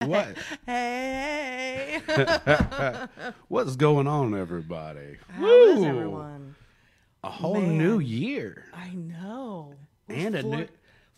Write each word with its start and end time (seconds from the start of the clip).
What? 0.00 0.36
Hey. 0.66 2.00
What's 3.48 3.76
going 3.76 4.06
on, 4.06 4.38
everybody? 4.38 5.16
How 5.30 5.44
is 5.68 5.78
Woo! 5.78 5.84
everyone? 5.86 6.54
A 7.24 7.30
whole 7.30 7.54
Man. 7.60 7.78
new 7.78 7.98
year, 7.98 8.64
I 8.74 8.90
know. 8.90 9.74
We're 10.08 10.14
And 10.16 10.34
a 10.36 10.42
new- 10.42 10.68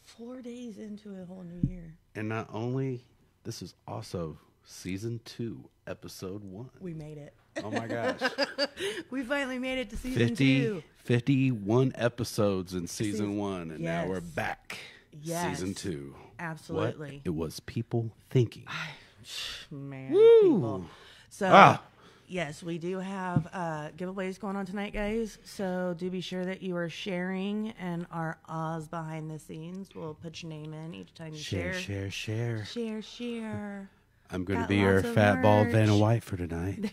four 0.05 0.41
days 0.41 0.79
into 0.79 1.11
a 1.21 1.25
whole 1.27 1.43
new 1.43 1.69
year. 1.69 1.95
and 2.15 2.29
not 2.29 2.49
only 2.53 3.05
this 3.45 3.63
is 3.63 3.75
also 3.87 4.39
season 4.65 5.21
two, 5.25 5.69
episode 5.87 6.45
one. 6.45 6.71
We 6.81 6.95
made 6.95 7.19
it. 7.19 7.35
Oh 7.63 7.71
my 7.71 7.87
gosh, 7.89 8.21
We 9.11 9.23
finally 9.23 9.59
made 9.59 9.79
it 9.79 9.91
to 9.91 9.97
season 9.97 10.29
50, 10.29 10.61
two. 10.61 10.83
51 11.05 11.93
episodes 11.97 12.75
in 12.75 12.87
season 12.87 13.13
Season- 13.13 13.37
one, 13.39 13.71
and 13.73 13.81
now 13.81 14.07
we're 14.07 14.21
back. 14.21 14.79
Yes. 15.23 15.59
Season 15.59 15.75
two. 15.75 16.15
Absolutely. 16.39 17.17
What 17.17 17.21
it 17.25 17.35
was 17.35 17.61
people 17.61 18.11
thinking. 18.31 18.65
Man, 19.71 20.13
Woo. 20.13 20.41
people. 20.43 20.85
So, 21.29 21.51
Ah. 21.53 21.83
yes, 22.27 22.63
we 22.63 22.79
do 22.79 22.99
have 22.99 23.47
uh, 23.53 23.89
giveaways 23.97 24.39
going 24.41 24.57
on 24.57 24.65
tonight, 24.67 24.93
guys. 24.95 25.39
So 25.45 25.95
do 25.99 26.09
be 26.11 26.21
sure 26.21 26.45
that 26.45 26.63
you 26.63 26.77
are 26.77 26.89
sharing 26.89 27.71
and 27.79 28.07
our 28.11 28.39
Oz 28.49 28.89
behind 28.89 29.31
the 29.31 29.39
scenes. 29.39 29.89
We'll 29.95 30.15
put 30.15 30.43
your 30.43 30.51
name 30.51 30.73
in 30.73 30.95
each 30.95 31.13
time 31.15 31.33
you 31.35 31.39
Share, 31.39 31.75
share. 31.75 32.11
share, 32.11 32.65
share. 32.65 32.65
Share, 32.65 33.03
share. 33.03 33.91
I'm 34.31 34.45
going 34.45 34.61
to 34.61 34.67
be 34.69 34.77
your 34.77 35.03
fat 35.03 35.43
bald 35.43 35.69
Vanna 35.69 35.93
merch. 35.93 36.01
White 36.01 36.25
for 36.25 36.37
tonight. 36.37 36.93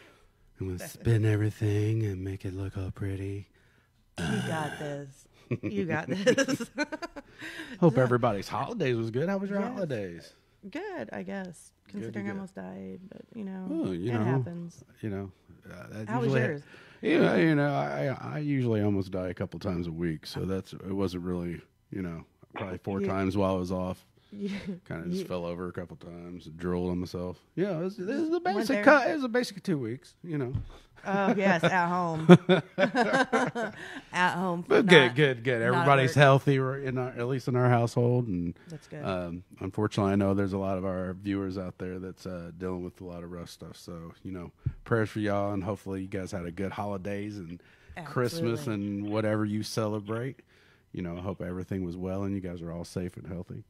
I'm 0.60 0.66
going 0.68 0.78
to 0.78 0.88
spin 0.88 1.24
everything 1.24 2.02
and 2.04 2.24
make 2.24 2.44
it 2.44 2.54
look 2.54 2.76
all 2.78 2.90
pretty. 2.90 3.48
You 4.18 4.38
got 4.48 4.78
this. 4.78 5.26
You 5.62 5.84
got 5.86 6.06
this. 6.08 6.70
Hope 7.80 7.98
everybody's 7.98 8.48
holidays 8.48 8.96
was 8.96 9.10
good. 9.10 9.28
How 9.28 9.38
was 9.38 9.50
your 9.50 9.60
Yes. 9.60 9.72
holidays? 9.72 10.32
Good, 10.70 11.10
I 11.12 11.22
guess. 11.22 11.72
Considering 11.88 12.26
I 12.26 12.28
good. 12.30 12.34
almost 12.36 12.54
died, 12.54 13.00
but 13.08 13.22
you 13.34 13.44
know, 13.44 13.66
Oh, 13.70 13.92
you 13.92 14.10
it 14.10 14.14
know, 14.14 14.24
happens. 14.24 14.84
You 15.02 15.10
know, 15.10 15.32
uh, 15.70 15.86
that 15.90 16.08
How 16.08 16.18
was 16.20 16.26
usually- 16.32 16.40
yours? 16.40 16.62
Yeah, 17.02 17.36
you 17.36 17.54
know, 17.54 17.68
I 17.74 18.06
I 18.20 18.38
usually 18.38 18.80
almost 18.82 19.10
die 19.12 19.28
a 19.28 19.34
couple 19.34 19.60
times 19.60 19.86
a 19.86 19.92
week, 19.92 20.26
so 20.26 20.40
that's 20.46 20.72
it 20.72 20.92
wasn't 20.92 21.24
really, 21.24 21.60
you 21.90 22.02
know, 22.02 22.24
probably 22.54 22.78
four 22.78 23.00
You- 23.00 23.06
times 23.06 23.36
while 23.36 23.54
I 23.54 23.58
was 23.58 23.70
off. 23.70 24.04
Kind 24.84 25.04
of 25.04 25.10
just 25.10 25.22
you- 25.22 25.26
fell 25.26 25.44
over 25.44 25.68
a 25.68 25.72
couple 25.72 25.96
times, 25.96 26.44
drooled 26.56 26.90
on 26.90 26.98
myself. 26.98 27.38
Yeah, 27.54 27.78
it 27.78 27.82
was, 27.84 27.98
it 27.98 28.06
was 28.06 28.32
a 28.32 28.40
basic. 28.40 28.86
It 28.86 29.14
was 29.14 29.24
a 29.24 29.28
basic 29.28 29.62
two 29.62 29.78
weeks, 29.78 30.14
you 30.22 30.38
know. 30.38 30.52
Oh 31.08 31.34
yes, 31.36 31.62
at 31.62 31.88
home. 31.88 32.26
at 34.12 34.34
home. 34.34 34.64
But 34.66 34.86
good, 34.86 35.14
good, 35.14 35.44
good. 35.44 35.62
Everybody's 35.62 36.14
healthy, 36.14 36.56
in 36.56 36.98
our, 36.98 37.08
at 37.10 37.26
least 37.28 37.48
in 37.48 37.56
our 37.56 37.68
household, 37.68 38.26
and 38.26 38.58
That's 38.68 38.88
good. 38.88 39.04
Um, 39.04 39.44
unfortunately, 39.60 40.12
I 40.12 40.16
know 40.16 40.34
there's 40.34 40.52
a 40.52 40.58
lot 40.58 40.78
of 40.78 40.84
our 40.84 41.14
viewers 41.14 41.58
out 41.58 41.78
there 41.78 41.98
that's 41.98 42.26
uh, 42.26 42.50
dealing 42.56 42.82
with 42.84 43.00
a 43.00 43.04
lot 43.04 43.22
of 43.22 43.30
rough 43.30 43.50
stuff. 43.50 43.76
So, 43.76 44.12
you 44.24 44.32
know, 44.32 44.52
prayers 44.84 45.10
for 45.10 45.20
y'all, 45.20 45.52
and 45.52 45.62
hopefully, 45.62 46.02
you 46.02 46.08
guys 46.08 46.32
had 46.32 46.44
a 46.44 46.50
good 46.50 46.72
holidays 46.72 47.36
and 47.36 47.62
Christmas 48.04 48.66
and 48.66 49.08
whatever 49.08 49.44
you 49.44 49.62
celebrate. 49.62 50.40
You 50.92 51.02
know, 51.02 51.16
I 51.16 51.20
hope 51.20 51.42
everything 51.42 51.84
was 51.84 51.96
well 51.96 52.22
and 52.22 52.34
you 52.34 52.40
guys 52.40 52.62
are 52.62 52.72
all 52.72 52.84
safe 52.84 53.16
and 53.16 53.26
healthy. 53.26 53.64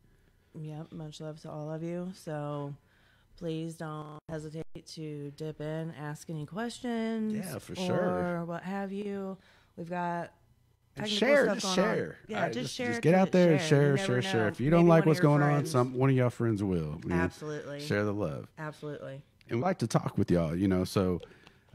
Yep, 0.60 0.92
much 0.92 1.20
love 1.20 1.40
to 1.42 1.50
all 1.50 1.70
of 1.70 1.82
you. 1.82 2.10
So 2.14 2.74
please 3.36 3.74
don't 3.74 4.18
hesitate 4.28 4.64
to 4.94 5.30
dip 5.36 5.60
in, 5.60 5.92
ask 6.00 6.30
any 6.30 6.46
questions. 6.46 7.34
Yeah, 7.34 7.58
for 7.58 7.72
or 7.72 7.76
sure. 7.76 8.44
what 8.46 8.62
have 8.62 8.92
you. 8.92 9.36
We've 9.76 9.88
got 9.90 10.32
And 10.96 11.08
share, 11.08 11.46
just 11.54 11.66
on. 11.66 11.74
share. 11.74 12.16
Yeah, 12.28 12.42
right, 12.44 12.52
just, 12.52 12.74
share. 12.74 12.88
Just 12.88 13.02
get 13.02 13.14
out 13.14 13.30
there 13.32 13.52
and 13.52 13.60
You 13.60 13.66
share, 13.66 13.98
share, 13.98 14.22
share. 14.22 14.48
If 14.48 14.60
you 14.60 14.70
don't 14.70 14.84
Maybe 14.84 14.90
like 14.90 15.06
what's 15.06 15.20
going 15.20 15.42
on, 15.42 15.66
some 15.66 15.94
one 15.94 16.08
of 16.10 16.16
y'all 16.16 16.30
friends 16.30 16.62
will. 16.62 16.98
know, 17.04 17.14
Absolutely. 17.14 17.80
share 17.80 18.04
the 18.04 18.14
love. 18.14 18.48
Absolutely. 18.58 19.20
and 19.50 19.58
we 19.58 19.62
like 19.64 19.78
to 19.78 19.86
talk 19.86 20.16
with 20.16 20.30
y'all. 20.30 20.56
You 20.56 20.68
know, 20.68 20.84
so 20.84 21.20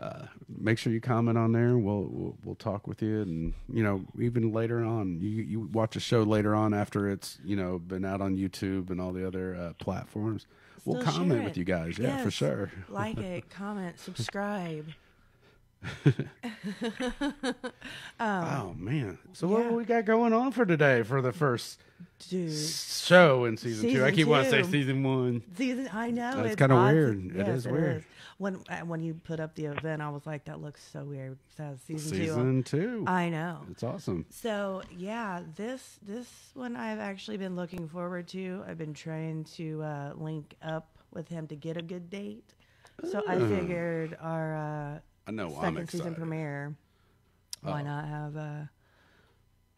uh, 0.01 0.25
make 0.49 0.79
sure 0.79 0.91
you 0.91 0.99
comment 0.99 1.37
on 1.37 1.51
there. 1.51 1.77
We'll, 1.77 2.07
we'll 2.09 2.35
we'll 2.43 2.55
talk 2.55 2.87
with 2.87 3.01
you, 3.01 3.21
and 3.21 3.53
you 3.71 3.83
know, 3.83 4.03
even 4.19 4.51
later 4.51 4.83
on, 4.83 5.19
you 5.21 5.29
you 5.29 5.59
watch 5.71 5.95
a 5.95 5.99
show 5.99 6.23
later 6.23 6.55
on 6.55 6.73
after 6.73 7.09
it's 7.09 7.37
you 7.45 7.55
know 7.55 7.77
been 7.79 8.03
out 8.03 8.19
on 8.19 8.35
YouTube 8.35 8.89
and 8.89 8.99
all 8.99 9.13
the 9.13 9.25
other 9.25 9.55
uh, 9.55 9.73
platforms. 9.83 10.47
we'll 10.85 11.01
comment 11.03 11.43
with 11.43 11.55
you 11.57 11.63
guys. 11.63 11.99
Yeah, 11.99 12.23
for 12.23 12.31
sure. 12.31 12.71
Like 12.89 13.19
it, 13.19 13.49
comment, 13.51 13.99
subscribe. 13.99 14.87
oh 18.19 18.75
man! 18.77 19.17
So 19.33 19.47
what 19.47 19.71
we 19.71 19.83
got 19.83 20.05
going 20.05 20.33
on 20.33 20.51
for 20.51 20.65
today 20.65 21.03
for 21.03 21.21
the 21.21 21.31
first 21.31 21.79
Dude. 22.29 22.51
show 22.55 23.45
in 23.45 23.57
season, 23.57 23.91
two? 23.91 24.03
I 24.05 24.11
keep 24.11 24.27
wanting 24.27 24.51
to 24.51 24.63
say 24.63 24.71
season 24.71 25.03
one. 25.03 25.43
Season, 25.55 25.89
I 25.93 26.11
know 26.11 26.35
That's 26.37 26.47
it's 26.49 26.55
kinda 26.55 26.75
odd. 26.75 26.93
weird. 26.93 27.25
It 27.35 27.47
Yes, 27.47 27.49
is 27.49 27.67
weird. 27.67 28.03
When 28.41 28.55
uh, 28.69 28.79
when 28.79 29.03
you 29.03 29.13
put 29.13 29.39
up 29.39 29.53
the 29.53 29.65
event, 29.65 30.01
I 30.01 30.09
was 30.09 30.25
like, 30.25 30.45
"That 30.45 30.59
looks 30.61 30.81
so 30.91 31.03
weird." 31.03 31.37
So 31.55 31.77
season, 31.85 32.09
Season 32.17 32.63
two. 32.63 32.79
two. 32.81 33.03
I 33.05 33.29
know. 33.29 33.59
it's 33.69 33.83
awesome. 33.83 34.25
So 34.31 34.81
yeah, 34.97 35.43
this 35.55 35.99
this 36.01 36.27
one 36.55 36.75
I've 36.75 36.97
actually 36.97 37.37
been 37.37 37.55
looking 37.55 37.87
forward 37.87 38.27
to. 38.29 38.63
I've 38.67 38.79
been 38.79 38.95
trying 38.95 39.43
to 39.57 39.83
uh, 39.83 40.13
link 40.15 40.55
up 40.63 40.97
with 41.11 41.27
him 41.27 41.45
to 41.49 41.55
get 41.55 41.77
a 41.77 41.83
good 41.83 42.09
date. 42.09 42.55
So 43.11 43.21
I 43.27 43.35
Oh. 43.35 43.47
figured 43.47 44.17
our 44.19 44.55
uh, 44.55 44.99
I 45.27 45.31
know. 45.31 45.55
I'm 45.61 45.75
second 45.75 45.89
season 45.91 46.15
premiere. 46.15 46.75
Why 47.61 47.81
Oh. 47.81 47.85
not 47.85 48.07
have 48.07 48.35
uh, 48.37 48.61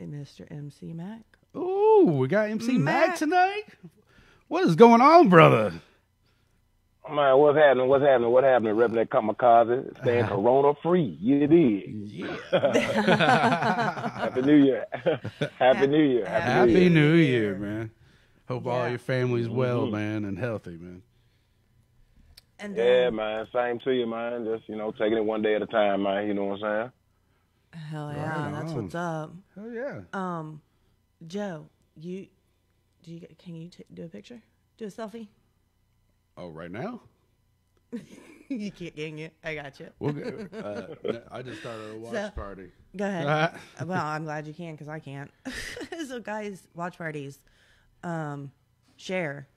Mr. 0.01 0.49
MC 0.49 0.93
Mack? 0.93 1.21
Oh, 1.53 2.05
we 2.17 2.29
got 2.29 2.49
MC 2.49 2.77
Mack 2.77 3.09
Mack. 3.09 3.17
tonight. 3.17 3.63
What 4.47 4.63
is 4.63 4.75
going 4.77 5.01
on, 5.01 5.27
brother? 5.27 5.73
Man, 7.11 7.37
what's 7.37 7.57
happening? 7.57 7.87
What's 7.89 8.03
happening? 8.05 8.31
What 8.31 8.43
happening? 8.45 8.75
Repping 8.75 8.93
that 8.93 9.09
kamikaze, 9.09 10.01
staying 10.01 10.25
corona 10.27 10.73
free. 10.81 11.17
You 11.19 11.45
dig? 11.47 12.07
Yeah. 12.07 12.35
Happy 14.19 14.41
New 14.41 14.55
Year. 14.55 14.85
Happy 15.59 15.87
New 15.87 16.01
Year. 16.01 16.25
Happy, 16.25 16.45
Happy 16.51 16.71
New 16.73 16.79
Year. 16.79 16.89
New 16.89 16.95
New 17.11 17.13
Year, 17.15 17.41
Year. 17.43 17.55
man. 17.57 17.91
Hope 18.47 18.67
all 18.67 18.87
your 18.89 18.99
family's 18.99 19.49
well, 19.49 19.87
Mhm. 19.87 19.91
man, 19.91 20.25
and 20.25 20.39
healthy, 20.39 20.77
man. 20.77 21.01
And 22.59 22.77
Yeah, 22.77 23.09
man. 23.09 23.47
Same 23.53 23.79
to 23.79 23.91
you, 23.91 24.07
man. 24.07 24.45
Just, 24.45 24.69
you 24.69 24.77
know, 24.77 24.91
taking 24.91 25.17
it 25.17 25.25
one 25.25 25.41
day 25.41 25.55
at 25.55 25.61
a 25.61 25.65
time, 25.65 26.03
man. 26.03 26.25
You 26.27 26.33
know 26.33 26.45
what 26.45 26.63
I'm 26.63 26.91
saying? 26.91 26.91
hell 27.89 28.13
yeah, 28.13 28.43
Right 28.45 28.51
that's 28.53 28.71
on. 28.71 28.83
what's 28.83 28.95
up. 28.95 29.31
Oh 29.57 29.69
yeah. 29.71 30.01
Um, 30.13 30.61
Joe, 31.25 31.67
you 31.99 32.27
do 33.01 33.11
you 33.11 33.27
can 33.39 33.55
you 33.55 33.67
t- 33.69 33.83
do 33.91 34.03
a 34.05 34.07
picture? 34.07 34.41
Do 34.77 34.85
a 34.85 34.89
selfie? 34.89 35.27
Oh, 36.37 36.49
right 36.49 36.71
now? 36.71 37.01
you 38.49 38.71
can't 38.71 38.95
gang 38.95 39.19
it. 39.19 39.33
I 39.43 39.55
got 39.55 39.79
you. 39.79 39.89
We'll 39.99 40.15
uh, 40.63 40.85
I 41.31 41.41
just 41.41 41.61
started 41.61 41.91
a 41.95 41.97
watch 41.99 42.13
So- 42.13 42.29
party. 42.31 42.71
Go 42.95 43.05
ahead. 43.05 43.25
Uh, 43.27 43.49
well, 43.85 44.03
I'm 44.05 44.23
glad 44.23 44.45
you 44.47 44.53
can 44.53 44.73
because 44.73 44.87
I 44.87 44.99
can't. 44.99 45.31
so, 46.07 46.19
guys, 46.19 46.67
watch 46.75 46.97
parties. 46.97 47.39
Um, 48.03 48.51
share. 48.97 49.47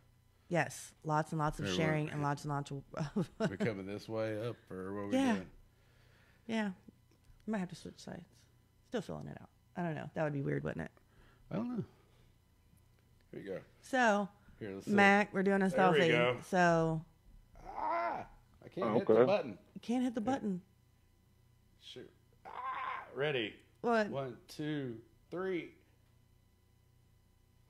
Yes, 0.48 0.92
lots 1.02 1.32
and 1.32 1.38
lots 1.40 1.58
of 1.58 1.64
Everyone. 1.66 1.86
sharing 1.86 2.10
and 2.10 2.22
lots 2.22 2.44
and 2.44 2.52
lots 2.52 2.70
of. 2.70 3.28
we're 3.50 3.56
coming 3.56 3.84
this 3.84 4.08
way 4.08 4.38
up, 4.46 4.56
or 4.70 4.94
what 4.94 5.08
we 5.10 5.16
Yeah. 5.16 5.32
doing? 5.32 5.46
yeah, 6.46 6.68
I 6.68 7.50
might 7.50 7.58
have 7.58 7.68
to 7.70 7.74
switch 7.74 7.98
sides. 7.98 8.24
Still 8.88 9.00
filling 9.00 9.26
it 9.26 9.36
out. 9.40 9.48
I 9.76 9.82
don't 9.82 9.96
know. 9.96 10.08
That 10.14 10.22
would 10.22 10.32
be 10.32 10.42
weird, 10.42 10.62
wouldn't 10.62 10.84
it? 10.84 10.90
I 11.50 11.56
don't 11.56 11.78
know. 11.78 11.84
Here 13.32 13.40
you 13.42 13.48
go. 13.50 13.58
So, 13.82 14.28
Here, 14.58 14.70
let's 14.74 14.86
see. 14.86 14.92
Mack, 14.92 15.32
we're 15.34 15.42
doing 15.42 15.62
a 15.62 15.68
There 15.68 15.90
we 15.92 15.98
selfie. 15.98 16.08
go. 16.08 16.36
So, 16.48 17.02
Ah, 17.78 18.26
I 18.64 18.68
can't 18.68 18.94
hit 18.96 19.06
the 19.06 19.12
Okay. 19.14 19.24
button. 19.26 19.58
you 19.74 19.80
can't 19.80 20.02
hit 20.04 20.14
the 20.14 20.20
button. 20.20 20.62
Shoot. 21.80 22.10
Ah, 22.46 22.50
ready. 23.14 23.54
What? 23.82 24.08
One, 24.08 24.36
two, 24.48 24.96
three. 25.30 25.72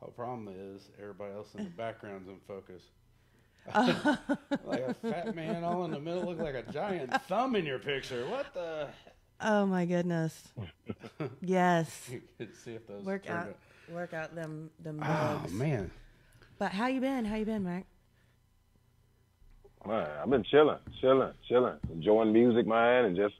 Whole 0.01 0.11
problem 0.13 0.49
is 0.49 0.89
everybody 1.01 1.33
else 1.35 1.55
in 1.55 1.65
the 1.65 1.71
background's 1.71 2.29
in 2.29 2.39
focus. 2.47 2.83
like 4.65 4.81
a 4.83 4.95
fat 5.03 5.35
man 5.35 5.65
all 5.65 5.85
in 5.87 5.91
the 5.91 5.99
middle, 5.99 6.25
look 6.27 6.39
like 6.39 6.55
a 6.55 6.63
giant 6.73 7.13
thumb 7.23 7.57
in 7.57 7.67
your 7.67 7.81
picture. 7.81 8.25
What 8.29 8.55
the? 8.55 8.89
Oh 9.41 9.67
my 9.67 9.85
goodness. 9.87 10.41
yes. 11.41 12.09
You 12.11 12.23
can 12.39 12.55
see 12.55 12.75
if 12.75 12.87
those 12.87 13.05
Work 13.05 13.25
turned 13.25 13.49
out, 13.49 13.57
work 13.93 14.15
out 14.15 14.35
them 14.37 14.71
them 14.85 15.01
Oh 15.03 15.41
bugs. 15.43 15.53
man, 15.53 15.91
But 16.59 16.73
how 16.73 16.87
you 16.87 17.01
been? 17.01 17.25
How 17.25 17.37
you 17.37 17.45
been, 17.45 17.65
Mack? 17.65 17.85
Man, 19.87 20.07
I've 20.23 20.31
been 20.31 20.43
chilling, 20.45 20.79
chilling, 21.01 21.33
chilling, 21.49 21.75
enjoying 21.93 22.33
music, 22.33 22.67
man, 22.67 23.05
and 23.05 23.17
just 23.17 23.35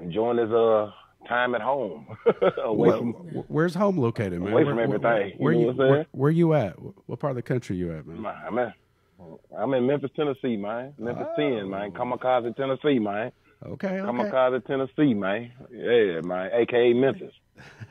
enjoying 0.00 0.36
this 0.36 0.50
uh 0.50 0.90
time 1.28 1.54
at 1.54 1.60
home 1.60 2.06
away 2.64 2.88
Where- 2.88 2.96
from. 2.98 3.12
where's 3.48 3.74
home 3.74 3.98
located, 3.98 4.40
man? 4.40 4.52
Away 4.52 4.64
from 4.64 4.76
Where- 4.76 4.88
where- 4.88 5.06
everything, 5.06 5.38
you 5.38 5.44
Where, 5.44 5.52
know 5.54 5.60
you 5.60 5.66
what 5.66 5.72
I'm 5.84 5.90
where, 5.90 6.06
where 6.12 6.30
you 6.30 6.54
at? 6.54 6.74
What 7.06 7.18
part 7.18 7.32
of 7.32 7.36
the 7.36 7.42
country 7.42 7.76
you 7.76 7.92
at, 7.92 8.06
man? 8.06 8.22
Man, 8.22 8.34
I'm 8.46 8.58
in, 8.58 8.72
I'm 9.58 9.74
in 9.74 9.86
Memphis, 9.86 10.10
Tennessee, 10.14 10.56
man. 10.56 10.94
Memphis 10.98 11.26
10, 11.36 11.68
man. 11.68 11.90
Kamikaze, 11.92 12.54
Tennessee, 12.56 12.98
man. 13.00 13.32
Okay, 13.66 13.88
okay. 13.88 13.98
Kamikaze, 13.98 14.64
Tennessee, 14.66 15.14
man. 15.14 15.50
Yeah, 15.72 16.20
man. 16.22 16.50
AKA 16.52 16.92
Memphis. 16.94 17.32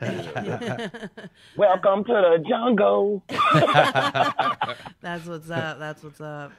Welcome 1.56 2.04
to 2.04 2.12
the 2.12 2.44
jungle. 2.48 3.24
That's 5.02 5.26
what's 5.26 5.50
up. 5.50 5.78
That's 5.78 6.02
what's 6.02 6.20
up. 6.20 6.52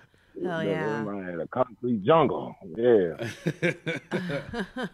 Hell 0.44 0.64
Yeah, 0.64 1.04
the 1.38 1.48
concrete 1.52 2.04
jungle. 2.04 2.56
Yeah. 2.76 3.16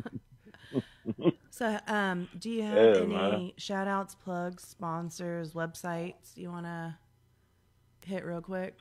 So, 1.50 1.80
um, 1.88 2.30
do 2.38 2.50
you 2.50 2.62
have 2.64 2.94
Yeah, 2.96 3.04
any 3.04 3.08
man. 3.31 3.52
shout 3.58 3.88
outs, 3.88 4.14
plugs, 4.16 4.64
sponsors, 4.64 5.54
websites 5.54 6.36
you 6.38 6.50
want 6.52 6.66
to 6.68 6.98
hit 8.06 8.24
real 8.25 8.42
quick? 8.42 8.78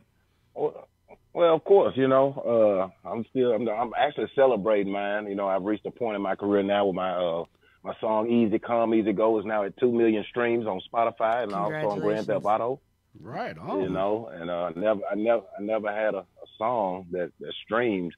Well, 0.55 0.89
well, 1.33 1.55
of 1.55 1.65
course, 1.65 1.95
you 1.97 2.09
know, 2.09 2.91
uh, 3.05 3.09
I'm 3.09 3.25
still, 3.31 3.53
I'm, 3.53 3.69
I'm 3.69 3.93
actually 3.97 4.31
celebrating 4.35 4.93
mine. 4.93 5.27
You 5.29 5.35
know, 5.35 5.47
I've 5.49 5.63
reached 5.65 5.87
a 5.87 5.91
point 5.91 6.17
in 6.17 6.23
my 6.23 6.35
career 6.35 6.63
now 6.63 6.85
where 6.87 6.95
my, 6.95 7.13
uh, 7.13 7.45
my 7.87 7.95
song 8.01 8.29
"Easy 8.29 8.59
Come, 8.59 8.95
Easy 8.95 9.13
Go" 9.13 9.39
is 9.39 9.47
now 9.47 9.63
at 9.63 9.77
two 9.79 9.93
million 9.93 10.25
streams 10.29 10.67
on 10.67 10.81
Spotify 10.93 11.45
and 11.45 11.53
also 11.53 11.91
on 11.91 12.01
Grand 12.01 12.27
Theft 12.27 12.43
Congratulations. 12.43 12.45
Auto. 12.45 12.81
right 13.21 13.57
on. 13.57 13.83
You 13.83 13.89
know, 13.91 14.29
and 14.33 14.51
uh, 14.51 14.71
never, 14.75 15.01
I 15.11 15.15
never, 15.15 15.43
I 15.59 15.63
never 15.63 15.93
had 15.93 16.15
a, 16.15 16.19
a 16.19 16.47
song 16.59 17.07
that, 17.13 17.31
that 17.41 17.53
streamed 17.65 18.13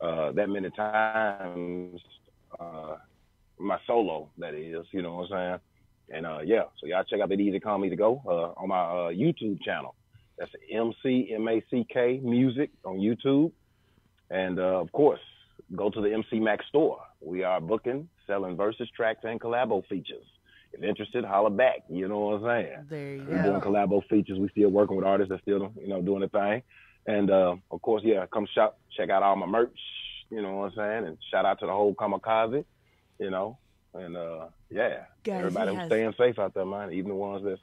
uh, 0.00 0.30
that 0.32 0.48
many 0.48 0.70
times. 0.70 2.00
Uh, 2.58 2.96
my 3.58 3.78
solo, 3.86 4.28
that 4.38 4.54
is. 4.54 4.86
You 4.92 5.02
know 5.02 5.16
what 5.16 5.32
I'm 5.32 5.60
saying? 6.08 6.18
And 6.18 6.26
uh, 6.26 6.38
yeah, 6.44 6.62
so 6.80 6.86
y'all 6.86 7.04
check 7.04 7.20
out 7.20 7.28
that 7.30 7.40
Easy 7.40 7.58
Come, 7.58 7.84
Easy 7.84 7.96
Go 7.96 8.22
uh, 8.26 8.60
on 8.60 8.68
my 8.68 8.80
uh, 8.80 9.10
YouTube 9.10 9.60
channel. 9.62 9.96
That's 10.38 10.52
M 10.70 10.92
C 11.02 11.32
M 11.34 11.48
A 11.48 11.60
C 11.70 11.84
K 11.92 12.20
Music 12.22 12.70
on 12.84 12.98
YouTube. 12.98 13.50
And 14.30 14.60
uh, 14.60 14.80
of 14.80 14.92
course, 14.92 15.20
go 15.74 15.90
to 15.90 16.00
the 16.00 16.12
MC 16.12 16.38
Mack 16.38 16.60
store. 16.68 17.00
We 17.20 17.42
are 17.44 17.60
booking, 17.60 18.08
selling 18.32 18.56
versus 18.56 18.88
tracks 18.96 19.20
and 19.24 19.40
collabo 19.40 19.86
features. 19.88 20.24
If 20.72 20.82
interested, 20.82 21.22
holler 21.24 21.50
back. 21.50 21.84
You 21.90 22.08
know 22.08 22.20
what 22.20 22.34
I'm 22.36 22.44
saying? 22.44 22.86
There 22.88 23.14
you 23.16 23.26
We're 23.28 23.42
doing 23.42 23.60
collabo 23.60 24.02
features. 24.08 24.38
We 24.38 24.48
still 24.48 24.70
working 24.70 24.96
with 24.96 25.04
artists 25.04 25.30
that 25.30 25.42
still, 25.42 25.70
you 25.78 25.88
know, 25.88 26.00
doing 26.00 26.20
the 26.20 26.28
thing. 26.28 26.62
And 27.06 27.30
uh, 27.30 27.56
of 27.70 27.82
course, 27.82 28.02
yeah, 28.04 28.24
come 28.32 28.46
shop, 28.54 28.78
check 28.96 29.10
out 29.10 29.22
all 29.22 29.36
my 29.36 29.44
merch. 29.46 29.76
You 30.30 30.40
know 30.40 30.54
what 30.56 30.72
I'm 30.72 30.76
saying? 30.76 31.06
And 31.08 31.18
shout 31.30 31.44
out 31.44 31.60
to 31.60 31.66
the 31.66 31.72
whole 31.72 31.94
Kamikaze. 31.94 32.64
You 33.18 33.30
know, 33.30 33.58
and 33.92 34.16
uh, 34.16 34.46
yeah, 34.70 35.04
Guys, 35.22 35.40
everybody 35.40 35.66
he 35.72 35.74
who's 35.76 35.80
has- 35.82 35.88
staying 35.88 36.14
safe 36.16 36.38
out 36.38 36.54
there, 36.54 36.64
man. 36.64 36.92
Even 36.92 37.10
the 37.10 37.14
ones 37.16 37.44
that 37.44 37.58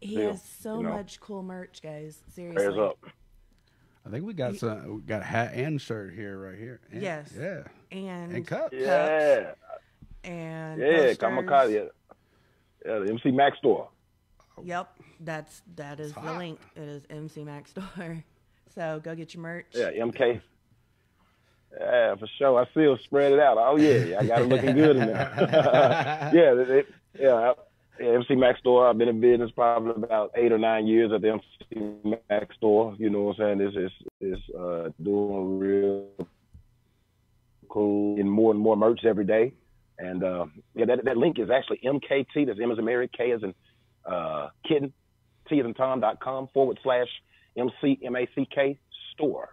He 0.00 0.12
still, 0.14 0.30
has 0.30 0.42
so 0.60 0.76
you 0.76 0.84
know. 0.84 0.90
much 0.90 1.18
cool 1.20 1.42
merch, 1.42 1.80
guys. 1.82 2.20
Seriously. 2.34 2.54
prayers 2.54 2.78
up. 2.78 2.98
I 4.06 4.10
think 4.10 4.24
we 4.24 4.32
got 4.34 4.54
some. 4.56 4.96
We 4.96 5.02
got 5.02 5.22
hat 5.24 5.54
and 5.54 5.80
shirt 5.80 6.14
here, 6.14 6.38
right 6.38 6.58
here. 6.58 6.80
And- 6.92 7.02
Yes. 7.02 7.32
Yeah. 7.36 7.64
And 7.90 8.32
And 8.32 8.46
cup. 8.46 8.72
Yeah, 8.72 9.52
and 10.24 10.80
yeah, 10.80 10.96
posters. 10.96 11.18
Kamikaze. 11.18 11.74
Yeah. 11.74 11.80
yeah, 12.86 12.98
the 13.00 13.10
MC 13.10 13.30
Mack 13.30 13.56
store. 13.56 13.88
Yep, 14.62 14.88
that's 15.20 15.62
that 15.76 15.98
is 16.00 16.12
the 16.12 16.32
link. 16.34 16.60
It 16.76 16.82
is 16.82 17.02
MC 17.10 17.44
Mack 17.44 17.68
Store. 17.68 18.24
So 18.74 19.00
go 19.04 19.14
get 19.14 19.32
your 19.34 19.40
merch. 19.44 19.66
Yeah, 19.72 19.90
MK. 19.92 20.40
Yeah, 21.78 22.16
for 22.16 22.26
sure. 22.38 22.60
I 22.60 22.68
still 22.72 22.98
spread 23.04 23.30
it 23.30 23.38
out. 23.38 23.56
Oh 23.56 23.76
yeah, 23.76 24.18
I 24.18 24.26
got 24.26 24.42
it 24.42 24.48
looking 24.48 24.74
good 24.74 24.96
in 24.96 25.06
there. 25.06 26.30
yeah, 26.34 26.60
it, 26.60 26.70
it- 26.70 26.86
yeah, 27.16 27.52
yeah. 28.00 28.08
MC 28.16 28.34
Mack 28.34 28.58
store. 28.58 28.88
I've 28.88 28.98
been 28.98 29.06
in 29.08 29.20
business 29.20 29.52
probably 29.54 29.92
about 30.02 30.32
eight 30.34 30.50
or 30.50 30.58
nine 30.58 30.88
years 30.88 31.12
at 31.12 31.20
the 31.22 31.30
MC 31.74 32.18
Mack 32.28 32.52
store. 32.54 32.96
You 32.98 33.10
know 33.10 33.22
what 33.22 33.38
I'm 33.38 33.58
saying? 33.58 33.72
This 33.72 33.76
is 33.76 34.38
is 34.38 34.54
uh, 34.56 34.88
doing 35.00 35.58
real 35.60 36.08
cool 37.68 38.18
and 38.20 38.28
more 38.28 38.50
and 38.50 38.58
more 38.60 38.76
merch 38.76 39.04
every 39.04 39.24
day. 39.24 39.52
And 39.98 40.24
uh, 40.24 40.46
yeah, 40.74 40.86
that 40.86 41.04
that 41.04 41.16
link 41.16 41.38
is 41.38 41.50
actually 41.50 41.80
MKT. 41.84 42.46
That's 42.46 42.58
M 42.60 42.70
as 42.70 42.78
in 42.78 42.84
Mary, 42.84 43.08
K 43.16 43.32
as 43.32 43.42
in 43.42 43.54
uh, 44.04 44.48
kitten, 44.66 44.92
T 45.48 45.60
as 45.60 45.66
in 45.66 45.74
Tom 45.74 46.00
dot 46.00 46.20
com 46.20 46.48
forward 46.52 46.78
slash 46.82 47.08
MC 47.56 47.98
M 48.04 48.16
A 48.16 48.28
C 48.34 48.48
K 48.52 48.78
store. 49.12 49.50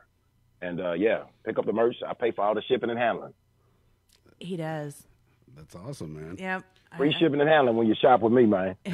And 0.62 0.80
uh, 0.80 0.94
yeah, 0.94 1.24
pick 1.46 1.58
up 1.60 1.66
the 1.66 1.74
merch. 1.74 1.96
I 2.08 2.14
pay 2.14 2.32
for 2.32 2.44
all 2.44 2.56
the 2.56 2.62
shipping 2.64 2.90
and 2.90 3.00
handling. 3.00 3.34
He 4.40 4.58
does. 4.58 5.08
That's 5.56 5.76
awesome, 5.76 6.14
man. 6.14 6.38
Yep. 6.40 6.64
Free 6.98 7.14
shipping 7.20 7.40
and 7.40 7.50
handling 7.50 7.78
when 7.78 7.88
you 7.88 7.96
shop 7.96 8.22
with 8.22 8.34
me, 8.34 8.46
man. 8.46 8.76
we 8.86 8.92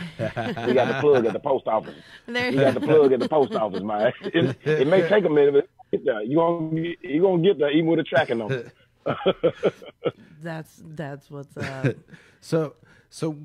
got 0.74 0.88
the 0.88 0.98
plug 1.02 1.26
at 1.26 1.34
the 1.34 1.40
post 1.40 1.68
office. 1.68 1.96
There 2.28 2.52
We 2.52 2.58
got 2.58 2.76
the 2.76 2.80
plug 2.80 3.12
at 3.12 3.20
the 3.20 3.30
post 3.30 3.54
office, 3.54 3.82
man. 3.82 4.12
It, 4.22 4.56
it 4.66 4.88
may 4.88 5.08
take 5.08 5.26
a 5.26 5.30
minute, 5.30 5.54
but 5.54 5.70
get 5.92 6.06
there. 6.06 6.22
You 6.22 6.38
gonna 6.38 6.82
you 7.02 7.22
gonna 7.22 7.42
get 7.44 7.58
there 7.58 7.72
even 7.72 7.88
with 7.88 8.00
a 8.00 8.04
tracking 8.04 8.38
number. 8.40 8.72
That's 10.42 10.82
that's 10.86 11.30
what's 11.32 11.56
up. 11.58 11.96
So 12.40 12.76
so 13.10 13.36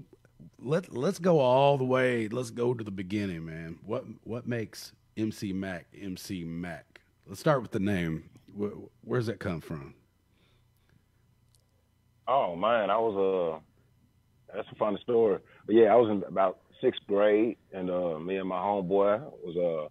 let 0.60 0.92
let's 0.94 1.18
go 1.18 1.40
all 1.40 1.78
the 1.78 1.84
way. 1.84 2.28
Let's 2.28 2.50
go 2.50 2.74
to 2.74 2.84
the 2.84 2.90
beginning, 2.90 3.44
man. 3.46 3.78
What 3.84 4.04
what 4.24 4.46
makes 4.46 4.92
MC 5.16 5.52
Mack 5.52 5.86
MC 5.98 6.44
Mack? 6.44 7.00
Let's 7.26 7.40
start 7.40 7.62
with 7.62 7.70
the 7.70 7.80
name. 7.80 8.28
Where, 8.54 8.70
where's 9.02 9.26
that 9.26 9.40
come 9.40 9.60
from? 9.60 9.94
Oh 12.28 12.54
man, 12.54 12.90
I 12.90 12.98
was 12.98 13.60
uh 14.52 14.54
that's 14.54 14.68
a 14.70 14.74
funny 14.76 14.98
story. 15.02 15.38
But 15.66 15.74
yeah, 15.74 15.92
I 15.92 15.96
was 15.96 16.10
in 16.10 16.22
about 16.28 16.58
sixth 16.82 17.00
grade 17.08 17.56
and 17.72 17.90
uh 17.90 18.18
me 18.18 18.36
and 18.36 18.48
my 18.48 18.58
homeboy 18.58 19.22
was 19.42 19.56
uh 19.56 19.88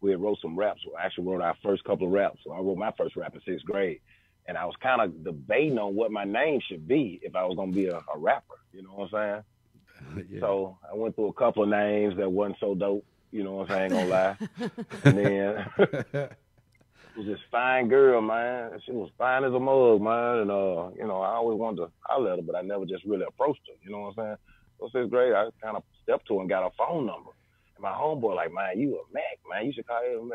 we 0.00 0.10
had 0.10 0.20
wrote 0.20 0.38
some 0.40 0.56
raps. 0.56 0.80
We 0.86 0.92
actually 1.02 1.24
wrote 1.26 1.42
our 1.42 1.56
first 1.62 1.82
couple 1.84 2.06
of 2.06 2.12
raps. 2.12 2.38
So 2.44 2.52
I 2.52 2.60
wrote 2.60 2.76
my 2.76 2.92
first 2.96 3.16
rap 3.16 3.34
in 3.34 3.40
sixth 3.46 3.64
grade. 3.64 4.00
And 4.46 4.58
I 4.58 4.66
was 4.66 4.74
kind 4.82 5.00
of 5.00 5.24
debating 5.24 5.78
on 5.78 5.94
what 5.94 6.12
my 6.12 6.24
name 6.24 6.60
should 6.68 6.86
be 6.86 7.18
if 7.22 7.34
I 7.34 7.44
was 7.44 7.56
gonna 7.56 7.72
be 7.72 7.86
a, 7.86 7.96
a 7.96 8.18
rapper. 8.18 8.56
You 8.72 8.82
know 8.82 8.90
what 8.90 9.14
I'm 9.14 9.32
saying? 9.34 9.42
Yeah. 10.28 10.40
So 10.40 10.78
I 10.90 10.94
went 10.94 11.14
through 11.14 11.28
a 11.28 11.32
couple 11.32 11.62
of 11.62 11.68
names 11.70 12.16
that 12.18 12.30
wasn't 12.30 12.58
so 12.60 12.74
dope. 12.74 13.06
You 13.30 13.42
know 13.42 13.54
what 13.54 13.70
I'm 13.70 13.90
saying? 13.90 13.90
Gonna 13.90 14.06
lie. 14.06 14.36
and 15.04 15.18
then 15.18 15.66
it 15.78 17.16
was 17.16 17.26
this 17.26 17.38
fine 17.50 17.88
girl, 17.88 18.20
man. 18.20 18.72
She 18.84 18.92
was 18.92 19.10
fine 19.16 19.44
as 19.44 19.52
a 19.52 19.58
mug, 19.58 20.02
man. 20.02 20.40
And 20.40 20.50
uh, 20.50 20.90
you 20.96 21.06
know, 21.06 21.20
I 21.22 21.34
always 21.34 21.58
wanted 21.58 21.82
to 21.82 21.90
holler 22.02 22.32
at 22.32 22.38
her, 22.38 22.42
but 22.42 22.54
I 22.54 22.62
never 22.62 22.84
just 22.84 23.04
really 23.04 23.24
approached 23.26 23.62
her. 23.66 23.74
You 23.82 23.92
know 23.92 24.00
what 24.00 24.18
I'm 24.18 24.24
saying? 24.24 24.36
So 24.78 24.88
sixth 24.92 25.10
grade, 25.10 25.32
I 25.32 25.48
kind 25.62 25.76
of 25.76 25.84
stepped 26.02 26.28
to 26.28 26.34
her 26.34 26.40
and 26.40 26.48
got 26.48 26.64
her 26.64 26.70
phone 26.76 27.06
number. 27.06 27.30
And 27.76 27.82
my 27.82 27.92
homeboy, 27.92 28.36
like, 28.36 28.52
man, 28.52 28.78
you 28.78 28.96
a 28.96 29.02
Mac, 29.12 29.38
man. 29.50 29.66
You 29.66 29.72
should 29.72 29.86
call 29.86 30.02
him 30.04 30.30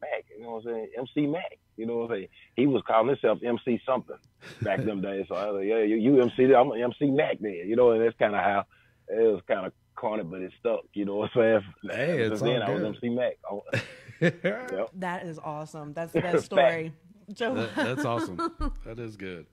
Mack. 0.00 0.24
You 0.36 0.42
know 0.44 0.50
what 0.52 0.66
I'm 0.66 0.72
saying? 0.72 0.88
MC 0.98 1.26
Mack. 1.26 1.58
You 1.76 1.86
know 1.86 1.96
what 1.98 2.10
I'm 2.10 2.16
saying? 2.18 2.28
He 2.56 2.66
was 2.66 2.82
calling 2.86 3.08
himself 3.08 3.38
MC 3.44 3.80
something 3.86 4.16
back 4.62 4.84
them 4.84 5.00
days. 5.02 5.26
So 5.28 5.34
I 5.34 5.50
was 5.50 5.60
like, 5.60 5.68
yeah, 5.68 5.82
you, 5.82 5.96
you 5.96 6.20
MC, 6.20 6.52
I'm 6.54 6.72
MC 6.72 7.10
Mack 7.10 7.38
then. 7.40 7.52
You 7.66 7.76
know, 7.76 7.90
and 7.92 8.02
that's 8.04 8.16
kind 8.18 8.34
of 8.34 8.40
how 8.42 8.64
it 9.08 9.20
was 9.32 9.40
kind 9.48 9.66
of 9.66 9.72
corny, 9.96 10.22
but 10.24 10.40
it 10.40 10.52
stuck. 10.58 10.80
You 10.94 11.04
know 11.04 11.16
what 11.16 11.30
I'm 11.36 11.62
saying? 11.82 11.90
Hey, 11.96 12.18
it's 12.22 12.40
Since 12.40 12.42
then, 12.42 12.62
all 12.62 12.70
I 12.70 12.74
was. 12.74 12.84
MC 12.84 13.08
Mack. 13.10 13.34
Yep. 14.20 14.90
that 14.96 15.24
is 15.24 15.38
awesome. 15.38 15.94
That's 15.94 16.12
the 16.12 16.20
best 16.20 16.44
story. 16.44 16.92
That- 17.28 17.70
that's 17.74 18.04
awesome. 18.04 18.36
That 18.84 18.98
is 18.98 19.16
good. 19.16 19.46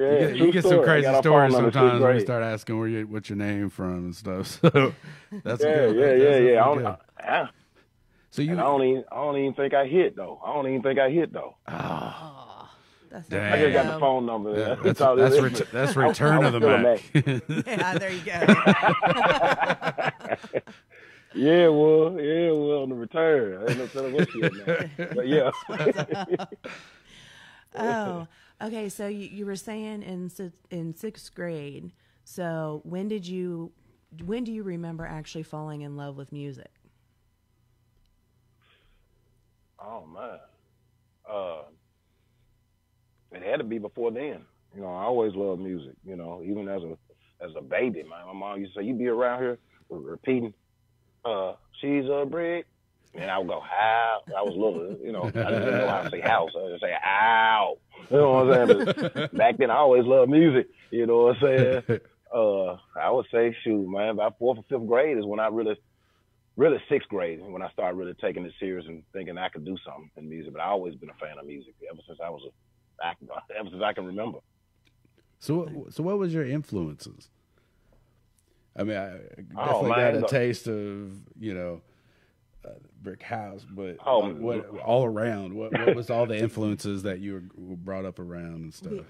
Yeah, 0.00 0.12
you 0.12 0.18
get, 0.28 0.36
you 0.36 0.52
get 0.52 0.64
some 0.64 0.82
crazy 0.82 1.12
stories 1.18 1.52
phone 1.52 1.62
number, 1.62 1.68
sixth 1.68 1.74
sometimes 1.78 2.02
when 2.02 2.14
you 2.14 2.20
start 2.20 2.42
asking 2.44 2.78
where 2.78 2.88
you 2.88 3.06
what's 3.06 3.28
your 3.28 3.36
name 3.36 3.68
from 3.68 3.94
and 4.06 4.16
stuff. 4.16 4.46
So 4.46 4.92
that's 5.44 5.62
Yeah, 5.62 5.74
good. 5.88 5.96
yeah, 5.96 6.06
That's 6.06 6.22
yeah, 6.22 6.36
yeah. 6.38 6.64
I 6.64 6.74
definitely 6.74 6.82
don't, 6.84 6.98
good. 7.18 7.24
I, 7.24 7.48
So 8.30 8.42
you 8.42 8.52
and 8.52 8.60
I 8.60 8.64
don't 8.64 8.82
even, 8.84 9.04
I 9.10 9.16
don't 9.16 9.36
even 9.38 9.54
think 9.54 9.74
I 9.74 9.86
hit 9.86 10.14
though. 10.16 10.40
I 10.44 10.52
don't 10.52 10.66
even 10.68 10.82
think 10.82 10.98
I 10.98 11.10
hit 11.10 11.32
though. 11.32 11.56
Ah, 11.66 12.74
that's 13.10 13.28
Dang. 13.28 13.52
I 13.52 13.56
just 13.58 13.72
got 13.72 13.94
the 13.94 13.98
phone 14.00 14.26
number. 14.26 14.50
yeah, 14.58 14.68
That's, 14.68 14.82
that's 14.82 15.00
all 15.00 15.16
that's, 15.16 15.40
ret- 15.40 15.70
that's 15.72 15.96
I- 15.96 16.02
I 16.04 16.08
return 16.08 16.38
was 16.38 16.54
of 16.54 16.60
the 16.60 17.00
still 17.12 17.24
Mac. 17.58 17.66
Yeah, 17.66 17.98
there 17.98 18.12
you 18.12 18.20
go. 18.24 18.38
Yeah, 21.34 21.68
well, 21.68 22.18
yeah, 22.18 22.50
well, 22.52 22.82
on 22.82 22.88
the 22.88 22.94
return. 22.94 23.62
I 23.62 23.70
ain't 23.70 23.78
no 23.78 23.86
telling 23.88 24.14
what 24.14 24.30
she 24.32 24.42
at 24.42 24.52
now. 24.98 25.06
But 25.14 25.28
yeah. 25.28 25.50
oh, 27.76 28.26
okay. 28.62 28.88
So 28.88 29.06
you, 29.08 29.28
you 29.28 29.44
were 29.46 29.54
saying 29.54 30.02
in 30.02 30.30
in 30.70 30.94
sixth 30.94 31.34
grade. 31.34 31.92
So 32.24 32.80
when 32.84 33.08
did 33.08 33.26
you 33.26 33.72
when 34.24 34.42
do 34.42 34.52
you 34.52 34.62
remember 34.62 35.04
actually 35.04 35.42
falling 35.42 35.82
in 35.82 35.96
love 35.96 36.16
with 36.16 36.32
music? 36.32 36.70
Oh 39.80 40.06
man. 40.06 40.38
Uh, 41.28 41.62
it 43.32 43.42
had 43.42 43.58
to 43.58 43.64
be 43.64 43.78
before 43.78 44.10
then. 44.10 44.42
You 44.74 44.82
know, 44.82 44.88
I 44.88 45.04
always 45.04 45.34
loved 45.34 45.60
music. 45.60 45.94
You 46.04 46.16
know, 46.16 46.42
even 46.44 46.68
as 46.68 46.82
a 46.82 46.96
as 47.44 47.50
a 47.56 47.62
baby, 47.62 48.02
man. 48.02 48.26
My 48.26 48.32
mom 48.32 48.60
used 48.60 48.74
to 48.74 48.80
say, 48.80 48.86
"You 48.86 48.94
be 48.94 49.06
around 49.06 49.40
here 49.40 49.58
repeating, 49.90 50.54
uh, 51.24 51.54
she's 51.80 52.04
a 52.06 52.26
brick." 52.28 52.66
And 53.14 53.30
I 53.30 53.38
would 53.38 53.48
go, 53.48 53.60
how? 53.60 54.20
I 54.36 54.42
was 54.42 54.54
little, 54.54 54.96
you 55.02 55.12
know, 55.12 55.24
I 55.24 55.30
didn't 55.30 55.78
know 55.78 55.88
how 55.88 56.02
to 56.02 56.10
say 56.10 56.20
house. 56.20 56.50
I 56.54 56.62
would 56.62 56.72
just 56.72 56.82
say, 56.82 56.94
ow. 56.94 57.78
You 58.10 58.16
know 58.16 58.30
what 58.30 58.52
I'm 58.52 58.68
saying? 58.68 59.10
But 59.14 59.34
back 59.34 59.56
then, 59.56 59.70
I 59.70 59.76
always 59.76 60.04
loved 60.04 60.30
music. 60.30 60.68
You 60.90 61.06
know 61.06 61.22
what 61.24 61.36
I'm 61.36 61.40
saying? 61.88 62.00
Uh, 62.30 62.76
I 62.94 63.10
would 63.10 63.24
say, 63.32 63.56
shoot, 63.64 63.88
man, 63.88 64.10
about 64.10 64.38
fourth 64.38 64.58
or 64.58 64.64
fifth 64.68 64.86
grade 64.86 65.16
is 65.16 65.24
when 65.24 65.40
I 65.40 65.46
really, 65.46 65.78
really 66.58 66.76
sixth 66.90 67.08
grade 67.08 67.40
when 67.40 67.62
I 67.62 67.70
started 67.70 67.96
really 67.96 68.14
taking 68.20 68.44
it 68.44 68.52
serious 68.60 68.84
and 68.86 69.02
thinking 69.14 69.38
I 69.38 69.48
could 69.48 69.64
do 69.64 69.76
something 69.86 70.10
in 70.16 70.28
music. 70.28 70.52
But 70.52 70.60
I 70.60 70.66
always 70.66 70.94
been 70.96 71.08
a 71.08 71.14
fan 71.14 71.38
of 71.38 71.46
music 71.46 71.74
ever 71.90 72.00
since 72.06 72.18
I 72.22 72.28
was 72.28 72.42
a, 72.44 73.06
ever 73.58 73.70
since 73.70 73.82
I 73.82 73.92
can 73.94 74.04
remember. 74.04 74.40
So 75.38 75.60
what- 75.64 75.92
so 75.94 76.02
what 76.02 76.18
was 76.18 76.34
your 76.34 76.44
influences? 76.44 77.30
I 78.76 78.82
mean, 78.84 78.96
I 78.96 79.12
Oh, 79.56 79.66
definitely 79.66 79.88
man, 79.90 80.20
got 80.20 80.30
a 80.30 80.34
taste 80.34 80.66
of 80.68 81.12
you 81.38 81.54
know 81.54 81.80
uh, 82.64 82.70
brick 83.02 83.22
house, 83.22 83.64
but 83.68 83.96
Oh, 84.04 84.18
like, 84.18 84.36
what 84.36 84.68
all 84.84 85.04
around? 85.04 85.54
What 85.54 85.72
what 85.72 85.94
was 85.94 86.10
all 86.10 86.26
the 86.26 86.36
influences 86.38 87.04
that 87.04 87.20
you 87.20 87.34
were 87.34 87.42
were 87.70 87.76
brought 87.76 88.04
up 88.04 88.18
around 88.18 88.54
and 88.64 88.74
stuff? 88.74 89.06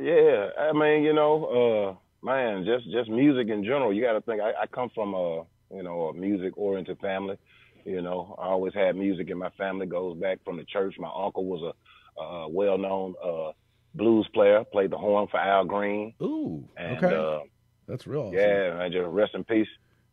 Yeah, 0.00 0.50
I 0.58 0.72
mean, 0.72 1.02
you 1.02 1.12
know, 1.12 1.98
uh, 2.22 2.26
man, 2.26 2.64
just 2.64 2.84
just 2.92 3.08
music 3.10 3.48
in 3.48 3.64
general. 3.64 3.92
You 3.92 4.02
got 4.02 4.12
to 4.12 4.20
think. 4.20 4.40
I, 4.40 4.50
I 4.62 4.66
come 4.66 4.88
from 4.94 5.14
a 5.14 5.44
you 5.74 5.82
know 5.82 6.08
a 6.08 6.14
music 6.14 6.56
oriented 6.56 6.98
family. 7.00 7.36
You 7.84 8.02
know, 8.02 8.36
I 8.38 8.46
always 8.48 8.74
had 8.74 8.94
music 8.96 9.30
in 9.30 9.38
my 9.38 9.50
family. 9.50 9.86
Goes 9.86 10.18
back 10.18 10.38
from 10.44 10.58
the 10.58 10.64
church. 10.64 10.96
My 10.98 11.08
uncle 11.14 11.46
was 11.46 11.74
a, 12.18 12.22
a 12.22 12.48
well 12.48 12.76
known 12.76 13.14
uh, 13.24 13.52
blues 13.94 14.28
player. 14.34 14.64
Played 14.70 14.90
the 14.90 14.98
horn 14.98 15.28
for 15.30 15.40
Al 15.40 15.64
Green. 15.64 16.12
Ooh, 16.22 16.68
And 16.76 17.02
okay, 17.02 17.14
uh, 17.16 17.40
that's 17.88 18.06
real. 18.06 18.24
Awesome. 18.28 18.34
yeah, 18.38 18.74
man, 18.76 18.92
just 18.92 19.06
rest 19.08 19.34
in 19.34 19.44
peace. 19.44 19.68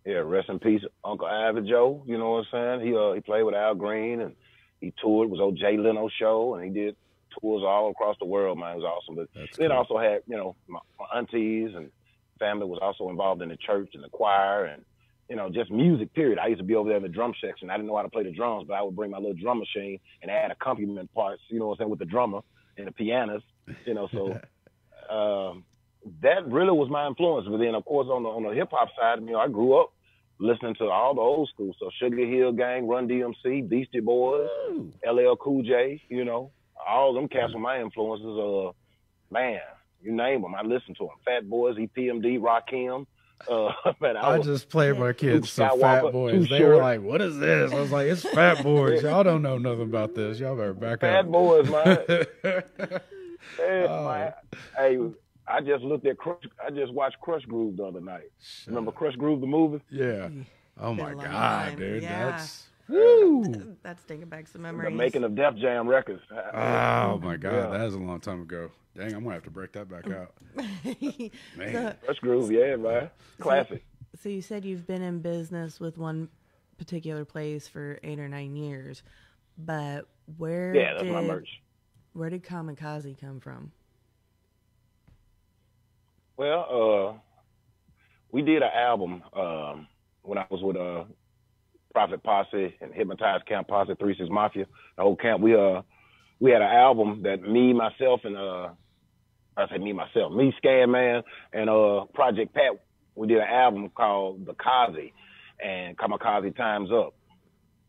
Yeah, 0.05 0.19
rest 0.23 0.47
in 0.47 0.59
peace, 0.59 0.81
Uncle 1.03 1.27
Ivy 1.27 1.67
Joe. 1.69 2.01
You 2.07 2.17
know 2.17 2.31
what 2.31 2.45
I'm 2.53 2.79
saying? 2.79 2.87
He 2.87 2.95
uh, 2.95 3.11
he 3.11 3.19
played 3.19 3.43
with 3.43 3.55
Al 3.55 3.75
Green 3.75 4.21
and 4.21 4.35
he 4.79 4.93
toured. 5.01 5.27
It 5.27 5.31
was 5.31 5.41
old 5.41 5.57
Jay 5.57 5.75
Leno 5.77 6.07
show, 6.17 6.55
and 6.55 6.63
he 6.63 6.69
did 6.69 6.95
tours 7.41 7.63
all 7.65 7.89
across 7.91 8.15
the 8.19 8.25
world. 8.25 8.57
Man, 8.57 8.71
it 8.71 8.75
was 8.77 8.85
awesome. 8.85 9.15
But 9.15 9.27
That's 9.35 9.57
then 9.57 9.69
cool. 9.71 9.77
also 9.77 9.97
had 9.97 10.21
you 10.27 10.37
know 10.37 10.55
my, 10.69 10.79
my 10.97 11.17
aunties 11.19 11.71
and 11.75 11.91
family 12.39 12.65
was 12.65 12.79
also 12.81 13.09
involved 13.09 13.41
in 13.41 13.49
the 13.49 13.57
church 13.57 13.89
and 13.95 14.03
the 14.03 14.09
choir 14.09 14.63
and 14.65 14.85
you 15.29 15.35
know 15.35 15.49
just 15.49 15.71
music. 15.71 16.13
Period. 16.13 16.39
I 16.39 16.47
used 16.47 16.59
to 16.59 16.65
be 16.65 16.75
over 16.75 16.89
there 16.89 16.97
in 16.97 17.03
the 17.03 17.09
drum 17.09 17.33
section. 17.41 17.69
I 17.69 17.77
didn't 17.77 17.87
know 17.87 17.97
how 17.97 18.03
to 18.03 18.09
play 18.09 18.23
the 18.23 18.31
drums, 18.31 18.65
but 18.67 18.75
I 18.75 18.81
would 18.81 18.95
bring 18.95 19.11
my 19.11 19.17
little 19.17 19.33
drum 19.33 19.59
machine 19.59 19.99
and 20.21 20.31
add 20.31 20.51
accompaniment 20.51 21.13
parts. 21.13 21.41
You 21.49 21.59
know 21.59 21.67
what 21.67 21.73
I'm 21.73 21.77
saying 21.79 21.89
with 21.89 21.99
the 21.99 22.05
drummer 22.05 22.41
and 22.77 22.87
the 22.87 22.91
pianist. 22.91 23.45
You 23.85 23.93
know 23.93 24.07
so. 24.11 24.39
um, 25.13 25.63
that 26.21 26.47
really 26.47 26.71
was 26.71 26.89
my 26.89 27.07
influence. 27.07 27.47
But 27.49 27.57
then, 27.57 27.75
of 27.75 27.85
course, 27.85 28.07
on 28.09 28.23
the 28.23 28.29
on 28.29 28.43
the 28.43 28.53
hip 28.53 28.69
hop 28.71 28.89
side, 28.99 29.19
you 29.21 29.31
know, 29.31 29.39
I 29.39 29.47
grew 29.47 29.79
up 29.79 29.93
listening 30.39 30.75
to 30.75 30.85
all 30.85 31.15
the 31.15 31.21
old 31.21 31.49
school. 31.49 31.75
So 31.79 31.89
Sugar 31.99 32.25
Hill 32.25 32.53
Gang, 32.53 32.87
Run 32.87 33.07
DMC, 33.07 33.67
Beastie 33.67 33.99
Boys, 33.99 34.47
Ooh. 34.69 34.93
LL 35.05 35.35
Cool 35.35 35.63
J. 35.63 36.01
You 36.09 36.25
know, 36.25 36.51
all 36.87 37.13
them 37.13 37.27
cats 37.27 37.53
were 37.53 37.59
my 37.59 37.81
influences. 37.81 38.25
Uh, 38.25 38.71
man, 39.31 39.59
you 40.01 40.15
name 40.15 40.41
them, 40.41 40.55
I 40.55 40.61
listened 40.61 40.97
to 40.97 41.05
them. 41.05 41.17
Fat 41.25 41.49
Boys, 41.49 41.77
EPMD, 41.77 42.39
Rakim. 42.39 43.05
Uh, 43.49 43.71
man, 44.01 44.17
I, 44.17 44.21
I 44.21 44.37
was, 44.39 44.47
just 44.47 44.67
played 44.69 44.97
my 44.97 45.13
kids 45.13 45.49
some 45.51 45.79
Fat 45.79 46.11
Boys. 46.11 46.49
They 46.49 46.63
were 46.63 46.77
like, 46.77 47.01
"What 47.01 47.21
is 47.21 47.37
this?" 47.37 47.71
I 47.71 47.79
was 47.79 47.91
like, 47.91 48.07
"It's 48.07 48.23
Fat 48.23 48.63
Boys. 48.63 49.03
Y'all 49.03 49.23
don't 49.23 49.41
know 49.41 49.57
nothing 49.57 49.83
about 49.83 50.15
this. 50.15 50.39
Y'all 50.39 50.55
better 50.55 50.73
back 50.73 50.99
Fat 51.01 51.19
up." 51.19 51.25
Fat 51.25 51.31
Boys, 51.31 51.69
man. 51.69 52.99
Yeah, 53.59 53.85
Oh. 53.89 54.07
man. 54.07 54.33
Hey, 54.75 54.97
I 55.47 55.61
just 55.61 55.83
looked 55.83 56.05
at 56.05 56.17
Krush. 56.17 56.45
I 56.65 56.69
just 56.71 56.91
watched 56.93 57.17
Krush 57.25 57.47
Groove 57.47 57.77
the 57.77 57.85
other 57.85 58.01
night. 58.01 58.29
Remember 58.67 58.91
Krush 58.91 59.17
Groove 59.17 59.39
the 59.41 59.47
movie? 59.47 59.81
Yeah. 59.89 60.29
Oh 60.79 60.93
my 60.93 61.13
god, 61.13 61.23
time. 61.23 61.77
dude. 61.77 62.03
Yeah. 62.03 62.31
That's 62.31 62.67
woo. 62.89 63.75
That's 63.83 64.03
taking 64.03 64.27
back 64.27 64.47
some 64.47 64.61
memories. 64.63 64.91
The 64.91 64.95
making 64.97 65.23
of 65.23 65.35
Def 65.35 65.55
Jam 65.55 65.87
records. 65.87 66.21
Oh 66.31 67.19
my 67.21 67.37
god, 67.37 67.53
Yeah. 67.53 67.77
that 67.77 67.87
is 67.87 67.93
a 67.93 67.99
long 67.99 68.19
time 68.19 68.41
ago. 68.41 68.71
Dang, 68.95 69.13
I'm 69.13 69.23
gonna 69.23 69.35
have 69.35 69.43
to 69.43 69.51
break 69.51 69.71
that 69.73 69.87
back 69.89 70.05
out. 70.09 70.33
Man. 70.55 71.31
so, 71.57 71.93
Krush 72.07 72.19
Groove, 72.21 72.51
yeah, 72.51 72.75
man. 72.75 73.09
Classic. 73.39 73.85
so 74.19 74.27
you 74.29 74.41
said 74.41 74.65
you've 74.65 74.87
been 74.87 75.01
in 75.03 75.19
business 75.19 75.79
with 75.79 75.97
one 75.97 76.29
particular 76.79 77.23
place 77.25 77.67
for 77.67 77.99
eight 78.03 78.19
or 78.19 78.27
nine 78.27 78.55
years, 78.55 79.03
but 79.57 80.07
where 80.37 80.73
Yeah, 80.75 80.93
that's 80.93 81.03
did 81.03 81.13
my 81.13 81.21
merch. 81.21 81.61
where 82.13 82.29
did 82.29 82.43
Kamikaze 82.43 83.19
come 83.19 83.39
from? 83.39 83.71
Well, 86.37 87.13
uh, 87.15 87.19
we 88.31 88.41
did 88.41 88.61
an 88.61 88.69
album 88.75 89.23
um, 89.33 89.87
when 90.21 90.37
I 90.37 90.45
was 90.49 90.61
with 90.61 90.75
uh, 90.77 91.03
Prophet 91.97 92.21
Posse 92.21 92.75
and 92.79 92.93
Hypnotized 92.93 93.47
Camp 93.47 93.67
Posse, 93.67 93.95
Three 93.97 94.15
Six 94.15 94.29
Mafia, 94.29 94.67
the 94.97 95.01
whole 95.01 95.15
camp. 95.15 95.41
We 95.41 95.55
uh, 95.55 95.81
we 96.39 96.51
had 96.51 96.61
an 96.61 96.69
album 96.71 97.23
that 97.23 97.41
me, 97.41 97.73
myself, 97.73 98.21
and 98.23 98.37
uh, 98.37 98.69
I 99.57 99.67
say 99.67 99.79
me, 99.79 99.93
myself, 99.93 100.31
me, 100.31 100.53
Scan 100.57 100.91
Man, 100.91 101.23
and 101.53 101.71
uh, 101.71 102.05
Project 102.13 102.53
Pat. 102.53 102.79
We 103.15 103.25
did 103.25 103.39
an 103.39 103.47
album 103.49 103.89
called 103.89 104.45
The 104.45 104.53
Kazi 104.53 105.11
and 105.59 105.97
Kamikaze 105.97 106.55
Times 106.55 106.91
Up, 106.91 107.15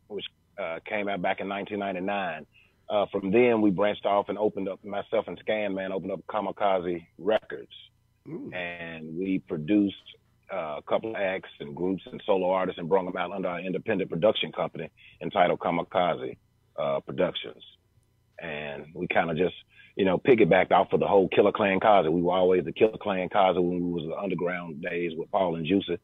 which 0.06 0.24
uh, 0.58 0.78
came 0.88 1.06
out 1.10 1.20
back 1.20 1.40
in 1.40 1.48
1999. 1.50 2.46
Uh, 2.88 3.04
from 3.12 3.30
then, 3.30 3.60
we 3.60 3.68
branched 3.68 4.06
off 4.06 4.30
and 4.30 4.38
opened 4.38 4.70
up, 4.70 4.82
myself 4.86 5.26
and 5.28 5.38
Scan 5.40 5.74
Man 5.74 5.92
opened 5.92 6.12
up 6.12 6.20
Kamikaze 6.30 7.04
Records 7.18 7.68
Ooh. 8.26 8.50
and 8.54 9.18
we 9.18 9.40
produced 9.46 9.96
uh, 10.52 10.76
a 10.78 10.82
couple 10.88 11.10
of 11.10 11.16
acts 11.16 11.50
and 11.60 11.74
groups 11.74 12.02
and 12.10 12.22
solo 12.24 12.50
artists 12.50 12.78
and 12.78 12.88
brought 12.88 13.04
them 13.04 13.16
out 13.16 13.32
under 13.32 13.48
our 13.48 13.60
independent 13.60 14.10
production 14.10 14.52
company 14.52 14.90
entitled 15.20 15.58
Kamikaze 15.58 16.36
uh, 16.78 17.00
Productions. 17.00 17.62
And 18.40 18.86
we 18.94 19.08
kind 19.08 19.30
of 19.30 19.36
just, 19.36 19.54
you 19.96 20.04
know, 20.04 20.18
piggybacked 20.18 20.70
off 20.70 20.92
of 20.92 21.00
the 21.00 21.06
whole 21.06 21.28
Killer 21.28 21.52
Clan 21.52 21.80
Kazi. 21.80 22.08
We 22.08 22.22
were 22.22 22.34
always 22.34 22.64
the 22.64 22.72
Killer 22.72 22.98
Clan 23.00 23.28
Kazi 23.28 23.58
when 23.58 23.84
we 23.84 23.92
was 23.92 24.04
the 24.08 24.16
underground 24.16 24.82
days 24.82 25.12
with 25.16 25.30
Paul 25.30 25.56
and 25.56 25.66
Juicy. 25.66 25.98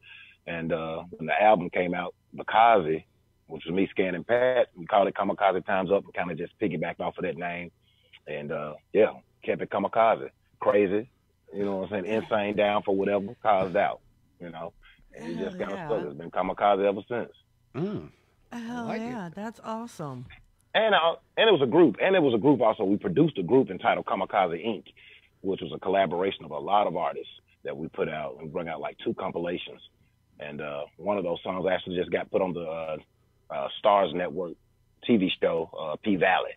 And 0.47 0.73
uh, 0.73 1.03
when 1.11 1.27
the 1.27 1.41
album 1.41 1.69
came 1.69 1.93
out, 1.93 2.13
Kazi, 2.47 3.05
which 3.47 3.63
was 3.65 3.73
me, 3.73 3.87
scanning 3.91 4.23
Pat, 4.23 4.67
we 4.75 4.85
called 4.85 5.07
it 5.07 5.15
Kamikaze 5.15 5.65
Times 5.65 5.91
Up 5.91 6.03
and 6.03 6.13
kind 6.13 6.31
of 6.31 6.37
just 6.37 6.59
piggybacked 6.59 6.99
off 6.99 7.17
of 7.17 7.23
that 7.23 7.37
name. 7.37 7.71
And 8.27 8.51
uh, 8.51 8.73
yeah, 8.91 9.13
kept 9.43 9.61
it 9.61 9.69
Kamikaze. 9.69 10.29
Crazy, 10.59 11.09
you 11.53 11.63
know 11.63 11.77
what 11.77 11.93
I'm 11.93 12.03
saying? 12.03 12.23
Insane, 12.23 12.55
down 12.55 12.81
for 12.83 12.95
whatever, 12.95 13.35
caused 13.41 13.75
out, 13.75 14.01
you 14.39 14.49
know. 14.49 14.73
And 15.17 15.31
it 15.31 15.43
just 15.43 15.57
Hell 15.57 15.67
kind 15.67 15.71
of 15.71 15.77
yeah. 15.77 15.87
stuck. 15.87 16.05
It's 16.05 16.17
been 16.17 16.31
kamikaze 16.31 16.85
ever 16.85 17.01
since. 17.07 17.31
Oh. 17.75 18.09
Hell 18.51 18.85
like 18.85 19.01
it. 19.01 19.05
yeah, 19.05 19.29
that's 19.33 19.59
awesome. 19.63 20.25
And 20.73 20.93
uh, 20.93 21.15
and 21.37 21.47
it 21.47 21.51
was 21.51 21.61
a 21.61 21.69
group, 21.69 21.97
and 22.01 22.15
it 22.15 22.21
was 22.21 22.33
a 22.33 22.37
group 22.37 22.61
also. 22.61 22.83
We 22.83 22.97
produced 22.97 23.37
a 23.37 23.43
group 23.43 23.69
entitled 23.69 24.05
Kamikaze 24.05 24.65
Inc., 24.65 24.85
which 25.41 25.61
was 25.61 25.71
a 25.73 25.79
collaboration 25.79 26.45
of 26.45 26.51
a 26.51 26.59
lot 26.59 26.87
of 26.87 26.95
artists 26.95 27.31
that 27.63 27.75
we 27.75 27.87
put 27.87 28.09
out 28.09 28.37
and 28.39 28.51
bring 28.51 28.67
out 28.67 28.79
like 28.79 28.97
two 29.03 29.13
compilations. 29.13 29.81
And 30.39 30.61
uh, 30.61 30.83
one 30.97 31.17
of 31.17 31.23
those 31.23 31.39
songs 31.43 31.65
actually 31.69 31.97
just 31.97 32.11
got 32.11 32.29
put 32.29 32.41
on 32.41 32.53
the 32.53 32.61
uh, 32.61 32.97
uh, 33.49 33.67
Starz 33.81 34.13
Network 34.13 34.53
TV 35.07 35.29
show, 35.41 35.69
uh, 35.79 35.95
P 36.03 36.15
Valley. 36.17 36.51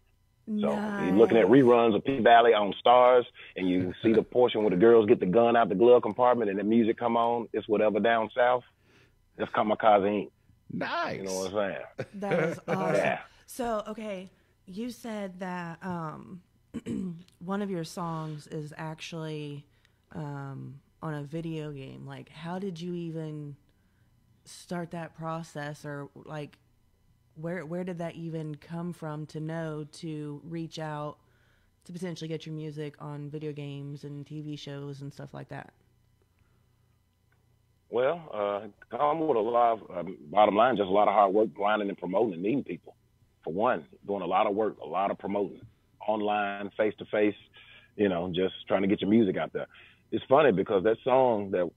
So 0.48 0.72
you're 1.04 1.14
looking 1.14 1.36
at 1.36 1.46
reruns 1.46 1.94
of 1.94 2.04
P 2.04 2.20
Valley 2.20 2.54
on 2.54 2.72
Starz, 2.84 3.24
and 3.56 3.68
you 3.68 3.92
see 4.02 4.12
the 4.12 4.22
portion 4.22 4.62
where 4.62 4.70
the 4.70 4.76
girls 4.76 5.06
get 5.06 5.20
the 5.20 5.26
gun 5.26 5.56
out 5.56 5.68
the 5.68 5.74
glove 5.74 6.02
compartment, 6.02 6.50
and 6.50 6.58
the 6.58 6.64
music 6.64 6.98
come 6.98 7.16
on. 7.16 7.48
It's 7.52 7.68
whatever 7.68 8.00
down 8.00 8.30
south. 8.34 8.64
It's 9.36 9.52
Kamikaze 9.52 10.02
Inc. 10.04 10.30
Nice. 10.72 11.16
You 11.16 11.24
know 11.24 11.34
what 11.34 11.54
I'm 11.54 11.74
saying? 11.98 12.06
That 12.14 12.38
is 12.40 12.60
awesome. 12.68 12.94
Yeah. 12.94 13.18
So, 13.46 13.82
okay, 13.88 14.30
you 14.66 14.90
said 14.90 15.38
that 15.40 15.78
um, 15.82 16.42
one 17.38 17.62
of 17.62 17.70
your 17.70 17.84
songs 17.84 18.46
is 18.46 18.72
actually 18.76 19.64
um, 20.14 20.80
on 21.02 21.14
a 21.14 21.22
video 21.22 21.72
game. 21.72 22.06
Like, 22.06 22.30
how 22.30 22.58
did 22.58 22.80
you 22.80 22.94
even 22.94 23.56
start 24.44 24.90
that 24.92 25.16
process, 25.16 25.84
or 25.84 26.08
like, 26.14 26.58
where 27.40 27.64
where 27.64 27.84
did 27.84 27.98
that 27.98 28.14
even 28.14 28.54
come 28.56 28.92
from 28.92 29.26
to 29.26 29.40
know 29.40 29.86
to 29.92 30.40
reach 30.44 30.78
out 30.78 31.18
to 31.84 31.92
potentially 31.92 32.28
get 32.28 32.44
your 32.44 32.54
music 32.54 32.94
on 33.00 33.30
video 33.30 33.52
games 33.52 34.04
and 34.04 34.26
TV 34.26 34.58
shows 34.58 35.00
and 35.00 35.12
stuff 35.12 35.32
like 35.32 35.48
that? 35.48 35.72
Well, 37.90 38.28
uh, 38.34 38.96
come 38.96 39.26
with 39.26 39.36
a 39.36 39.40
lot 39.40 39.80
of, 39.80 39.96
um, 39.96 40.18
bottom 40.30 40.54
line, 40.54 40.76
just 40.76 40.88
a 40.88 40.92
lot 40.92 41.08
of 41.08 41.14
hard 41.14 41.32
work, 41.32 41.54
grinding 41.54 41.88
and 41.88 41.96
promoting 41.96 42.34
and 42.34 42.42
meeting 42.42 42.64
people. 42.64 42.94
For 43.44 43.52
one, 43.52 43.86
doing 44.06 44.20
a 44.20 44.26
lot 44.26 44.46
of 44.46 44.54
work, 44.54 44.76
a 44.80 44.86
lot 44.86 45.10
of 45.10 45.18
promoting, 45.18 45.62
online, 46.06 46.70
face 46.76 46.92
to 46.98 47.06
face, 47.06 47.34
you 47.96 48.10
know, 48.10 48.30
just 48.34 48.54
trying 48.66 48.82
to 48.82 48.88
get 48.88 49.00
your 49.00 49.08
music 49.08 49.38
out 49.38 49.54
there. 49.54 49.66
It's 50.12 50.24
funny 50.28 50.52
because 50.52 50.84
that 50.84 50.98
song 51.02 51.50
that 51.52 51.70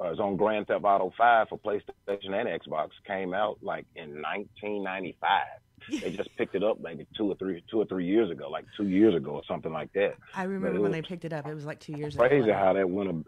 uh, 0.00 0.12
is 0.12 0.18
on 0.18 0.36
Grand 0.36 0.66
Theft 0.66 0.84
Auto 0.84 1.12
5 1.16 1.48
for 1.48 1.58
PlayStation 1.58 2.32
and 2.32 2.48
Xbox 2.48 2.90
came 3.06 3.34
out 3.34 3.58
like 3.62 3.86
in 3.94 4.22
1995. 4.22 6.00
They 6.00 6.16
just 6.16 6.34
picked 6.36 6.54
it 6.54 6.64
up 6.64 6.80
maybe 6.80 7.06
two 7.16 7.30
or 7.30 7.36
three, 7.36 7.62
two 7.70 7.80
or 7.80 7.84
three 7.84 8.06
years 8.06 8.30
ago, 8.30 8.48
like 8.48 8.64
two 8.76 8.88
years 8.88 9.14
ago 9.14 9.32
or 9.32 9.42
something 9.46 9.72
like 9.72 9.92
that. 9.92 10.14
I 10.34 10.44
remember 10.44 10.80
when 10.80 10.92
they 10.92 11.02
picked 11.02 11.24
it 11.24 11.32
up. 11.32 11.46
It 11.46 11.54
was 11.54 11.66
like 11.66 11.80
two 11.80 11.92
years 11.92 12.14
ago. 12.14 12.26
crazy 12.26 12.50
how 12.50 12.72
that 12.72 12.88
went. 12.88 13.10
A, 13.10 13.24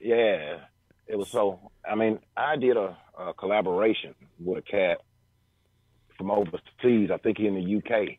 yeah, 0.00 0.58
it 1.06 1.16
was 1.16 1.28
so. 1.28 1.72
I 1.88 1.96
mean, 1.96 2.20
I 2.36 2.56
did 2.56 2.76
a, 2.76 2.96
a 3.18 3.34
collaboration 3.34 4.14
with 4.38 4.58
a 4.58 4.62
cat 4.62 4.98
from 6.16 6.30
overseas. 6.30 7.10
I 7.12 7.18
think 7.18 7.38
he 7.38 7.46
in 7.46 7.54
the 7.54 7.76
UK. 7.78 8.18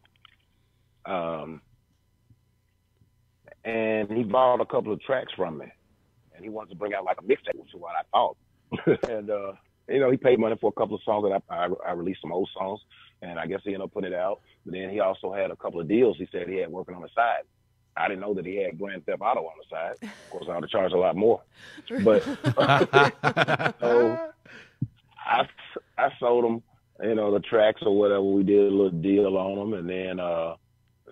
Um, 1.09 1.61
and 3.63 4.09
he 4.11 4.23
borrowed 4.23 4.61
a 4.61 4.65
couple 4.65 4.93
of 4.93 5.01
tracks 5.01 5.33
from 5.35 5.57
me, 5.57 5.65
and 6.37 6.45
he 6.45 6.49
wanted 6.49 6.69
to 6.69 6.75
bring 6.75 6.93
out 6.93 7.03
like 7.03 7.17
a 7.19 7.23
mixtape, 7.23 7.55
which 7.55 7.73
is 7.73 7.79
what 7.79 7.95
I 7.95 8.03
thought. 8.11 8.37
and 9.09 9.29
uh, 9.29 9.53
you 9.89 9.99
know, 9.99 10.11
he 10.11 10.17
paid 10.17 10.39
money 10.39 10.55
for 10.59 10.69
a 10.69 10.79
couple 10.79 10.95
of 10.95 11.03
songs 11.03 11.25
that 11.27 11.41
I, 11.49 11.65
I, 11.65 11.89
I 11.89 11.91
released 11.93 12.21
some 12.21 12.31
old 12.31 12.49
songs, 12.53 12.79
and 13.21 13.39
I 13.39 13.47
guess 13.47 13.61
he 13.63 13.71
ended 13.71 13.83
up 13.83 13.93
putting 13.93 14.13
it 14.13 14.17
out. 14.17 14.41
But 14.65 14.73
then 14.73 14.89
he 14.89 14.99
also 14.99 15.33
had 15.33 15.51
a 15.51 15.55
couple 15.55 15.81
of 15.81 15.87
deals. 15.87 16.17
He 16.17 16.27
said 16.31 16.47
he 16.47 16.57
had 16.57 16.71
working 16.71 16.95
on 16.95 17.01
the 17.01 17.09
side. 17.15 17.43
I 17.95 18.07
didn't 18.07 18.21
know 18.21 18.35
that 18.35 18.45
he 18.45 18.57
had 18.57 18.77
Grand 18.77 19.05
Theft 19.05 19.21
Auto 19.21 19.41
on 19.41 19.53
the 19.57 19.75
side. 19.75 19.95
Of 20.03 20.29
course, 20.29 20.45
I 20.49 20.53
would 20.53 20.63
have 20.63 20.69
charged 20.69 20.93
a 20.93 20.99
lot 20.99 21.15
more. 21.15 21.41
But 22.03 22.23
so 23.79 24.31
I 25.25 25.47
I 25.97 26.09
sold 26.19 26.45
him, 26.45 26.63
you 27.01 27.15
know, 27.15 27.33
the 27.33 27.39
tracks 27.39 27.81
or 27.83 27.97
whatever. 27.97 28.21
We 28.21 28.43
did 28.43 28.59
a 28.59 28.75
little 28.75 28.91
deal 28.91 29.35
on 29.37 29.57
them, 29.57 29.73
and 29.73 29.89
then 29.89 30.19
uh, 30.19 30.55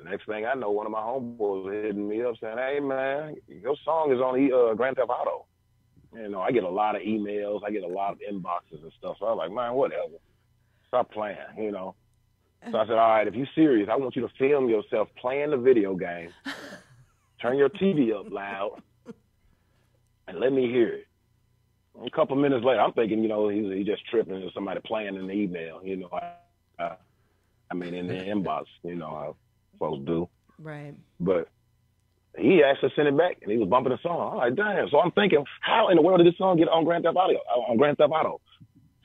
next 0.09 0.25
thing 0.25 0.45
I 0.45 0.53
know, 0.53 0.71
one 0.71 0.85
of 0.85 0.91
my 0.91 0.99
homeboys 0.99 1.63
was 1.65 1.73
hitting 1.73 2.07
me 2.07 2.21
up 2.23 2.35
saying, 2.41 2.57
"Hey 2.57 2.79
man, 2.79 3.35
your 3.47 3.75
song 3.83 4.11
is 4.11 4.19
on 4.19 4.35
uh, 4.51 4.73
Grand 4.73 4.95
Theft 4.95 5.09
Auto." 5.09 5.45
You 6.13 6.29
know, 6.29 6.41
I 6.41 6.51
get 6.51 6.63
a 6.63 6.69
lot 6.69 6.95
of 6.95 7.01
emails, 7.01 7.61
I 7.65 7.71
get 7.71 7.83
a 7.83 7.87
lot 7.87 8.13
of 8.13 8.19
inboxes 8.19 8.81
and 8.81 8.91
stuff. 8.97 9.17
So 9.19 9.25
I 9.25 9.31
was 9.31 9.37
like, 9.37 9.51
man, 9.51 9.73
whatever. 9.73 10.15
Stop 10.87 11.11
playing, 11.11 11.37
you 11.57 11.71
know. 11.71 11.95
So 12.71 12.77
I 12.77 12.85
said, 12.85 12.93
all 12.93 13.09
right, 13.09 13.27
if 13.27 13.35
you're 13.35 13.47
serious, 13.53 13.89
I 13.91 13.97
want 13.97 14.15
you 14.15 14.21
to 14.21 14.33
film 14.39 14.69
yourself 14.69 15.09
playing 15.19 15.51
the 15.51 15.57
video 15.57 15.93
game. 15.93 16.29
Turn 17.41 17.57
your 17.57 17.69
TV 17.69 18.17
up 18.17 18.31
loud 18.31 18.81
and 20.27 20.39
let 20.39 20.51
me 20.51 20.67
hear 20.67 20.89
it. 20.89 21.07
A 22.05 22.09
couple 22.09 22.35
minutes 22.35 22.65
later, 22.65 22.81
I'm 22.81 22.93
thinking, 22.93 23.21
you 23.21 23.29
know, 23.29 23.49
he's 23.49 23.71
he 23.71 23.83
just 23.83 24.05
tripping 24.07 24.41
or 24.41 24.51
somebody 24.53 24.79
playing 24.85 25.15
in 25.15 25.27
the 25.27 25.33
email, 25.33 25.81
you 25.83 25.97
know. 25.97 26.09
I, 26.11 26.83
I, 26.83 26.95
I 27.71 27.73
mean, 27.73 27.93
in 27.93 28.07
the 28.07 28.15
inbox, 28.15 28.65
you 28.83 28.95
know 28.95 29.35
folks 29.79 30.05
do. 30.05 30.29
Right. 30.59 30.93
But 31.19 31.49
he 32.37 32.61
actually 32.63 32.91
sent 32.95 33.07
it 33.07 33.17
back 33.17 33.37
and 33.41 33.51
he 33.51 33.57
was 33.57 33.69
bumping 33.69 33.91
the 33.93 33.99
song. 34.01 34.33
I'm 34.33 34.37
like, 34.37 34.55
damn. 34.55 34.89
So 34.89 34.99
I'm 34.99 35.11
thinking, 35.11 35.43
how 35.61 35.89
in 35.89 35.95
the 35.95 36.01
world 36.01 36.19
did 36.19 36.27
this 36.27 36.37
song 36.37 36.57
get 36.57 36.67
on 36.67 36.83
Grand 36.83 37.03
Theft 37.03 37.15
Auto? 37.15 37.35
uh, 37.35 37.71
On 37.71 37.77
Grand 37.77 37.97
Theft 37.97 38.11
Auto. 38.11 38.41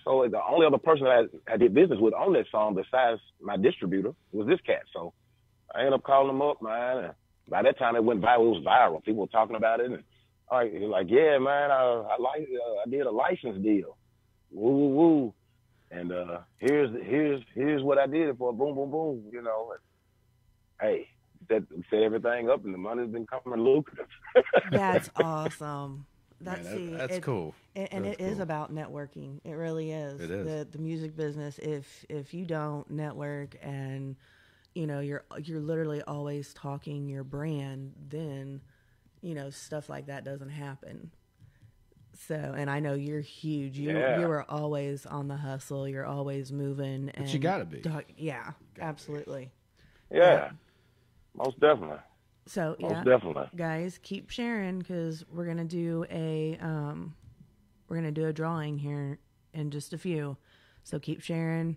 So 0.05 0.27
the 0.31 0.41
only 0.43 0.67
other 0.67 0.79
person 0.79 1.05
that 1.05 1.29
I, 1.49 1.55
I 1.55 1.57
did 1.57 1.75
business 1.75 1.99
with 2.01 2.15
on 2.15 2.33
that 2.33 2.47
song 2.51 2.75
besides 2.75 3.21
my 3.41 3.57
distributor 3.57 4.13
was 4.33 4.49
this 4.49 4.61
cat. 4.67 4.83
So 4.93 5.13
I 5.75 5.81
ended 5.81 5.95
up 5.95 6.03
calling 6.03 6.31
him 6.31 6.43
up, 6.43 6.63
man. 6.63 6.99
And 7.05 7.15
by 7.49 7.63
that 7.63 7.79
time 7.79 7.97
it 7.97 8.05
went 8.05 8.21
viral. 8.23 8.47
It 8.47 8.61
was 8.61 8.65
viral. 8.67 9.05
People 9.05 9.23
were 9.23 9.27
talking 9.29 9.57
about 9.57 9.81
it. 9.81 9.87
And 9.87 10.03
he 10.73 10.79
was 10.79 10.91
like, 10.91 11.07
yeah, 11.09 11.39
man, 11.39 11.71
I, 11.71 11.83
I 11.83 12.17
like, 12.19 12.49
uh, 12.49 12.87
I 12.87 12.91
did 12.91 13.03
a 13.03 13.11
license 13.11 13.63
deal. 13.63 13.97
Woo, 14.51 14.71
woo, 14.71 14.89
woo. 14.89 15.35
And 15.93 16.13
uh, 16.13 16.39
here's 16.59 16.91
here's 17.05 17.43
here's 17.55 17.83
what 17.83 17.99
I 17.99 18.07
did 18.07 18.37
for. 18.39 18.53
Boom, 18.53 18.75
boom, 18.77 18.91
boom. 18.91 19.25
You 19.33 19.43
know. 19.43 19.73
And, 20.81 20.89
hey, 20.91 21.09
set 21.49 21.63
set 21.91 22.03
everything 22.03 22.51
up, 22.51 22.65
and 22.65 22.73
the 22.75 22.79
money's 22.79 23.11
been 23.11 23.27
coming 23.27 23.61
lucrative. 23.63 24.07
That's 24.71 25.11
awesome. 25.17 26.07
That's 26.43 26.65
Man, 26.65 26.73
that- 26.73 26.77
see, 26.79 26.87
that's 26.97 27.17
it- 27.17 27.23
cool. 27.23 27.55
And, 27.77 27.89
and 27.93 28.05
That's 28.07 28.17
it 28.21 28.25
is 28.25 28.33
cool. 28.35 28.43
about 28.43 28.75
networking. 28.75 29.41
It 29.45 29.53
really 29.53 29.93
is. 29.93 30.21
It 30.21 30.31
is. 30.31 30.47
The 30.47 30.69
the 30.73 30.79
music 30.79 31.17
business. 31.17 31.59
If 31.59 32.05
if 32.09 32.35
you 32.35 32.45
don't 32.47 32.91
network 32.91 33.57
and 33.63 34.17
you 34.75 34.87
know 34.87 35.01
you're 35.01 35.25
you're 35.43 35.61
literally 35.61 36.03
always 36.03 36.53
talking 36.55 37.09
your 37.09 37.23
brand, 37.25 37.93
then 38.09 38.61
you 39.21 39.35
know 39.35 39.51
stuff 39.51 39.89
like 39.89 40.07
that 40.07 40.25
doesn't 40.25 40.49
happen. 40.49 41.11
So, 42.27 42.35
and 42.35 42.69
I 42.69 42.81
know 42.81 42.95
you're 42.95 43.21
huge. 43.21 43.79
You 43.79 43.91
Yeah. 43.97 44.19
you 44.21 44.31
are 44.31 44.45
always 44.51 45.07
on 45.07 45.29
the 45.29 45.37
hustle. 45.37 45.87
You're 45.89 46.07
always 46.07 46.51
moving. 46.53 47.11
And 47.15 47.29
you 47.29 47.39
gotta 47.39 47.65
be. 47.67 47.81
talk- 47.83 48.05
yeah, 48.17 48.53
absolutely. 48.81 49.53
Yeah, 50.11 50.51
most 51.35 51.59
definitely, 51.61 51.99
So 52.47 52.77
most 52.81 52.91
yeah, 52.93 53.05
definitely. 53.05 53.49
guys 53.57 53.99
keep 54.03 54.31
sharing 54.31 54.79
because 54.81 55.25
we're 55.33 55.47
gonna 55.47 55.65
do 55.65 56.05
a 56.11 56.57
um 56.61 57.15
we're 57.89 57.97
gonna 57.97 58.11
do 58.13 58.27
a 58.27 58.33
drawing 58.33 58.79
here 58.79 59.19
in 59.55 59.71
just 59.71 59.93
a 59.93 59.99
few 59.99 60.37
so 60.85 60.99
keep 60.99 61.21
sharing 61.23 61.77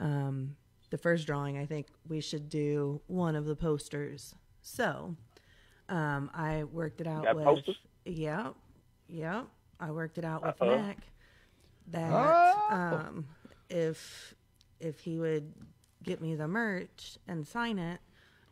um 0.00 0.56
the 0.90 0.98
first 0.98 1.26
drawing 1.26 1.56
i 1.58 1.64
think 1.66 1.86
we 2.08 2.20
should 2.20 2.48
do 2.48 3.00
one 3.06 3.36
of 3.36 3.44
the 3.44 3.54
posters 3.56 4.34
so 4.62 5.14
um 5.88 6.30
i 6.34 6.64
worked 6.64 7.00
it 7.00 7.06
out 7.06 7.34
with 7.34 7.44
posters? 7.44 7.76
yeah 8.04 8.48
yeah 9.08 9.42
i 9.80 9.90
worked 9.90 10.18
it 10.18 10.24
out 10.24 10.42
with 10.44 10.60
Uh-oh. 10.60 10.76
mac 10.76 10.98
that 11.88 12.10
Oh. 12.12 12.74
um 12.74 13.26
if 13.70 14.34
if 14.80 15.00
he 15.00 15.18
would 15.18 15.52
get 16.02 16.20
me 16.20 16.34
the 16.34 16.48
merch 16.48 17.18
and 17.28 17.46
sign 17.46 17.78
it 17.78 18.00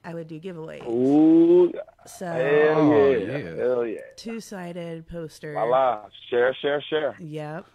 i 0.07 0.15
would 0.15 0.29
do 0.29 0.41
giveaways 0.41 0.87
Ooh, 0.89 1.71
so 2.07 2.27
hell 2.27 2.93
Oh, 2.93 3.11
yeah. 3.11 3.37
yeah. 3.39 3.55
hell 3.57 3.87
yeah. 3.87 4.01
two 4.17 4.41
sided 4.41 5.07
poster. 5.09 5.53
Voila, 5.55 6.07
share, 6.31 6.55
share, 6.63 6.81
share. 6.89 7.17
Yep. 7.19 7.67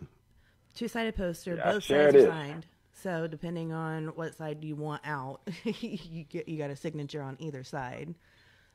Two 0.73 0.87
sided 0.87 1.15
poster. 1.15 1.55
Yeah, 1.55 1.73
both 1.73 1.83
sides 1.83 2.15
are 2.15 2.25
signed. 2.27 2.65
So 2.93 3.27
depending 3.27 3.73
on 3.73 4.07
what 4.15 4.35
side 4.35 4.63
you 4.63 4.75
want 4.75 5.01
out, 5.05 5.41
you 5.65 6.23
get 6.23 6.47
you 6.47 6.57
got 6.57 6.69
a 6.69 6.75
signature 6.75 7.21
on 7.21 7.35
either 7.39 7.63
side. 7.63 8.15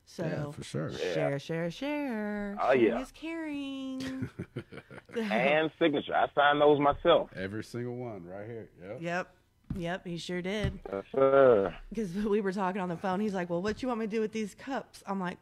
So 0.05 0.25
Yeah, 0.25 0.51
for 0.53 0.63
sure. 0.65 0.93
share, 0.93 1.39
share, 1.39 1.71
share. 1.71 2.57
Oh, 2.61 2.73
Sharing 2.73 2.85
yeah. 2.87 3.01
is 3.01 3.13
caring. 3.13 4.29
And 5.17 5.71
signature. 5.79 6.15
I 6.15 6.27
signed 6.35 6.61
those 6.61 6.79
myself. 6.79 7.31
Every 7.35 7.65
single 7.65 7.97
one 7.97 8.25
right 8.27 8.47
here. 8.47 8.69
Yep. 8.87 8.99
yep. 9.01 9.35
Yep, 9.77 10.07
he 10.07 10.17
sure 10.19 10.43
did. 10.43 10.79
Yes, 10.93 11.05
sir. 11.13 11.75
Because 11.91 12.13
we 12.15 12.41
were 12.41 12.53
talking 12.53 12.81
on 12.81 12.89
the 12.89 12.97
phone. 12.97 13.21
He's 13.21 13.35
like, 13.35 13.51
"Well, 13.51 13.63
what 13.63 13.83
you 13.83 13.89
want 13.89 14.01
me 14.01 14.07
to 14.07 14.11
do 14.11 14.21
with 14.21 14.33
these 14.33 14.55
cups?" 14.55 15.03
I'm 15.07 15.21
like, 15.21 15.39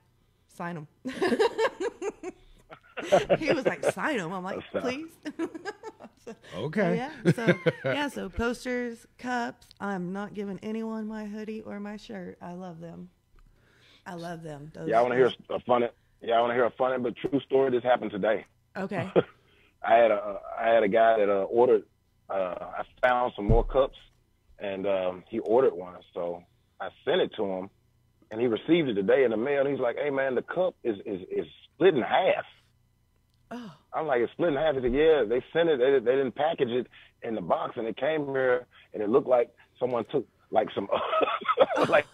"Sign 0.48 0.74
them." 0.74 0.88
he 3.38 3.52
was 3.52 3.64
like, 3.66 3.84
"Sign 3.92 4.18
them." 4.18 4.32
I'm 4.32 4.44
like, 4.44 4.60
That's, 4.72 4.84
"Please." 4.84 5.10
Okay. 6.56 6.96
Yeah. 6.96 7.32
So 7.32 7.58
yeah. 7.84 8.08
So 8.08 8.30
posters, 8.30 9.06
cups. 9.18 9.66
I'm 9.78 10.12
not 10.14 10.32
giving 10.32 10.58
anyone 10.62 11.06
my 11.06 11.26
hoodie 11.26 11.60
or 11.60 11.78
my 11.80 11.98
shirt. 11.98 12.38
I 12.40 12.52
love 12.52 12.80
them. 12.80 13.10
I 14.06 14.14
love 14.14 14.42
them. 14.42 14.70
Those, 14.74 14.88
Y'all 14.88 15.02
want 15.02 15.12
to 15.12 15.16
hear 15.16 15.30
a 15.50 15.60
funny? 15.60 15.88
Y'all 16.22 16.40
want 16.40 16.50
to 16.50 16.54
hear 16.54 16.64
a 16.64 16.70
funny 16.70 17.02
but 17.02 17.14
true 17.16 17.40
story? 17.40 17.70
This 17.70 17.82
happened 17.82 18.10
today. 18.10 18.46
Okay. 18.74 19.10
I 19.86 19.94
had 19.94 20.10
a 20.10 20.40
I 20.58 20.68
had 20.68 20.82
a 20.82 20.88
guy 20.88 21.18
that 21.18 21.28
uh, 21.28 21.42
ordered. 21.44 21.84
Uh, 22.30 22.54
I 22.78 22.84
found 23.02 23.34
some 23.36 23.44
more 23.46 23.64
cups, 23.64 23.98
and 24.58 24.86
um, 24.86 25.24
he 25.28 25.38
ordered 25.40 25.74
one. 25.74 25.96
So 26.12 26.42
I 26.80 26.88
sent 27.04 27.20
it 27.20 27.32
to 27.36 27.44
him, 27.44 27.70
and 28.30 28.40
he 28.40 28.46
received 28.46 28.88
it 28.88 28.94
today 28.94 29.24
in 29.24 29.30
the 29.30 29.36
mail. 29.36 29.60
And 29.60 29.70
he's 29.70 29.80
like, 29.80 29.96
"Hey 29.96 30.10
man, 30.10 30.34
the 30.34 30.42
cup 30.42 30.74
is 30.82 30.96
is 31.06 31.20
is 31.30 31.46
split 31.74 31.94
in 31.94 32.02
half." 32.02 32.44
Oh. 33.50 33.72
I'm 33.92 34.06
like, 34.06 34.20
"It's 34.20 34.32
split 34.32 34.50
in 34.50 34.56
half." 34.56 34.74
He 34.74 34.82
said, 34.82 34.92
"Yeah, 34.92 35.24
they 35.28 35.42
sent 35.52 35.68
it. 35.68 35.78
They, 35.78 35.98
they 35.98 36.16
didn't 36.16 36.34
package 36.34 36.70
it 36.70 36.86
in 37.22 37.34
the 37.34 37.40
box, 37.40 37.76
and 37.76 37.86
it 37.86 37.96
came 37.96 38.26
here, 38.26 38.66
and 38.92 39.02
it 39.02 39.08
looked 39.08 39.28
like 39.28 39.50
someone 39.78 40.04
took 40.10 40.26
like 40.50 40.68
some 40.74 40.88
like 41.88 42.06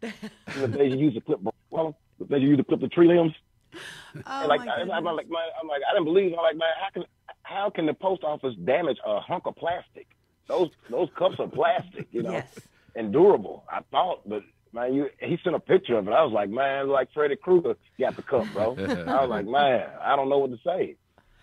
the 0.00 0.68
days 0.68 0.92
you 0.92 0.98
use 0.98 1.14
to 1.14 1.20
clip 1.20 1.40
well, 1.70 1.96
the 2.18 2.24
days 2.26 2.42
you 2.42 2.48
use 2.48 2.58
to 2.58 2.64
clip 2.64 2.80
the 2.80 2.88
tree 2.88 3.08
limbs." 3.08 3.32
Oh 3.74 4.22
And 4.24 4.48
like, 4.48 4.64
my 4.64 4.72
I, 4.72 4.96
I'm 4.96 5.04
like, 5.04 5.28
man, 5.28 5.42
I'm 5.60 5.68
like, 5.68 5.82
I 5.88 5.92
didn't 5.92 6.06
believe. 6.06 6.32
I'm 6.32 6.42
like, 6.42 6.56
man, 6.56 6.68
how 6.80 6.90
can 6.90 7.04
how 7.48 7.70
can 7.70 7.86
the 7.86 7.94
post 7.94 8.22
office 8.24 8.54
damage 8.64 8.98
a 9.06 9.20
hunk 9.20 9.44
of 9.46 9.56
plastic? 9.56 10.06
Those 10.48 10.70
those 10.90 11.08
cups 11.18 11.36
are 11.38 11.48
plastic, 11.48 12.06
you 12.10 12.22
know, 12.22 12.32
Yes. 12.32 12.58
and 12.96 13.12
durable. 13.12 13.64
I 13.70 13.80
thought, 13.90 14.28
but 14.28 14.42
man, 14.72 14.94
you 14.94 15.08
he 15.20 15.38
sent 15.44 15.54
a 15.56 15.60
picture 15.60 15.96
of 15.98 16.06
it. 16.08 16.12
I 16.12 16.22
was 16.24 16.32
like, 16.32 16.50
man, 16.50 16.88
like 16.88 17.08
Freddy 17.12 17.36
Krueger 17.36 17.74
got 17.98 18.16
the 18.16 18.22
cup, 18.22 18.46
bro. 18.52 18.72
I 18.78 19.20
was 19.22 19.30
like, 19.30 19.46
man, 19.46 19.88
I 20.02 20.16
don't 20.16 20.28
know 20.28 20.38
what 20.38 20.50
to 20.50 20.58
say. 20.64 20.96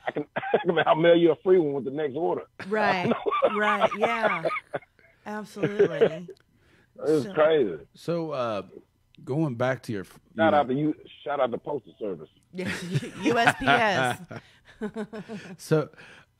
I 0.08 0.12
can, 0.12 0.26
I'll 0.86 0.96
mail 0.96 1.16
you 1.16 1.32
a 1.32 1.36
free 1.44 1.58
one 1.60 1.74
with 1.74 1.86
the 1.86 1.92
next 1.92 2.16
order. 2.16 2.44
Right. 2.68 3.12
right. 3.58 3.90
Yeah. 3.98 4.44
Absolutely. 5.26 6.28
It's 7.08 7.24
So- 7.24 7.34
crazy. 7.34 7.78
So 7.96 8.32
uh, 8.32 8.62
going 9.24 9.56
back 9.56 9.82
to 9.84 9.92
your 9.92 10.04
you 10.04 10.10
Shout 10.38 10.52
know, 10.54 10.60
out 10.60 10.68
to 10.68 10.74
you. 10.74 10.96
Shout 11.24 11.40
out 11.40 11.52
to 11.52 11.58
postal 11.58 11.94
service. 12.00 12.30
Yes. 12.54 12.70
USPS. 12.84 14.42
So 15.58 15.90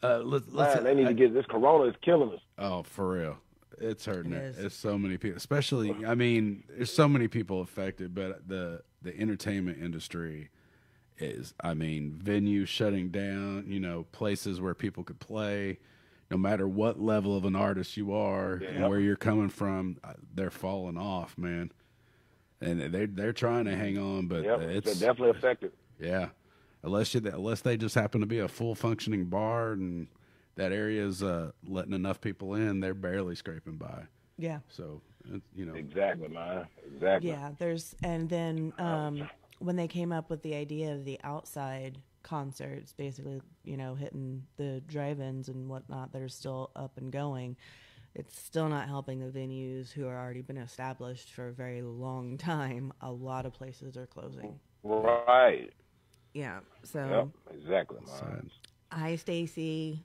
uh, 0.04 0.20
let's 0.20 0.46
let's 0.52 0.76
Man, 0.76 0.84
they 0.84 0.96
need 0.96 1.08
to 1.08 1.14
get 1.14 1.34
this. 1.34 1.46
Corona 1.48 1.86
is 1.90 1.96
killing 2.04 2.32
us. 2.34 2.40
Oh, 2.58 2.84
for 2.84 3.10
real. 3.12 3.38
It's 3.78 4.06
hurting 4.06 4.32
It 4.34 4.38
it. 4.38 4.44
is. 4.46 4.58
It's 4.60 4.76
so 4.76 4.98
many 4.98 5.18
people, 5.18 5.38
especially. 5.38 5.94
I 6.06 6.16
mean, 6.16 6.64
there's 6.70 6.94
so 6.94 7.08
many 7.10 7.28
people 7.28 7.62
affected, 7.62 8.14
but 8.16 8.48
the 8.48 8.82
the 9.02 9.18
entertainment 9.20 9.80
industry 9.82 10.50
is. 11.18 11.54
I 11.62 11.74
mean, 11.74 12.20
venues 12.24 12.68
shutting 12.68 13.10
down. 13.10 13.66
You 13.68 13.80
know, 13.80 14.06
places 14.12 14.62
where 14.62 14.74
people 14.74 15.04
could 15.04 15.20
play. 15.20 15.80
No 16.32 16.38
matter 16.38 16.68
what 16.68 17.00
level 17.00 17.38
of 17.38 17.46
an 17.46 17.56
artist 17.56 17.98
you 17.98 18.12
are 18.14 18.54
and 18.56 18.90
where 18.90 19.00
you're 19.00 19.16
coming 19.16 19.50
from, 19.50 19.98
uh, 20.04 20.14
they're 20.34 20.50
falling 20.50 20.98
off, 20.98 21.38
man. 21.38 21.72
And 22.60 22.82
they 22.82 23.06
they're 23.06 23.32
trying 23.34 23.66
to 23.66 23.76
hang 23.76 23.98
on, 24.00 24.26
but 24.28 24.44
Yep, 24.44 24.62
it's 24.62 24.86
they're 25.00 25.10
definitely 25.10 25.38
affected. 25.38 25.74
yeah, 26.00 26.30
unless 26.86 27.14
you 27.14 27.22
unless 27.26 27.62
they 27.62 27.76
just 27.78 27.96
happen 27.96 28.22
to 28.22 28.28
be 28.28 28.40
a 28.40 28.48
full 28.48 28.76
functioning 28.76 29.26
bar 29.26 29.74
and 29.74 30.08
that 30.56 30.72
area 30.72 31.06
is 31.06 31.22
uh, 31.22 31.52
letting 31.68 31.94
enough 31.94 32.22
people 32.22 32.56
in, 32.56 32.80
they're 32.80 32.94
barely 32.94 33.36
scraping 33.36 33.76
by. 33.76 34.04
yeah. 34.38 34.60
So 34.70 35.02
you 35.56 35.66
know, 35.66 35.74
Exactly, 35.74 36.28
man. 36.28 36.68
Exactly. 36.94 37.30
Yeah, 37.30 37.52
there's 37.58 37.96
and 38.04 38.30
then 38.30 38.74
um, 38.78 39.28
when 39.60 39.76
they 39.76 39.88
came 39.88 40.12
up 40.12 40.30
with 40.30 40.42
the 40.44 40.56
idea 40.56 40.94
of 40.94 41.04
the 41.04 41.20
outside 41.24 41.98
concerts, 42.24 42.94
basically, 42.94 43.42
you 43.64 43.78
know, 43.78 43.96
hitting 43.96 44.44
the 44.58 44.82
drive-ins 44.88 45.50
and 45.50 45.70
whatnot 45.70 46.12
that 46.14 46.22
are 46.22 46.30
still 46.30 46.72
up 46.76 46.98
and 46.98 47.12
going, 47.12 47.56
it's 48.14 48.40
still 48.40 48.70
not 48.70 48.88
helping 48.88 49.20
the 49.20 49.38
venues 49.38 49.92
who 49.92 50.08
are 50.08 50.18
already 50.18 50.42
been 50.42 50.58
established 50.58 51.34
for 51.34 51.50
a 51.50 51.54
very 51.54 51.82
long 51.82 52.38
time. 52.38 52.94
A 53.02 53.12
lot 53.12 53.46
of 53.46 53.54
places 53.54 53.98
are 53.98 54.08
closing. 54.08 54.60
Right. 54.84 55.72
Yeah. 56.36 56.60
So, 56.84 57.32
Yep. 57.50 57.58
Exactly. 57.60 57.98
man. 58.22 58.52
Hi, 58.92 59.16
Stacy. 59.16 60.04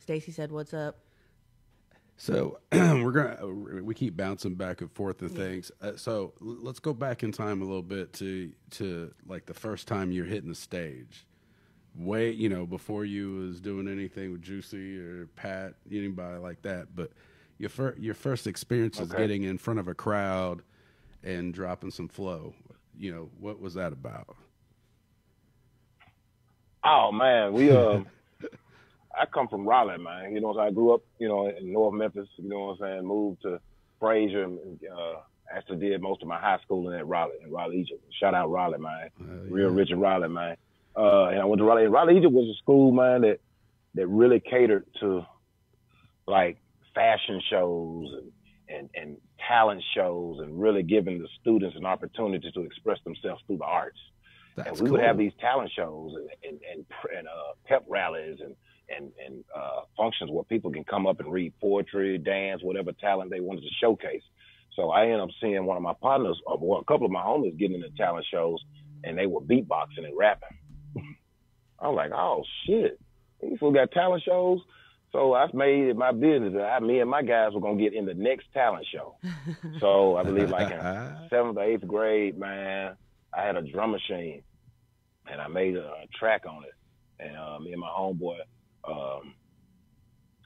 Stacy 0.00 0.32
said, 0.32 0.50
"What's 0.50 0.72
up?" 0.74 0.98
So 2.16 2.58
we're 2.72 3.12
gonna 3.12 3.82
we 3.84 3.94
keep 3.94 4.16
bouncing 4.16 4.54
back 4.54 4.80
and 4.80 4.90
forth 4.90 5.18
to 5.18 5.28
things. 5.28 5.70
Uh, 5.80 5.92
so 5.96 6.32
l- 6.40 6.56
let's 6.62 6.80
go 6.80 6.92
back 6.94 7.22
in 7.22 7.30
time 7.30 7.60
a 7.62 7.64
little 7.64 7.82
bit 7.82 8.12
to 8.14 8.50
to 8.72 9.12
like 9.26 9.46
the 9.46 9.54
first 9.54 9.86
time 9.86 10.10
you're 10.10 10.24
hitting 10.24 10.48
the 10.48 10.54
stage. 10.54 11.26
Way 11.94 12.30
you 12.30 12.48
know 12.48 12.66
before 12.66 13.04
you 13.04 13.34
was 13.34 13.60
doing 13.60 13.86
anything 13.86 14.32
with 14.32 14.42
Juicy 14.42 14.98
or 14.98 15.26
Pat 15.36 15.74
anybody 15.92 16.38
like 16.38 16.62
that, 16.62 16.96
but 16.96 17.12
your 17.58 17.68
fir- 17.70 17.96
your 17.98 18.14
first 18.14 18.46
experience 18.46 18.98
is 18.98 19.10
Okay. 19.12 19.18
getting 19.22 19.42
in 19.44 19.58
front 19.58 19.78
of 19.78 19.88
a 19.88 19.94
crowd 19.94 20.62
and 21.22 21.52
dropping 21.52 21.90
some 21.90 22.08
flow. 22.08 22.54
You 22.98 23.12
know 23.14 23.30
what 23.38 23.60
was 23.60 23.74
that 23.74 23.92
about? 23.92 24.36
Oh 26.90 27.12
man, 27.12 27.52
we 27.52 27.70
uh, 27.70 28.00
I 29.20 29.26
come 29.26 29.48
from 29.48 29.68
Raleigh, 29.68 29.98
man. 29.98 30.32
You 30.32 30.40
know, 30.40 30.54
so 30.54 30.60
I 30.60 30.70
grew 30.70 30.94
up, 30.94 31.02
you 31.18 31.28
know, 31.28 31.48
in 31.48 31.72
North 31.72 31.92
Memphis. 31.92 32.28
You 32.36 32.48
know 32.48 32.60
what 32.60 32.72
I'm 32.72 32.78
saying? 32.80 33.06
Moved 33.06 33.42
to 33.42 33.60
Frayser, 34.00 34.44
and 34.44 34.78
uh, 34.90 35.20
actually 35.54 35.78
did 35.78 36.00
most 36.00 36.22
of 36.22 36.28
my 36.28 36.38
high 36.38 36.58
schooling 36.64 36.98
at 36.98 37.06
Raleigh, 37.06 37.34
in 37.44 37.50
Raleigh, 37.50 37.80
Egypt. 37.80 38.02
Shout 38.18 38.34
out 38.34 38.50
Raleigh, 38.50 38.78
man. 38.78 39.10
Uh, 39.20 39.50
Real 39.50 39.78
in 39.78 40.00
Raleigh, 40.00 40.28
man. 40.28 40.56
Uh, 40.96 41.26
and 41.26 41.40
I 41.40 41.44
went 41.44 41.58
to 41.58 41.64
Raleigh. 41.64 41.86
Raleigh, 41.88 42.16
Egypt 42.16 42.32
was 42.32 42.48
a 42.48 42.58
school, 42.62 42.90
man, 42.90 43.20
that 43.20 43.40
that 43.94 44.06
really 44.06 44.40
catered 44.40 44.86
to 45.00 45.26
like 46.26 46.56
fashion 46.94 47.42
shows 47.50 48.06
and 48.14 48.32
and, 48.70 48.90
and 48.94 49.16
talent 49.46 49.82
shows, 49.94 50.38
and 50.38 50.58
really 50.58 50.82
giving 50.82 51.20
the 51.20 51.28
students 51.40 51.76
an 51.76 51.84
opportunity 51.84 52.50
to 52.50 52.62
express 52.62 52.98
themselves 53.04 53.42
through 53.46 53.58
the 53.58 53.64
arts 53.64 53.98
That's 54.64 54.80
and 54.80 54.80
we 54.80 54.90
would 54.90 55.00
have 55.00 55.18
these 55.18 55.32
talent 55.40 55.70
shows 55.74 56.12
and 56.14 56.28
and 56.42 56.60
and, 56.70 56.84
and 57.16 57.28
uh, 57.28 57.54
pep 57.66 57.84
rallies 57.88 58.38
and 58.42 58.54
and 58.94 59.12
and 59.24 59.44
uh, 59.54 59.82
functions 59.96 60.30
where 60.30 60.44
people 60.44 60.70
can 60.70 60.84
come 60.84 61.06
up 61.06 61.20
and 61.20 61.32
read 61.32 61.52
poetry, 61.60 62.18
dance, 62.18 62.62
whatever 62.62 62.92
talent 62.92 63.30
they 63.30 63.40
wanted 63.40 63.62
to 63.62 63.70
showcase. 63.80 64.22
So 64.74 64.90
I 64.90 65.04
ended 65.04 65.20
up 65.20 65.30
seeing 65.40 65.64
one 65.66 65.76
of 65.76 65.82
my 65.82 65.94
partners, 66.00 66.40
or 66.46 66.58
well, 66.60 66.80
a 66.80 66.84
couple 66.84 67.06
of 67.06 67.12
my 67.12 67.22
homies, 67.22 67.58
getting 67.58 67.76
into 67.76 67.90
talent 67.96 68.26
shows, 68.32 68.58
and 69.04 69.18
they 69.18 69.26
were 69.26 69.40
beatboxing 69.40 70.04
and 70.04 70.16
rapping. 70.16 70.56
I 71.80 71.88
was 71.88 71.96
like, 71.96 72.12
oh 72.12 72.44
shit, 72.66 73.00
these 73.40 73.52
people 73.52 73.72
got 73.72 73.90
talent 73.92 74.22
shows. 74.24 74.60
So 75.10 75.34
I 75.34 75.46
made 75.54 75.88
it 75.88 75.96
my 75.96 76.12
business 76.12 76.52
that 76.52 76.64
I, 76.64 76.80
me 76.80 77.00
and 77.00 77.08
my 77.08 77.22
guys 77.22 77.52
were 77.54 77.60
gonna 77.60 77.80
get 77.80 77.94
in 77.94 78.04
the 78.04 78.14
next 78.14 78.46
talent 78.52 78.86
show. 78.92 79.16
so 79.80 80.16
I 80.16 80.22
believe 80.22 80.50
like 80.50 80.70
in 80.70 80.78
seventh 81.30 81.56
or 81.56 81.64
eighth 81.64 81.86
grade, 81.86 82.38
man, 82.38 82.94
I 83.32 83.42
had 83.42 83.56
a 83.56 83.62
drum 83.62 83.92
machine 83.92 84.42
and 85.30 85.40
I 85.40 85.48
made 85.48 85.76
a, 85.76 85.86
a 85.86 86.06
track 86.18 86.44
on 86.48 86.64
it. 86.64 86.74
And 87.20 87.36
uh, 87.36 87.58
me 87.58 87.72
and 87.72 87.80
my 87.80 87.88
homeboy, 87.88 88.38
um, 88.86 89.34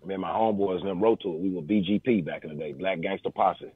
me 0.05 0.15
and 0.15 0.23
my 0.23 0.31
homeboys 0.31 0.81
and 0.81 0.89
them 0.89 1.03
wrote 1.03 1.21
to 1.23 1.29
it. 1.29 1.41
We 1.41 1.51
were 1.51 1.63
BGP 1.63 2.25
back 2.25 2.45
in 2.45 2.51
the 2.51 2.57
day, 2.57 2.73
Black 2.73 3.01
Gangster 3.01 3.31
Posse. 3.31 3.73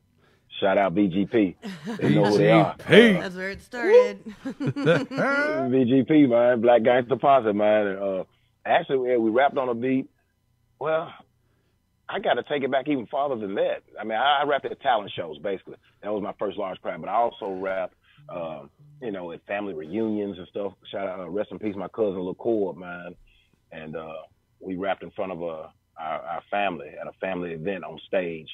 Shout 0.60 0.78
out 0.78 0.94
BGP. 0.94 1.54
They 1.98 2.14
know 2.14 2.24
who 2.24 2.38
they 2.38 2.50
are. 2.50 2.74
BGP. 2.76 3.20
That's 3.20 3.34
where 3.34 3.50
it 3.50 3.62
started. 3.62 4.24
BGP, 4.44 6.28
man, 6.28 6.60
Black 6.60 6.82
Gangster 6.82 7.16
Posse, 7.16 7.52
man. 7.52 7.86
And, 7.86 7.98
uh, 7.98 8.24
actually, 8.64 9.10
yeah, 9.10 9.16
we 9.18 9.30
rapped 9.30 9.58
on 9.58 9.68
a 9.68 9.74
beat. 9.74 10.08
Well, 10.78 11.12
I 12.08 12.20
got 12.20 12.34
to 12.34 12.42
take 12.44 12.62
it 12.62 12.70
back 12.70 12.88
even 12.88 13.06
farther 13.06 13.36
than 13.36 13.54
that. 13.56 13.82
I 14.00 14.04
mean, 14.04 14.16
I, 14.16 14.40
I 14.42 14.44
rapped 14.46 14.64
at 14.64 14.80
talent 14.80 15.12
shows, 15.14 15.38
basically. 15.38 15.76
That 16.02 16.12
was 16.12 16.22
my 16.22 16.32
first 16.38 16.56
large 16.56 16.80
crowd. 16.80 17.00
But 17.00 17.10
I 17.10 17.14
also 17.14 17.50
rapped, 17.50 17.94
um, 18.28 18.70
you 19.00 19.12
know, 19.12 19.32
at 19.32 19.44
family 19.46 19.74
reunions 19.74 20.38
and 20.38 20.46
stuff. 20.48 20.72
Shout 20.90 21.06
out, 21.06 21.20
uh, 21.20 21.28
rest 21.28 21.50
in 21.50 21.58
peace, 21.58 21.76
my 21.76 21.88
cousin 21.88 22.20
LaCour, 22.20 22.74
man. 22.74 23.14
And 23.72 23.96
uh, 23.96 24.22
we 24.60 24.76
rapped 24.76 25.02
in 25.02 25.10
front 25.12 25.32
of 25.32 25.42
uh, 25.42 25.68
our, 25.98 26.20
our 26.20 26.42
family 26.50 26.88
at 27.00 27.06
a 27.06 27.12
family 27.20 27.52
event 27.52 27.84
on 27.84 27.98
stage. 28.06 28.48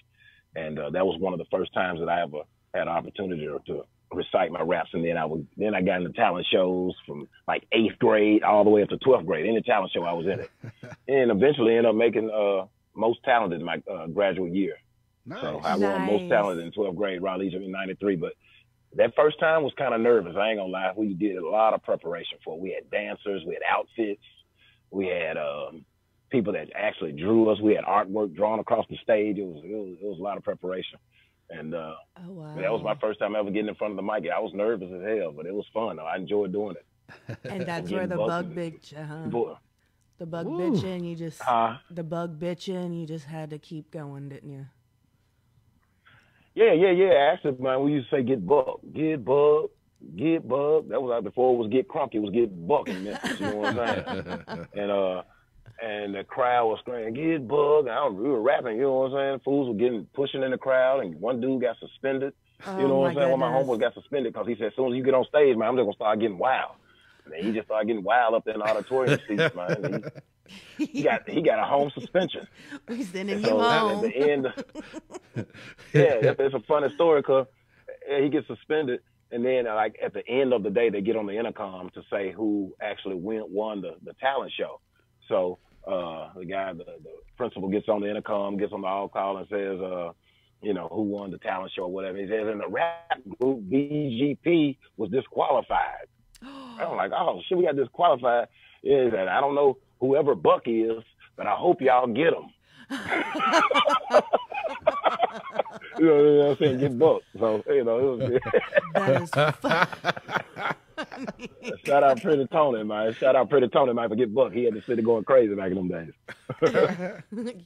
And 0.54 0.78
uh, 0.78 0.90
that 0.90 1.06
was 1.06 1.18
one 1.20 1.32
of 1.32 1.38
the 1.38 1.46
first 1.50 1.72
times 1.72 2.00
that 2.00 2.08
I 2.08 2.22
ever 2.22 2.42
had 2.74 2.82
an 2.82 2.88
opportunity 2.88 3.46
to, 3.46 3.60
to 3.66 3.84
recite 4.12 4.50
my 4.50 4.62
raps. 4.62 4.90
And 4.92 5.04
then 5.04 5.16
I 5.16 5.24
would, 5.24 5.46
then 5.56 5.74
I 5.74 5.80
got 5.80 5.98
into 6.02 6.12
talent 6.12 6.46
shows 6.52 6.94
from 7.06 7.28
like 7.48 7.64
eighth 7.72 7.98
grade 7.98 8.42
all 8.42 8.64
the 8.64 8.70
way 8.70 8.82
up 8.82 8.88
to 8.90 8.96
12th 8.96 9.26
grade. 9.26 9.46
Any 9.46 9.62
talent 9.62 9.92
show, 9.92 10.04
I 10.04 10.12
was 10.12 10.26
in 10.26 10.40
it. 10.40 10.50
and 11.08 11.30
eventually 11.30 11.76
ended 11.76 11.86
up 11.86 11.96
making 11.96 12.30
uh, 12.30 12.66
most 12.94 13.20
talented 13.24 13.60
in 13.60 13.66
my 13.66 13.82
uh, 13.90 14.06
graduate 14.08 14.52
year. 14.52 14.76
Nice. 15.24 15.40
So 15.40 15.60
I 15.64 15.76
won 15.76 16.02
most 16.02 16.28
talented 16.28 16.66
in 16.66 16.72
12th 16.72 16.96
grade, 16.96 17.22
Raleigh 17.22 17.54
in 17.54 17.70
93. 17.70 18.16
But 18.16 18.32
that 18.96 19.14
first 19.16 19.38
time 19.40 19.62
was 19.62 19.72
kind 19.78 19.94
of 19.94 20.00
nervous. 20.00 20.34
I 20.36 20.50
ain't 20.50 20.58
gonna 20.58 20.70
lie. 20.70 20.92
We 20.96 21.14
did 21.14 21.36
a 21.36 21.48
lot 21.48 21.74
of 21.74 21.82
preparation 21.82 22.38
for 22.44 22.56
it. 22.56 22.60
We 22.60 22.70
had 22.72 22.90
dancers, 22.90 23.42
we 23.46 23.54
had 23.54 23.62
outfits, 23.68 24.22
we 24.90 25.06
had 25.06 25.36
um, 25.36 25.84
people 26.30 26.52
that 26.52 26.68
actually 26.74 27.12
drew 27.12 27.50
us. 27.50 27.60
We 27.60 27.74
had 27.74 27.84
artwork 27.84 28.34
drawn 28.34 28.58
across 28.58 28.86
the 28.90 28.96
stage. 29.02 29.38
It 29.38 29.44
was 29.44 29.62
it 29.64 29.74
was, 29.74 29.96
it 30.02 30.06
was 30.06 30.18
a 30.18 30.22
lot 30.22 30.36
of 30.36 30.44
preparation. 30.44 30.98
And 31.50 31.74
uh, 31.74 31.94
oh 32.26 32.32
wow. 32.32 32.54
that 32.56 32.72
was 32.72 32.82
my 32.82 32.94
first 33.00 33.18
time 33.18 33.36
ever 33.36 33.50
getting 33.50 33.68
in 33.68 33.74
front 33.74 33.92
of 33.92 33.96
the 33.96 34.02
mic. 34.02 34.24
I 34.34 34.40
was 34.40 34.52
nervous 34.54 34.88
as 34.94 35.02
hell, 35.02 35.32
but 35.32 35.46
it 35.46 35.54
was 35.54 35.66
fun. 35.72 35.98
I 35.98 36.16
enjoyed 36.16 36.52
doing 36.52 36.76
it. 36.76 37.38
and 37.44 37.62
that's 37.66 37.90
where 37.90 38.06
the 38.06 38.16
bug 38.16 38.54
bitch. 38.54 39.30
Boy, 39.30 39.54
the 40.18 40.26
bug 40.26 40.46
Woo. 40.46 40.72
bitching. 40.72 41.08
You 41.08 41.16
just 41.16 41.46
uh, 41.46 41.76
the 41.90 42.04
bug 42.04 42.38
bitching. 42.38 42.98
You 42.98 43.06
just 43.06 43.26
had 43.26 43.50
to 43.50 43.58
keep 43.58 43.90
going, 43.90 44.28
didn't 44.28 44.50
you? 44.50 44.66
Yeah, 46.54 46.72
yeah, 46.72 46.90
yeah. 46.90 47.32
Actually, 47.32 47.56
man, 47.62 47.82
we 47.82 47.92
used 47.92 48.10
to 48.10 48.16
say 48.16 48.22
get 48.22 48.46
buck, 48.46 48.80
get 48.94 49.24
buck, 49.24 49.70
get 50.16 50.46
buck. 50.46 50.88
That 50.88 51.00
was 51.00 51.10
like 51.10 51.24
before 51.24 51.54
it 51.54 51.58
was 51.58 51.70
get 51.70 51.88
crunk. 51.88 52.14
It 52.14 52.18
was 52.18 52.32
get 52.32 52.66
bucked 52.66 52.88
in 52.90 53.04
Memphis. 53.04 53.40
You 53.40 53.46
know 53.46 53.56
what 53.56 53.78
I'm 53.78 54.04
saying? 54.04 54.66
and 54.74 54.90
uh, 54.90 55.22
and 55.82 56.14
the 56.14 56.24
crowd 56.24 56.68
was 56.68 56.78
screaming, 56.80 57.14
"Get 57.14 57.48
buck. 57.48 57.80
And 57.80 57.90
I 57.90 58.04
was, 58.04 58.14
we 58.14 58.28
were 58.28 58.40
rapping. 58.40 58.76
You 58.76 58.82
know 58.82 58.98
what 59.00 59.12
I'm 59.12 59.32
saying? 59.32 59.40
Fools 59.44 59.68
were 59.68 59.74
getting 59.74 60.06
pushing 60.14 60.42
in 60.42 60.50
the 60.50 60.58
crowd, 60.58 61.04
and 61.04 61.20
one 61.20 61.40
dude 61.40 61.62
got 61.62 61.78
suspended. 61.78 62.34
Oh, 62.66 62.78
you 62.78 62.86
know 62.86 62.98
what 62.98 63.08
I'm 63.08 63.14
my 63.14 63.20
saying? 63.20 63.30
One 63.30 63.42
of 63.42 63.50
my 63.52 63.58
goodness. 63.58 63.78
homeboys 63.78 63.80
got 63.80 63.94
suspended 63.94 64.32
because 64.32 64.46
he 64.46 64.54
said, 64.56 64.68
"As 64.68 64.72
soon 64.76 64.92
as 64.92 64.96
you 64.96 65.02
get 65.02 65.14
on 65.14 65.24
stage, 65.24 65.56
man, 65.56 65.68
I'm 65.68 65.76
just 65.76 65.84
gonna 65.84 65.94
start 65.94 66.20
getting 66.20 66.38
wild." 66.38 66.72
And 67.24 67.34
then 67.34 67.44
he 67.44 67.52
just 67.52 67.66
started 67.66 67.86
getting 67.86 68.02
wild 68.02 68.34
up 68.34 68.46
in 68.48 68.58
the 68.58 68.64
auditorium 68.64 69.20
seats, 69.28 69.54
man. 69.54 70.04
He, 70.76 70.86
he 70.86 71.02
got 71.02 71.28
he 71.28 71.40
got 71.40 71.58
a 71.58 71.64
home 71.64 71.90
suspension. 71.94 72.46
We 72.88 73.02
sending 73.04 73.38
you 73.40 73.44
So 73.46 73.60
at 73.62 73.80
home. 73.80 74.02
the 74.02 74.16
end, 74.16 74.46
yeah, 75.36 75.44
it's, 75.94 76.40
it's 76.40 76.54
a 76.54 76.60
funny 76.60 76.92
story 76.94 77.20
because 77.20 77.46
he 78.20 78.28
gets 78.28 78.46
suspended, 78.48 79.00
and 79.30 79.44
then 79.44 79.66
uh, 79.66 79.74
like 79.74 79.96
at 80.02 80.12
the 80.12 80.26
end 80.28 80.52
of 80.52 80.62
the 80.62 80.70
day, 80.70 80.90
they 80.90 81.00
get 81.00 81.16
on 81.16 81.26
the 81.26 81.38
intercom 81.38 81.90
to 81.90 82.02
say 82.10 82.32
who 82.32 82.74
actually 82.82 83.14
win, 83.14 83.44
won 83.48 83.80
the, 83.80 83.94
the 84.04 84.14
talent 84.14 84.52
show. 84.58 84.80
So 85.28 85.58
uh, 85.86 86.30
the 86.36 86.44
guy, 86.44 86.72
the, 86.72 86.84
the 86.84 87.10
principal, 87.36 87.68
gets 87.68 87.88
on 87.88 88.00
the 88.00 88.10
intercom, 88.10 88.56
gets 88.58 88.72
on 88.72 88.82
the 88.82 88.86
all 88.88 89.08
call, 89.08 89.38
and 89.38 89.46
says, 89.48 89.80
uh, 89.80 90.12
you 90.60 90.74
know, 90.74 90.88
who 90.92 91.02
won 91.02 91.30
the 91.30 91.38
talent 91.38 91.72
show 91.74 91.82
or 91.84 91.92
whatever. 91.92 92.18
He 92.18 92.26
says, 92.28 92.46
in 92.50 92.58
the 92.58 92.68
rap 92.68 93.20
group, 93.40 93.60
BGP 93.62 94.76
was 94.96 95.10
disqualified. 95.10 96.06
I'm 96.78 96.96
like, 96.96 97.12
oh 97.12 97.40
shit, 97.48 97.58
we 97.58 97.64
got 97.64 97.76
disqualified. 97.76 98.48
He 98.82 98.90
said, 99.10 99.28
I 99.28 99.40
don't 99.40 99.54
know 99.54 99.78
whoever 100.00 100.34
Buck 100.34 100.62
is, 100.66 101.02
but 101.36 101.46
I 101.46 101.54
hope 101.54 101.80
y'all 101.80 102.06
get 102.06 102.32
him. 102.32 102.50
you 105.98 106.06
know, 106.06 106.38
what 106.38 106.50
I'm 106.50 106.56
saying? 106.58 106.78
Get 106.78 106.98
Buck. 106.98 107.22
So, 107.38 107.62
you 107.68 107.84
know, 107.84 107.98
it 107.98 108.18
was 108.18 108.40
that 108.94 109.22
is 109.22 109.30
fun. 109.30 109.86
shout 111.84 112.02
out 112.02 112.20
Pretty 112.20 112.46
Tony, 112.48 112.84
man. 112.84 113.14
Shout 113.14 113.36
out 113.36 113.48
Pretty 113.48 113.68
Tony, 113.68 113.92
man, 113.94 114.08
for 114.08 114.16
get 114.16 114.34
Buck. 114.34 114.52
He 114.52 114.64
had 114.64 114.74
the 114.74 114.82
city 114.82 115.02
going 115.02 115.24
crazy 115.24 115.54
back 115.54 115.70
in 115.70 115.76
them 115.76 115.88
days. 115.88 116.12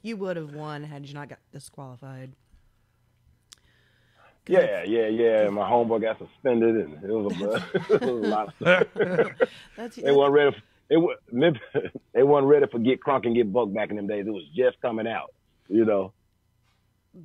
you 0.02 0.16
would 0.16 0.36
have 0.36 0.54
won 0.54 0.84
had 0.84 1.06
you 1.06 1.14
not 1.14 1.28
got 1.28 1.38
disqualified. 1.52 2.32
Yeah, 4.48 4.84
yeah, 4.84 5.06
yeah. 5.08 5.48
My 5.50 5.68
homeboy 5.68 6.02
got 6.02 6.18
suspended, 6.18 6.76
and 6.76 7.02
it 7.04 7.10
was 7.10 7.32
a, 7.40 7.54
it 7.94 8.00
was 8.00 8.24
a 8.24 8.28
lot 8.28 8.48
of 8.60 8.86
stuff. 8.94 9.48
That's 9.76 9.96
They 9.96 10.12
weren't 10.12 10.32
ready. 10.32 10.52
For, 10.52 10.62
it 10.88 10.96
was, 10.98 11.18
they 12.12 12.22
weren't 12.22 12.46
ready 12.46 12.66
for 12.70 12.78
get 12.78 13.00
crunk 13.00 13.26
and 13.26 13.34
get 13.34 13.52
buck 13.52 13.72
back 13.74 13.90
in 13.90 13.96
them 13.96 14.06
days. 14.06 14.24
It 14.26 14.30
was 14.30 14.44
just 14.54 14.80
coming 14.80 15.06
out, 15.08 15.34
you 15.68 15.84
know. 15.84 16.12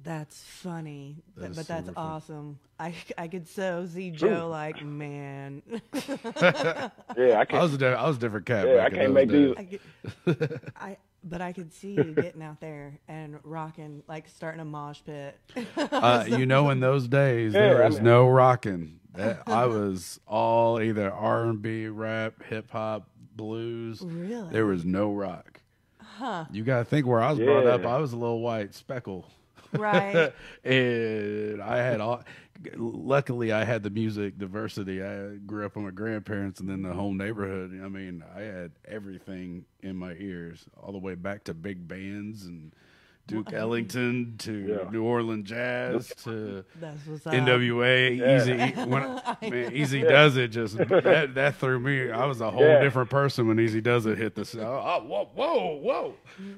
That's 0.04 0.42
funny, 0.42 1.18
That 1.36 1.48
Th- 1.48 1.56
but 1.58 1.68
that's 1.68 1.86
funny. 1.90 1.98
awesome. 1.98 2.60
I 2.80 2.94
I 3.18 3.28
could 3.28 3.46
so 3.48 3.86
see 3.86 4.12
True. 4.12 4.30
Joe 4.30 4.48
like, 4.50 4.82
man, 4.84 5.62
Yeah, 5.68 6.90
I 7.18 7.40
I 7.42 7.46
can't. 7.46 7.62
was 7.62 7.74
a, 7.74 7.78
di- 7.78 7.94
I 7.94 8.08
was 8.08 8.16
a 8.16 8.20
different 8.22 8.46
cat. 8.46 8.68
Yeah, 8.68 8.74
I 8.74 8.78
back 8.78 8.94
in 8.94 9.00
can't 9.00 9.14
make 9.14 9.30
days. 9.30 9.54
these. 9.58 9.80
I, 10.26 10.34
could, 10.34 10.62
I 10.78 10.98
but 11.24 11.42
I 11.42 11.52
could 11.54 11.74
see 11.74 11.94
you 11.94 12.04
getting 12.16 12.42
out 12.42 12.60
there 12.60 13.00
and 13.08 13.40
rocking, 13.44 14.04
like 14.08 14.28
starting 14.28 14.60
a 14.62 14.66
mosh 14.66 15.00
pit. 15.06 15.38
Uh, 15.78 16.26
you 16.28 16.46
know, 16.46 16.70
in 16.70 16.80
those 16.80 17.08
days, 17.08 17.54
Yeah, 17.54 17.60
there 17.62 17.84
I 17.84 17.88
was 17.88 17.96
mean- 17.96 18.06
no 18.06 18.28
rocking. 18.28 19.00
That, 19.16 19.44
I 19.46 19.66
was 19.66 20.22
all 20.26 20.80
either 20.80 21.12
R 21.12 21.44
and 21.50 21.62
B, 21.62 21.88
rap, 21.88 22.42
hip 22.44 22.72
hop, 22.72 23.10
blues. 23.36 24.02
Really? 24.02 24.50
There 24.52 24.66
was 24.66 24.86
no 24.86 25.12
rock. 25.12 25.60
Huh. 26.00 26.46
You 26.52 26.64
got 26.64 26.80
to 26.80 26.86
think 26.86 27.06
where 27.06 27.20
I 27.22 27.32
was 27.32 27.40
brought 27.40 27.66
up. 27.68 27.86
I 27.86 27.98
was 27.98 28.14
a 28.14 28.18
little 28.18 28.40
white 28.40 28.74
speckle. 28.74 29.26
Right. 29.74 30.34
and 30.64 31.62
I 31.62 31.78
had 31.78 32.02
all. 32.02 32.24
Luckily, 32.76 33.52
I 33.52 33.64
had 33.64 33.82
the 33.82 33.90
music 33.90 34.38
diversity. 34.38 35.02
I 35.02 35.38
grew 35.46 35.66
up 35.66 35.76
with 35.76 35.86
my 35.86 35.92
grandparents, 35.92 36.60
and 36.60 36.70
then 36.70 36.84
the 36.84 36.94
whole 36.94 37.14
neighborhood. 37.14 37.72
I 37.84 37.88
mean, 37.88 38.24
I 38.36 38.42
had 38.42 38.72
everything 38.88 39.66
in 39.82 39.96
my 39.96 40.14
ears, 40.20 40.66
all 40.80 40.92
the 40.92 41.00
way 41.00 41.16
back 41.16 41.44
to 41.46 41.56
big 41.56 41.88
bands 41.88 42.46
and 42.46 42.72
Duke 43.28 43.54
Ellington 43.54 44.36
to 44.40 44.80
Yeah. 44.84 44.90
New 44.92 45.04
Orleans 45.04 45.48
jazz 45.48 46.12
to 46.24 46.66
That's 46.80 47.06
what's. 47.08 47.24
NWA. 47.26 48.38
Easy, 48.38 48.52
when, 48.84 49.04
man, 49.42 49.72
Eazy-Duz-It. 49.72 50.50
Just 50.50 50.78
that, 50.90 51.32
that 51.36 51.56
threw 51.56 51.80
me. 51.80 52.12
I 52.12 52.26
was 52.26 52.42
a 52.42 52.52
whole 52.52 52.62
Yeah. 52.64 52.82
different 52.82 53.10
person 53.10 53.48
when 53.48 53.58
Eazy-Duz-It 53.58 54.18
hit 54.18 54.36
the. 54.36 54.42
s- 54.42 54.56
Oh, 54.56 54.62
oh, 54.64 55.04
whoa, 55.06 55.30
whoa, 55.34 55.76
whoa! 55.82 56.14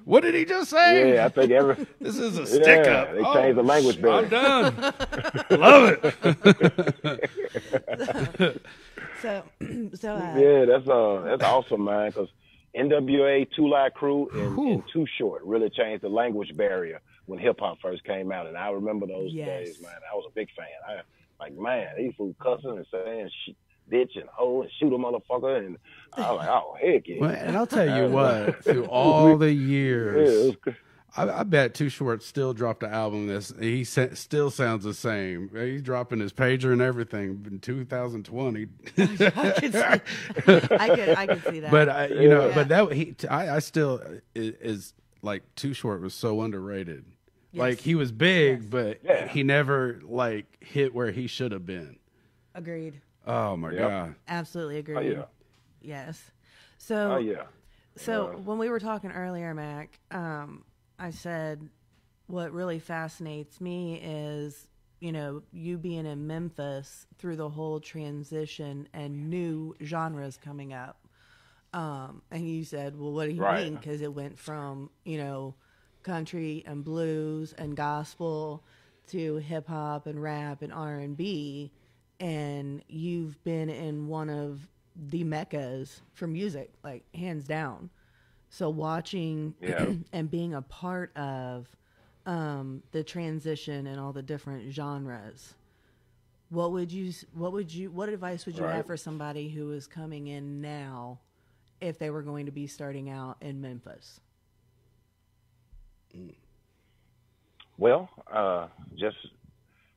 What 0.06 0.22
did 0.24 0.34
he 0.36 0.46
just 0.46 0.70
say? 0.72 1.14
Yeah, 1.16 1.26
I 1.26 1.30
think 1.30 1.52
every 1.52 1.86
This 2.02 2.18
is 2.18 2.38
a 2.38 2.46
stick 2.46 2.88
up. 2.88 3.14
they 3.14 3.24
changed 3.24 3.58
the 3.58 3.64
language 3.64 4.04
I'm 4.04 4.30
done. 4.30 4.94
Love 5.52 5.98
it. 6.04 6.16
So, 9.22 9.44
so 9.94 10.16
uh, 10.16 10.36
Yeah, 10.38 10.66
that's 10.66 10.88
uh 10.88 11.22
that's 11.26 11.44
awesome, 11.44 11.86
man. 11.86 12.10
Because 12.10 12.30
NWA, 12.76 13.48
Two 13.56 13.68
Live 13.70 13.94
Crew, 13.94 14.30
and, 14.34 14.56
Whew. 14.56 14.72
and 14.74 14.84
Too 14.92 15.06
Short 15.18 15.44
really 15.44 15.70
changed 15.70 16.04
the 16.04 16.10
language 16.10 16.56
barrier 16.56 17.02
when 17.26 17.40
hip 17.40 17.58
hop 17.60 17.78
first 17.82 18.04
came 18.04 18.32
out, 18.32 18.48
and 18.48 18.58
I 18.58 18.70
remember 18.72 19.06
those 19.08 19.32
Yes. 19.32 19.48
days, 19.48 19.82
man. 19.82 19.92
I 20.12 20.16
was 20.16 20.26
a 20.28 20.34
big 20.34 20.50
fan. 20.58 20.66
I 20.88 21.02
like, 21.40 21.54
man, 21.58 21.88
these 21.98 22.14
fools 22.16 22.36
cussing 22.42 22.72
and 22.78 22.86
saying 22.92 23.30
sh- 23.30 23.52
bitch 23.92 24.16
and 24.16 24.30
hoe 24.32 24.62
and 24.62 24.72
shoot 24.80 24.94
a 24.94 24.98
motherfucker, 24.98 25.58
and 25.66 25.78
I 26.14 26.32
was 26.32 26.40
like, 26.40 26.50
oh 26.50 26.76
heck 26.82 27.08
yeah. 27.08 27.18
Well, 27.20 27.32
and 27.32 27.56
I'll 27.58 27.68
tell 27.68 27.86
you 27.86 28.10
what, 28.14 28.64
through 28.64 28.86
all 28.86 29.38
the 29.38 29.52
years, 29.52 30.48
was 30.48 30.56
good. 30.64 30.76
I, 31.16 31.30
I 31.30 31.44
bet 31.44 31.74
Too 31.76 31.90
Short 31.90 32.24
still 32.24 32.54
dropped 32.54 32.82
an 32.84 32.92
album 32.92 33.28
This 33.28 33.54
he 33.60 33.84
sa- 33.84 34.14
still 34.14 34.50
sounds 34.50 34.84
the 34.84 34.94
same. 34.96 35.50
He's 35.54 35.82
dropping 35.84 36.20
his 36.20 36.34
pager 36.34 36.72
and 36.74 36.82
everything 36.82 37.46
in 37.50 37.60
2020. 37.60 38.68
I 38.88 38.92
could 38.96 39.74
see, 39.74 39.78
I 39.78 39.98
could, 40.42 40.72
I 41.10 41.28
could 41.28 41.44
see 41.44 41.60
that. 41.60 41.72
but 41.72 41.90
I, 41.90 42.08
you 42.08 42.30
know, 42.30 42.48
Yeah. 42.48 42.56
but 42.56 42.68
that 42.70 42.92
he, 42.94 43.16
I, 43.30 43.56
I 43.58 43.60
still 43.60 44.02
is, 44.34 44.56
is 44.62 44.94
like 45.22 45.44
Too 45.56 45.74
Short 45.74 46.02
was 46.02 46.14
so 46.14 46.42
underrated. 46.42 47.06
Like 47.56 47.80
he 47.80 47.94
was 47.94 48.12
big, 48.12 48.62
Yes. 48.62 48.70
but 48.72 49.00
Yeah. 49.04 49.28
he 49.28 49.44
never 49.44 50.00
like 50.04 50.46
hit 50.60 50.96
where 50.96 51.12
he 51.12 51.28
should 51.28 51.52
have 51.52 51.66
been. 51.68 51.98
agreed. 52.56 53.00
Oh 53.28 53.56
my 53.56 53.72
Yep. 53.72 53.80
god! 53.90 54.16
Absolutely 54.28 54.80
agreed. 54.80 54.98
Oh 54.98 55.02
yeah, 55.02 55.24
Yes. 55.82 56.32
So, 56.80 57.14
oh 57.14 57.18
yeah. 57.20 57.44
so 57.96 58.32
Yeah. 58.32 58.36
when 58.40 58.58
we 58.58 58.70
were 58.70 58.80
talking 58.80 59.12
earlier, 59.12 59.54
Mack, 59.54 60.00
um, 60.12 60.64
I 61.00 61.10
said 61.12 61.70
what 62.28 62.52
really 62.54 62.80
fascinates 62.80 63.60
me 63.60 64.00
is 64.02 64.68
you 65.00 65.12
know 65.12 65.44
you 65.52 65.78
being 65.78 66.06
in 66.06 66.28
Memphis 66.28 67.06
through 67.18 67.36
the 67.36 67.50
whole 67.50 67.80
transition 67.80 68.88
and 68.94 69.30
new 69.30 69.76
genres 69.84 70.38
coming 70.38 70.74
up. 70.74 70.98
Um, 71.74 72.22
and 72.30 72.48
you 72.48 72.64
said, 72.66 72.98
well, 73.00 73.12
what 73.12 73.28
do 73.28 73.34
you 73.34 73.42
Right. 73.42 73.64
mean? 73.64 73.76
Because 73.78 74.02
it 74.02 74.14
went 74.14 74.38
from 74.38 74.90
you 75.04 75.18
know 75.18 75.56
country 76.04 76.64
and 76.66 76.84
blues 76.84 77.54
and 77.58 77.76
gospel 77.76 78.64
to 79.08 79.38
hip 79.38 79.68
hop 79.68 80.06
and 80.08 80.22
rap 80.22 80.62
and 80.62 80.72
R 80.72 80.96
and 81.00 81.18
B, 81.18 81.72
and 82.20 82.84
you've 82.88 83.44
been 83.44 83.70
in 83.70 84.08
one 84.08 84.30
of 84.30 84.70
the 84.96 85.24
meccas 85.24 86.02
for 86.14 86.28
music, 86.28 86.72
like 86.84 87.04
hands 87.16 87.46
down. 87.46 87.90
So 88.54 88.70
watching 88.70 89.56
Yeah. 89.60 89.94
and 90.14 90.30
being 90.30 90.54
a 90.54 90.62
part 90.62 91.18
of 91.18 91.68
um, 92.28 92.84
the 92.92 93.04
transition 93.04 93.88
and 93.88 94.00
all 94.00 94.14
the 94.14 94.22
different 94.22 94.72
genres, 94.72 95.56
what 96.50 96.72
would 96.72 96.92
you 96.92 97.12
what 97.34 97.52
would 97.52 97.74
you 97.74 97.90
what 97.90 98.10
advice 98.10 98.46
would 98.46 98.56
you 98.56 98.64
Right. 98.64 98.76
have 98.76 98.86
for 98.86 98.96
somebody 98.96 99.50
who 99.50 99.72
is 99.72 99.88
coming 99.88 100.28
in 100.28 100.62
now 100.62 101.20
if 101.82 101.98
they 101.98 102.12
were 102.12 102.22
going 102.22 102.46
to 102.46 102.52
be 102.52 102.68
starting 102.68 103.10
out 103.10 103.38
in 103.42 103.60
Memphis? 103.60 104.20
Well, 107.80 108.08
uh, 108.32 108.68
just 108.96 109.18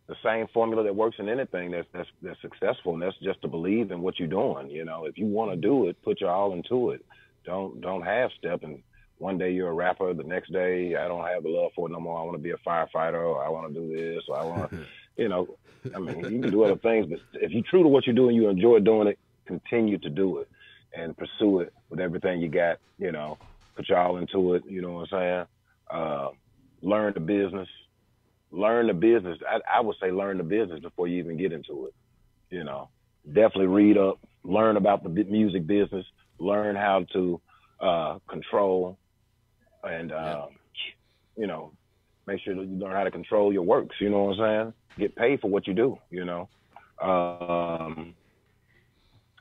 the 0.07 0.17
same 0.25 0.47
formula 0.55 0.83
that 0.85 0.97
works 0.97 1.17
in 1.19 1.29
anything 1.29 1.73
that's 1.73 1.89
that's 1.93 2.09
that's 2.23 2.41
successful, 2.41 2.95
and 2.95 3.03
that's 3.03 3.19
just 3.23 3.43
to 3.43 3.49
believe 3.49 3.91
in 3.91 4.01
what 4.01 4.19
you're 4.19 4.29
doing. 4.29 4.71
You 4.71 4.87
know, 4.87 5.05
if 5.05 5.19
you 5.19 5.27
want 5.27 5.51
to 5.51 5.59
do 5.59 5.89
it, 5.89 6.03
put 6.03 6.23
your 6.23 6.31
all 6.31 6.55
into 6.55 6.93
it. 6.93 7.05
Don't 7.47 7.81
don't 7.81 8.03
half 8.03 8.31
step. 8.39 8.63
And 8.63 8.83
one 9.19 9.39
day 9.39 9.53
you're 9.53 9.71
a 9.71 9.75
rapper, 9.75 10.13
the 10.13 10.25
next 10.25 10.53
day 10.53 10.95
I 10.97 11.09
don't 11.09 11.27
have 11.27 11.45
the 11.45 11.49
love 11.49 11.73
for 11.75 11.89
it 11.89 11.93
no 11.93 12.01
more. 12.01 12.19
I 12.19 12.25
want 12.25 12.37
to 12.37 12.43
be 12.43 12.51
a 12.51 12.57
firefighter, 12.69 13.25
or 13.25 13.43
I 13.45 13.49
want 13.49 13.73
to 13.73 13.81
do 13.81 13.97
this, 13.97 14.25
or 14.29 14.39
I 14.39 14.45
want 14.45 14.71
to, 14.71 14.79
you 15.17 15.29
know. 15.29 15.57
I 15.95 16.01
mean, 16.01 16.19
you 16.19 16.41
can 16.41 16.51
do 16.51 16.65
other 16.65 16.77
things, 16.77 17.07
but 17.09 17.21
if 17.41 17.53
you're 17.53 17.63
true 17.71 17.85
to 17.85 17.89
what 17.89 18.07
you're 18.07 18.15
doing, 18.17 18.35
you 18.35 18.49
enjoy 18.49 18.81
doing 18.81 19.07
it. 19.07 19.21
Continue 19.47 19.99
to 19.99 20.11
do 20.11 20.39
it 20.39 20.49
and 20.93 21.17
pursue 21.17 21.61
it 21.61 21.73
with 21.91 22.01
everything 22.01 22.41
you 22.41 22.49
got. 22.49 22.79
You 22.99 23.13
know, 23.13 23.39
put 23.77 23.89
y'all 23.89 24.17
into 24.17 24.55
it. 24.55 24.65
You 24.67 24.83
know 24.83 24.93
what 24.93 25.13
I'm 25.13 25.19
saying? 25.21 25.47
Uh, 25.89 26.29
learn 26.83 27.15
the 27.15 27.21
business. 27.21 27.69
Learn 28.51 28.89
the 28.89 28.95
business. 28.95 29.39
I, 29.49 29.79
I 29.79 29.81
would 29.81 29.97
say 30.01 30.11
learn 30.11 30.39
the 30.39 30.45
business 30.45 30.81
before 30.81 31.07
you 31.07 31.19
even 31.19 31.37
get 31.37 31.53
into 31.53 31.87
it. 31.87 31.95
You 32.51 32.65
know, 32.65 32.89
definitely 33.27 33.67
read 33.67 33.99
up, 33.99 34.19
learn 34.45 34.77
about 34.77 35.03
the 35.03 35.09
music 35.09 35.67
business, 35.67 36.07
learn 36.39 36.77
how 36.77 37.05
to 37.13 37.41
uh, 37.81 38.19
control, 38.29 38.99
and 39.85 40.13
uh, 40.13 40.47
you 41.37 41.47
know, 41.47 41.73
make 42.27 42.41
sure 42.41 42.55
that 42.55 42.67
you 42.67 42.77
learn 42.77 42.93
how 42.93 43.05
to 43.05 43.11
control 43.11 43.53
your 43.53 43.63
works. 43.63 43.97
You 44.01 44.11
know 44.11 44.25
what 44.25 44.39
I'm 44.41 44.65
saying? 44.65 44.73
Get 44.99 45.17
paid 45.17 45.41
for 45.41 45.49
what 45.51 45.67
you 45.67 45.75
do. 45.75 45.99
You 46.11 46.25
know, 46.25 46.49
um, 47.01 48.15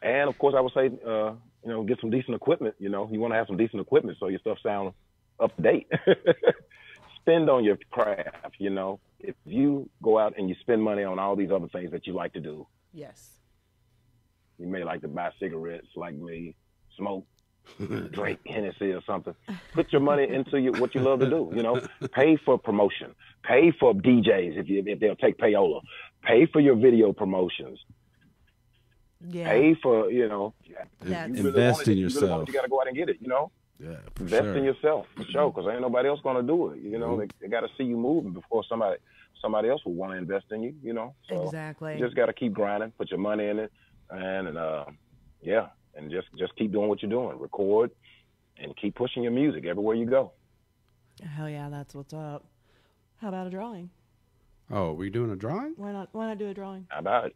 and 0.01 0.29
of 0.29 0.37
course, 0.37 0.55
I 0.57 0.61
would 0.61 0.73
say, 0.73 0.87
uh, 1.05 1.33
you 1.63 1.71
know, 1.71 1.83
get 1.83 1.99
some 2.01 2.09
decent 2.09 2.35
equipment. 2.35 2.75
You 2.79 2.89
know, 2.89 3.09
you 3.11 3.19
want 3.19 3.33
to 3.33 3.37
have 3.37 3.47
some 3.47 3.57
decent 3.57 3.81
equipment 3.81 4.17
so 4.19 4.27
your 4.27 4.39
stuff 4.39 4.57
sounds 4.61 4.93
up 5.39 5.55
to 5.55 5.61
date. 5.61 5.87
spend 7.21 7.49
on 7.49 7.63
your 7.63 7.77
craft. 7.91 8.55
You 8.59 8.69
know, 8.69 8.99
if 9.19 9.35
you 9.45 9.89
go 10.03 10.19
out 10.19 10.35
and 10.37 10.47
you 10.49 10.55
spend 10.61 10.81
money 10.83 11.03
on 11.03 11.17
all 11.19 11.35
these 11.35 11.51
other 11.51 11.67
things 11.67 11.91
that 11.91 12.05
you 12.05 12.13
like 12.13 12.33
to 12.33 12.39
do, 12.39 12.67
Yes. 12.93 13.39
you 14.59 14.67
may 14.67 14.83
like 14.83 15.01
to 15.01 15.07
buy 15.07 15.31
cigarettes 15.39 15.87
like 15.95 16.15
me, 16.15 16.55
smoke, 16.97 17.25
drink 18.11 18.39
Hennessy 18.45 18.91
or 18.91 19.01
something. 19.05 19.33
Put 19.73 19.91
your 19.91 20.01
money 20.01 20.27
into 20.31 20.59
your, 20.59 20.73
what 20.73 20.93
you 20.95 21.01
love 21.01 21.19
to 21.21 21.29
do. 21.29 21.51
You 21.55 21.63
know, 21.63 21.81
pay 22.13 22.37
for 22.37 22.57
promotion, 22.57 23.15
pay 23.43 23.71
for 23.79 23.93
DJs 23.93 24.57
if 24.57 24.69
you 24.69 24.83
if 24.85 24.99
they'll 24.99 25.15
take 25.15 25.37
payola, 25.37 25.81
pay 26.23 26.45
for 26.45 26.59
your 26.59 26.75
video 26.75 27.11
promotions, 27.13 27.79
Yeah. 29.27 29.49
pay 29.49 29.75
for 29.81 30.11
you 30.11 30.27
know. 30.27 30.53
That's- 31.01 31.27
you 31.29 31.33
really 31.43 31.49
Invest 31.49 31.77
want 31.77 31.87
in 31.87 31.93
it, 31.93 31.95
you 31.97 32.05
really 32.07 32.13
yourself. 32.13 32.41
it, 32.43 32.47
You 32.49 32.53
got 32.53 32.61
to 32.63 32.69
go 32.69 32.81
out 32.81 32.87
and 32.87 32.95
get 32.95 33.09
it. 33.09 33.17
You 33.21 33.27
know. 33.27 33.51
Yeah, 33.77 33.95
for 34.15 34.23
invest 34.23 34.43
sure. 34.43 34.55
in 34.57 34.63
yourself 34.63 35.05
for 35.17 35.23
sure 35.25 35.51
because 35.51 35.69
ain't 35.69 35.81
nobody 35.81 36.07
else 36.07 36.21
gonna 36.23 36.41
do 36.41 36.69
it 36.71 36.79
you 36.79 36.97
know 36.97 37.17
they, 37.19 37.27
they 37.41 37.49
got 37.49 37.59
to 37.59 37.67
see 37.77 37.83
you 37.83 37.97
moving 37.97 38.31
before 38.31 38.63
somebody 38.69 38.95
somebody 39.41 39.67
else 39.67 39.83
will 39.83 39.95
want 39.95 40.13
to 40.13 40.17
invest 40.17 40.45
in 40.51 40.63
you 40.63 40.73
you 40.81 40.93
know 40.93 41.13
so 41.27 41.43
Exactly. 41.43 41.97
you 41.97 41.99
just 41.99 42.15
got 42.15 42.27
to 42.27 42.33
keep 42.33 42.53
grinding 42.53 42.91
put 42.91 43.11
your 43.11 43.19
money 43.19 43.45
in 43.49 43.59
it 43.59 43.73
and, 44.09 44.47
and 44.47 44.57
uh 44.57 44.85
yeah 45.41 45.67
and 45.95 46.11
just 46.11 46.27
just 46.37 46.55
keep 46.55 46.71
doing 46.71 46.89
what 46.89 47.01
you're 47.01 47.09
doing 47.11 47.37
record 47.39 47.91
and 48.57 48.75
keep 48.77 48.95
pushing 48.95 49.23
your 49.23 49.31
music 49.31 49.65
everywhere 49.65 49.95
you 49.95 50.05
go 50.05 50.31
Hell 51.23 51.49
yeah, 51.49 51.69
that's 51.69 51.95
what's 51.95 52.13
up. 52.13 52.45
How 53.21 53.29
about 53.29 53.47
a 53.47 53.49
drawing? 53.49 53.89
Oh, 54.69 54.93
we 54.93 55.09
doing 55.09 55.31
a 55.31 55.35
drawing? 55.35 55.73
Why 55.77 55.91
not? 55.91 56.09
Why 56.11 56.27
not 56.27 56.37
do 56.37 56.49
a 56.49 56.53
drawing? 56.53 56.87
how 56.89 56.99
about 56.99 57.27
it 57.27 57.35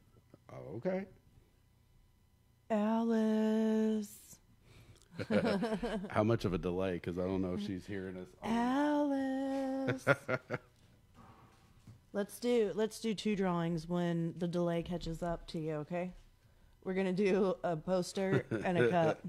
Oh, 0.52 0.78
okay. 0.78 1.06
Alice. 2.72 4.40
How 6.10 6.24
much 6.24 6.46
of 6.46 6.54
a 6.54 6.58
delay? 6.58 6.94
Because 6.94 7.20
I 7.20 7.24
don't 7.24 7.42
know 7.42 7.54
if 7.54 7.66
she's 7.66 7.86
hearing 7.86 8.18
us. 8.18 8.28
Alice. 8.44 10.06
let's 12.14 12.40
do 12.40 12.72
let's 12.74 13.00
do 13.00 13.14
two 13.14 13.36
drawings 13.36 13.88
when 13.88 14.34
the 14.38 14.48
delay 14.48 14.82
catches 14.82 15.22
up 15.22 15.48
to 15.48 15.60
you, 15.60 15.74
okay? 15.76 16.14
We're 16.84 16.94
gonna 16.94 17.14
do 17.14 17.56
a 17.64 17.76
poster 17.76 18.46
and 18.64 18.78
a 18.78 18.90
cup. 18.90 19.22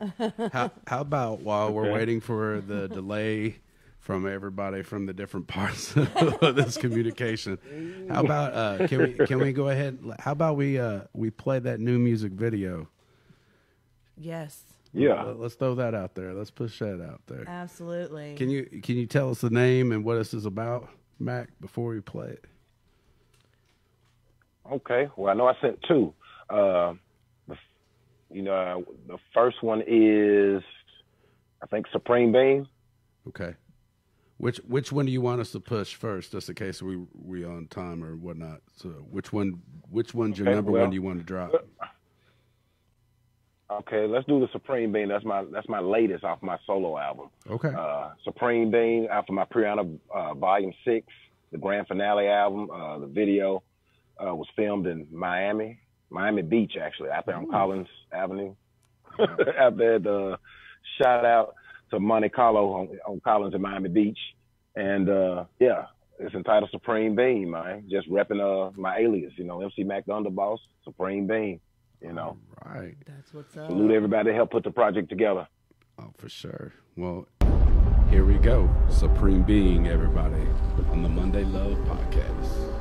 how, 0.52 0.70
how 0.86 1.00
about 1.00 1.40
while 1.40 1.72
we're 1.72 1.82
Okay. 1.84 1.92
waiting 1.92 2.20
for 2.20 2.60
the 2.60 2.88
delay 2.88 3.56
from 3.98 4.26
everybody 4.28 4.82
from 4.82 5.06
the 5.06 5.12
different 5.12 5.46
parts 5.48 5.96
of 5.96 6.54
this 6.56 6.76
communication? 6.76 7.58
How 8.10 8.22
about 8.24 8.54
uh, 8.54 8.86
can 8.88 8.98
we 9.02 9.14
can 9.26 9.38
we 9.40 9.52
go 9.52 9.68
ahead? 9.68 9.98
How 10.20 10.32
about 10.32 10.56
we 10.56 10.78
uh, 10.78 11.02
we 11.14 11.30
play 11.30 11.58
that 11.60 11.80
new 11.80 11.98
music 11.98 12.32
video? 12.32 12.88
Yes, 14.16 14.62
yeah 14.92 15.22
Let- 15.22 15.38
Let's 15.40 15.54
throw 15.54 15.74
that 15.76 15.94
out 15.94 16.14
there. 16.14 16.32
Let's 16.34 16.50
push 16.50 16.78
that 16.80 17.00
out 17.00 17.20
there. 17.26 17.44
absolutely. 17.48 18.34
Can 18.36 18.50
you 18.50 18.64
can 18.82 18.96
you 18.96 19.06
tell 19.06 19.30
us 19.30 19.40
the 19.40 19.50
name 19.50 19.92
and 19.92 20.04
what 20.04 20.16
this 20.16 20.34
is 20.34 20.44
about, 20.46 20.88
Mack, 21.18 21.48
before 21.60 21.90
we 21.90 22.00
play 22.00 22.28
it? 22.30 22.44
okay 24.70 25.08
well 25.16 25.30
i 25.30 25.34
know 25.34 25.46
i 25.46 25.54
sent 25.62 25.78
two 25.88 26.12
uh 26.50 26.94
you 28.30 28.42
know 28.42 28.84
the 29.06 29.18
first 29.34 29.62
one 29.62 29.82
is 29.86 30.62
i 31.62 31.66
think 31.66 31.86
Supreme 31.92 32.32
Being 32.32 32.66
Okay. 33.28 33.54
Which 34.38 34.58
which 34.58 34.92
one 34.92 35.06
do 35.06 35.12
you 35.12 35.20
want 35.20 35.40
us 35.40 35.50
to 35.52 35.60
push 35.60 35.94
first, 35.94 36.32
just 36.32 36.48
in 36.48 36.54
case 36.54 36.80
we 36.80 37.04
we 37.12 37.44
on 37.44 37.66
time 37.66 38.04
or 38.04 38.14
whatnot? 38.14 38.60
So 38.76 38.90
which 39.10 39.32
one 39.32 39.60
which 39.90 40.14
one's 40.14 40.38
your 40.38 40.46
Okay, 40.48 40.54
number 40.54 40.70
well, 40.70 40.82
one 40.82 40.92
you 40.92 41.02
want 41.02 41.18
to 41.18 41.24
drop? 41.24 41.50
Okay, 43.70 44.06
let's 44.06 44.26
do 44.26 44.40
the 44.40 44.48
Supreme 44.52 44.92
Being. 44.92 45.08
That's 45.08 45.24
my 45.24 45.44
that's 45.52 45.68
my 45.68 45.80
latest 45.80 46.22
off 46.22 46.40
my 46.40 46.56
solo 46.66 46.96
album. 46.96 47.30
Okay. 47.50 47.72
Uh, 47.76 48.10
Supreme 48.24 48.70
Being 48.70 49.08
after 49.08 49.32
my 49.32 49.44
Priana 49.44 49.98
uh, 50.14 50.34
Volume 50.34 50.72
Six, 50.84 51.06
the 51.50 51.58
grand 51.58 51.88
finale 51.88 52.28
album. 52.28 52.70
Uh, 52.70 53.00
the 53.00 53.06
video 53.08 53.64
uh, 54.24 54.34
was 54.34 54.46
filmed 54.54 54.86
in 54.86 55.08
Miami, 55.10 55.80
Miami 56.10 56.42
Beach 56.42 56.72
actually, 56.80 57.10
out 57.10 57.26
there 57.26 57.36
on 57.36 57.50
Collins 57.50 57.88
Avenue. 58.12 58.54
out 59.58 59.76
there, 59.76 59.98
the 59.98 60.38
shout 61.00 61.24
out 61.24 61.54
to 61.90 61.98
Monte 62.00 62.28
Carlo 62.30 62.72
on, 62.72 62.98
on 63.06 63.20
Collins 63.20 63.54
in 63.54 63.60
Miami 63.62 63.88
Beach, 63.88 64.18
and 64.76 65.08
uh, 65.08 65.44
yeah, 65.58 65.86
it's 66.18 66.34
entitled 66.34 66.70
Supreme 66.70 67.14
Being, 67.14 67.50
man. 67.50 67.84
Just 67.90 68.10
repping 68.10 68.40
uh 68.40 68.70
my 68.76 68.98
alias, 68.98 69.32
you 69.36 69.44
know, 69.44 69.60
MC 69.60 69.84
Mack 69.84 70.06
the 70.06 70.12
Underboss, 70.12 70.58
Supreme 70.84 71.26
Being. 71.26 71.60
You 72.00 72.12
know, 72.12 72.38
All 72.64 72.72
right. 72.72 72.94
That's 73.06 73.34
what's 73.34 73.56
up. 73.56 73.68
salute 73.68 73.90
everybody 73.90 74.30
that 74.30 74.36
helped 74.36 74.52
put 74.52 74.62
the 74.62 74.70
project 74.70 75.08
together. 75.08 75.48
Oh, 75.98 76.12
for 76.16 76.28
sure. 76.28 76.72
Well, 76.96 77.26
here 78.08 78.24
we 78.24 78.34
go. 78.34 78.70
Supreme 78.88 79.42
Being, 79.42 79.88
everybody, 79.88 80.46
on 80.90 81.02
the 81.02 81.08
Monday 81.08 81.42
Love 81.42 81.76
Podcast. 81.78 82.77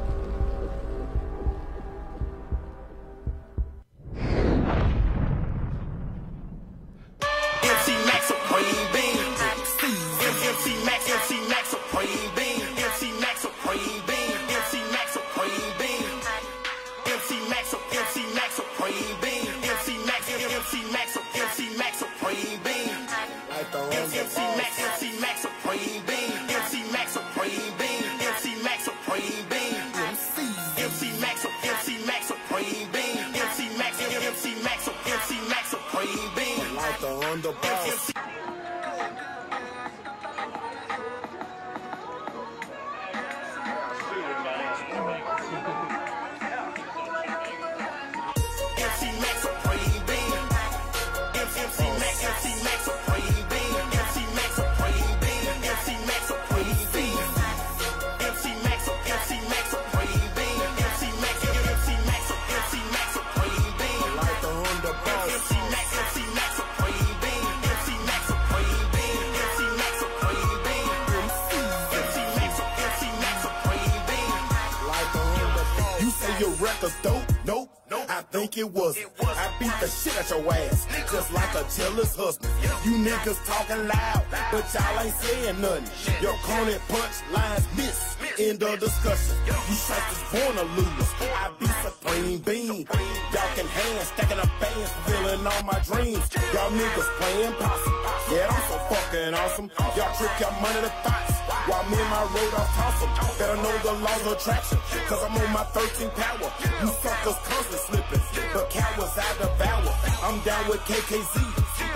Be 92.22 92.38
supreme 92.38 92.42
beam. 92.42 92.86
Y'all 93.34 93.56
can 93.56 93.68
hand 93.68 94.08
stacking 94.08 94.40
up 94.40 94.50
bands, 94.60 94.92
fulfilling 94.92 95.46
all 95.46 95.64
my 95.64 95.80
dreams. 95.86 96.26
Y'all 96.54 96.72
niggas 96.72 97.10
playing 97.20 97.54
possum. 97.54 97.94
Yeah, 98.32 98.48
I'm 98.50 98.62
so 98.70 98.78
fucking 98.90 99.34
awesome. 99.34 99.72
Y'all 99.96 100.16
trick 100.18 100.32
your 100.40 100.52
money 100.62 100.82
to 100.82 100.92
thoughts. 101.04 101.34
While 101.68 101.84
me 101.90 101.98
and 102.00 102.10
my 102.10 102.24
road 102.34 102.54
off 102.56 102.70
toss 102.76 103.02
'em. 103.04 103.38
Better 103.38 103.58
know 103.58 103.78
the 103.84 103.94
laws 104.06 104.22
of 104.26 104.32
attraction. 104.34 104.78
Cause 105.08 105.24
I'm 105.24 105.38
on 105.38 105.52
my 105.52 105.64
13 105.76 106.10
power. 106.12 106.50
You 106.82 106.88
suckers 107.02 107.40
constantly 107.48 107.80
slipping. 107.88 108.37
But 108.58 108.72
cowards 108.72 109.14
I 109.14 109.30
devour. 109.38 109.94
I'm 110.26 110.42
down 110.42 110.68
with 110.68 110.82
KKZ. 110.90 111.38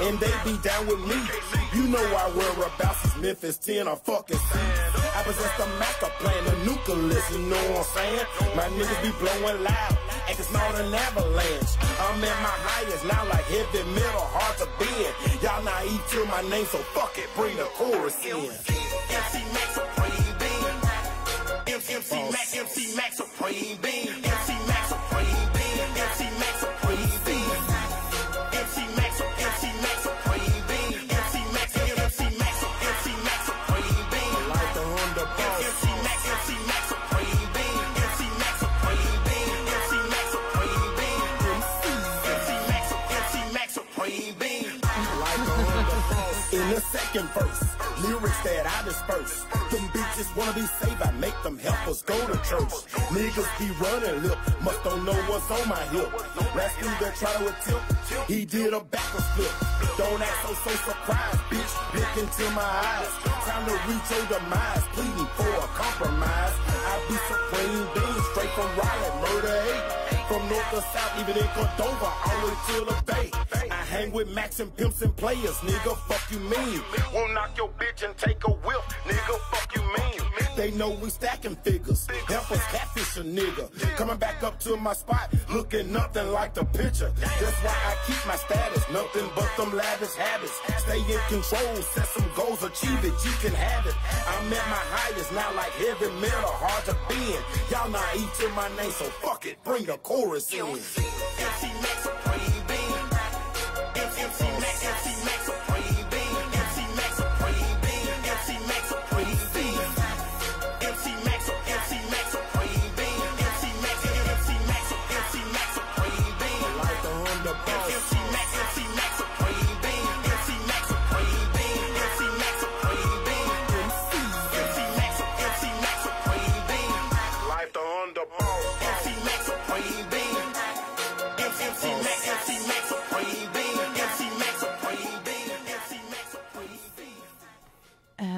And 0.05 0.19
they 0.19 0.29
be 0.45 0.61
down 0.61 0.85
with 0.85 1.01
me. 1.09 1.17
You 1.73 1.89
know 1.89 2.05
our 2.13 2.29
whereabouts 2.37 3.03
is 3.03 3.15
Memphis 3.17 3.57
10 3.57 3.87
or 3.87 3.95
fucking. 3.95 4.37
I 4.37 5.23
possess 5.25 5.57
the 5.57 5.65
Maca 5.81 6.13
plan, 6.21 6.37
the 6.45 6.53
nucleus, 6.61 7.25
you 7.33 7.39
know 7.49 7.57
what 7.73 7.81
I'm 7.81 7.97
saying? 7.97 8.25
My 8.55 8.69
niggas 8.77 9.01
be 9.01 9.09
blowing 9.17 9.63
loud, 9.63 9.97
acting 10.29 10.45
small 10.45 10.71
than 10.73 10.93
avalanche. 10.93 11.73
I'm 11.97 12.21
at 12.21 12.37
my 12.45 12.57
highest 12.69 13.05
now, 13.09 13.25
like 13.25 13.45
heavy 13.49 13.81
metal, 13.97 14.21
hard 14.29 14.53
to 14.61 14.69
bend. 14.77 15.41
Y'all 15.41 15.65
naive 15.65 16.05
to 16.13 16.25
my 16.25 16.45
name, 16.45 16.65
so 16.65 16.77
fuck 16.93 17.17
it, 17.17 17.25
bring 17.35 17.57
the 17.57 17.65
chorus 17.73 18.21
in. 18.21 18.37
MC 18.37 19.41
Max 19.49 19.81
Supreme 19.81 20.37
Being. 20.37 20.77
MC 21.73 21.97
Max, 22.29 22.55
MC 22.55 22.95
Max 22.95 23.17
Supreme 23.17 23.77
Being. 23.81 24.13
MC 24.21 24.50
second 47.11 47.29
verse, 47.31 47.75
lyrics 48.07 48.41
that 48.43 48.63
I 48.65 48.87
disperse. 48.87 49.43
Them 49.71 49.83
bitches 49.91 50.33
wanna 50.35 50.53
be 50.53 50.61
saved, 50.61 51.01
I 51.01 51.11
make 51.19 51.35
them 51.43 51.57
help 51.57 51.87
us 51.87 52.01
go 52.03 52.15
to 52.15 52.35
church. 52.47 52.71
Niggas 53.11 53.51
be 53.59 53.67
running 53.83 54.23
lip, 54.23 54.37
must 54.63 54.81
don't 54.83 55.03
know 55.03 55.19
what's 55.27 55.51
on 55.51 55.67
my 55.67 55.83
hip. 55.91 56.07
Last 56.55 56.79
dude 56.79 56.87
that 57.03 57.15
try 57.15 57.33
to 57.33 57.47
attempt, 57.51 58.29
he 58.29 58.45
did 58.45 58.73
a 58.73 58.79
backwards 58.79 59.27
flip. 59.35 59.51
Don't 59.97 60.21
act 60.21 60.37
so 60.43 60.53
so 60.53 60.71
surprised, 60.87 61.43
bitch. 61.51 61.73
Look 61.95 62.13
into 62.15 62.49
my 62.55 62.63
eyes. 62.63 63.11
Time 63.43 63.65
to 63.67 63.75
reach 63.91 64.07
your 64.11 64.25
demise, 64.31 64.85
pleading 64.95 65.31
for 65.35 65.51
a 65.51 65.67
compromise. 65.75 66.55
I 66.63 66.93
be 67.09 67.17
supreme 67.27 67.87
being 67.91 68.23
straight 68.31 68.51
from 68.55 68.69
riot, 68.79 69.13
murder 69.19 69.61
hate. 69.67 70.00
From 70.27 70.47
north 70.49 70.69
to 70.71 70.81
south, 70.81 71.19
even 71.19 71.37
in 71.37 71.47
Cordova, 71.49 72.05
all 72.05 72.49
to 72.67 72.85
the 72.85 73.03
bay. 73.05 73.31
I 73.69 73.75
hang 73.75 74.11
with 74.11 74.29
Max 74.29 74.59
and 74.59 74.75
pimps 74.75 75.01
and 75.01 75.15
players, 75.15 75.57
nigga. 75.57 75.97
Fuck 76.07 76.31
you 76.31 76.39
mean? 76.39 76.81
Won't 77.13 77.33
knock 77.33 77.57
your 77.57 77.69
bitch 77.69 78.03
and 78.05 78.15
take 78.17 78.43
a 78.47 78.51
whip, 78.51 78.81
nigga. 79.05 79.39
Fuck 79.51 79.75
you 79.75 79.81
mean? 79.81 80.21
They 80.55 80.71
know 80.71 80.91
we 80.91 81.09
stacking 81.09 81.55
figures. 81.63 82.07
Help 82.27 82.51
us 82.51 82.63
catfish 82.67 83.17
a 83.17 83.23
nigga. 83.23 83.69
Coming 83.95 84.17
back 84.17 84.43
up 84.43 84.59
to 84.61 84.77
my 84.77 84.93
spot, 84.93 85.33
looking 85.49 85.91
nothing 85.91 86.31
like 86.31 86.53
the 86.53 86.65
picture. 86.65 87.11
That's 87.17 87.63
why 87.63 87.71
I 87.71 87.95
keep 88.05 88.27
my 88.27 88.35
status, 88.35 88.83
nothing 88.91 89.29
but 89.35 89.49
them 89.57 89.75
lavish 89.75 90.13
habits. 90.15 90.53
Stay 90.83 90.99
in 90.99 91.19
control, 91.27 91.75
set 91.93 92.07
some 92.07 92.29
goals, 92.35 92.63
achieve 92.63 93.03
it, 93.03 93.13
you 93.25 93.31
can 93.41 93.53
have 93.53 93.85
it. 93.85 93.95
I'm 94.27 94.53
at 94.53 94.67
my 94.69 94.83
highest 94.95 95.31
now, 95.33 95.53
like 95.55 95.71
heavy 95.71 96.11
metal, 96.19 96.51
hard 96.61 96.85
to 96.85 96.95
bend. 97.07 97.43
Y'all 97.71 97.89
naive 97.89 98.31
to 98.39 98.49
my 98.49 98.67
name, 98.75 98.91
so 98.91 99.05
fuck 99.23 99.45
it, 99.45 99.57
bring 99.63 99.85
the 99.85 99.97
chorus 100.21 100.53
in. 100.53 100.59
MC 100.59 101.67
Max 101.81 102.03
Supreme 102.03 102.63
Being. 102.67 103.07
MC 103.95 104.43
Max, 104.61 104.85
MC 104.85 105.25
Max 105.25 105.40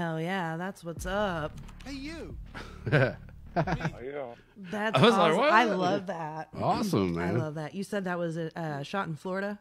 Hell 0.03 0.19
yeah, 0.19 0.57
that's 0.57 0.83
what's 0.83 1.05
up. 1.05 1.57
Hey, 1.85 1.93
you. 1.93 2.35
Oh, 3.55 3.63
yeah. 4.03 4.33
That's 4.71 4.97
I 4.97 5.01
was 5.03 5.13
like, 5.15 5.37
what? 5.37 5.51
I 5.51 5.65
love 5.65 6.07
that. 6.07 6.49
awesome, 6.59 7.13
man. 7.13 7.35
I 7.35 7.37
love 7.37 7.53
that. 7.53 7.75
You 7.75 7.83
said 7.83 8.05
that 8.05 8.17
was 8.17 8.35
uh, 8.35 8.81
shot 8.81 9.07
in 9.07 9.15
Florida. 9.15 9.59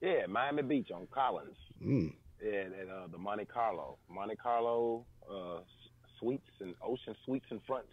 Yeah, 0.00 0.24
Miami 0.30 0.62
Beach 0.62 0.90
on 0.94 1.06
Collins. 1.10 1.58
Mm. 1.84 2.14
And 2.40 2.72
at 2.72 2.88
uh, 2.88 3.08
the 3.12 3.18
Monte 3.18 3.44
Carlo. 3.44 3.98
Monte 4.08 4.36
Carlo 4.36 5.04
uh, 5.30 5.60
Suites 6.18 6.48
and 6.60 6.74
Ocean 6.82 7.14
Suites 7.26 7.46
and 7.50 7.60
Fronts. 7.66 7.92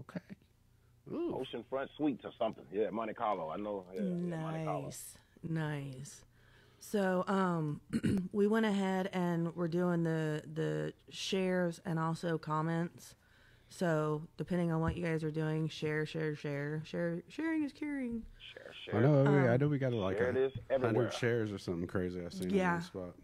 Okay. 0.00 0.20
Ooh. 1.10 1.42
Oceanfront 1.42 1.88
Suites 1.96 2.20
or 2.26 2.32
something. 2.38 2.64
Yeah, 2.70 2.90
Monte 2.90 3.14
Carlo. 3.14 3.48
I 3.48 3.56
know. 3.56 3.86
Yeah, 3.94 4.02
yeah, 4.02 4.42
Monte 4.42 4.64
Carlo. 4.66 4.82
Nice, 4.82 5.16
nice. 5.42 6.24
So, 6.80 7.24
um, 7.26 7.80
we 8.32 8.46
went 8.46 8.66
ahead 8.66 9.10
and 9.12 9.54
we're 9.56 9.68
doing 9.68 10.04
the 10.04 10.42
the 10.54 10.92
shares 11.10 11.80
and 11.84 11.98
also 11.98 12.38
comments. 12.38 13.14
So, 13.70 14.22
depending 14.38 14.72
on 14.72 14.80
what 14.80 14.96
you 14.96 15.04
guys 15.04 15.22
are 15.22 15.30
doing, 15.30 15.68
share, 15.68 16.06
share, 16.06 16.34
share, 16.34 16.80
share. 16.86 17.22
Sharing 17.28 17.64
is 17.64 17.72
caring. 17.72 18.22
Share, 18.54 18.72
share. 18.84 18.94
I 18.96 19.02
share. 19.02 19.22
know. 19.24 19.48
I 19.50 19.56
know 19.58 19.68
we 19.68 19.78
got 19.78 19.92
like 19.92 20.18
a 20.20 20.30
it 20.30 20.36
is 20.36 20.52
everywhere. 20.70 20.94
hundred 21.04 21.12
shares 21.14 21.52
or 21.52 21.58
something 21.58 21.86
crazy. 21.86 22.24
I 22.24 22.28
seen 22.30 22.50
Yeah. 22.50 22.72
on 22.74 22.78
the 22.78 22.84
spot. 22.84 23.14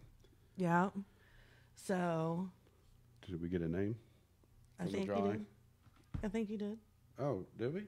Yeah. 0.56 0.90
So, 1.76 2.50
Did 3.26 3.40
we 3.40 3.48
get 3.48 3.62
a 3.62 3.68
name? 3.68 3.96
I 4.78 4.84
think 4.86 5.06
you 5.08 5.14
did. 5.14 5.46
I 6.22 6.28
think 6.28 6.50
you 6.50 6.58
did. 6.58 6.78
Oh, 7.18 7.44
did 7.58 7.72
we? 7.72 7.84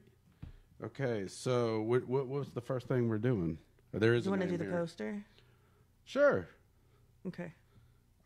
Okay, 0.82 1.26
so 1.26 1.82
what, 1.82 2.06
what 2.06 2.26
was 2.28 2.50
the 2.50 2.60
first 2.60 2.86
thing 2.88 3.08
we're 3.08 3.18
doing? 3.18 3.58
There 3.92 4.14
is. 4.14 4.24
You 4.24 4.30
want 4.30 4.42
to 4.42 4.48
do 4.48 4.56
the 4.56 4.64
here. 4.64 4.72
poster? 4.72 5.24
Sure. 6.06 6.48
Okay. 7.26 7.52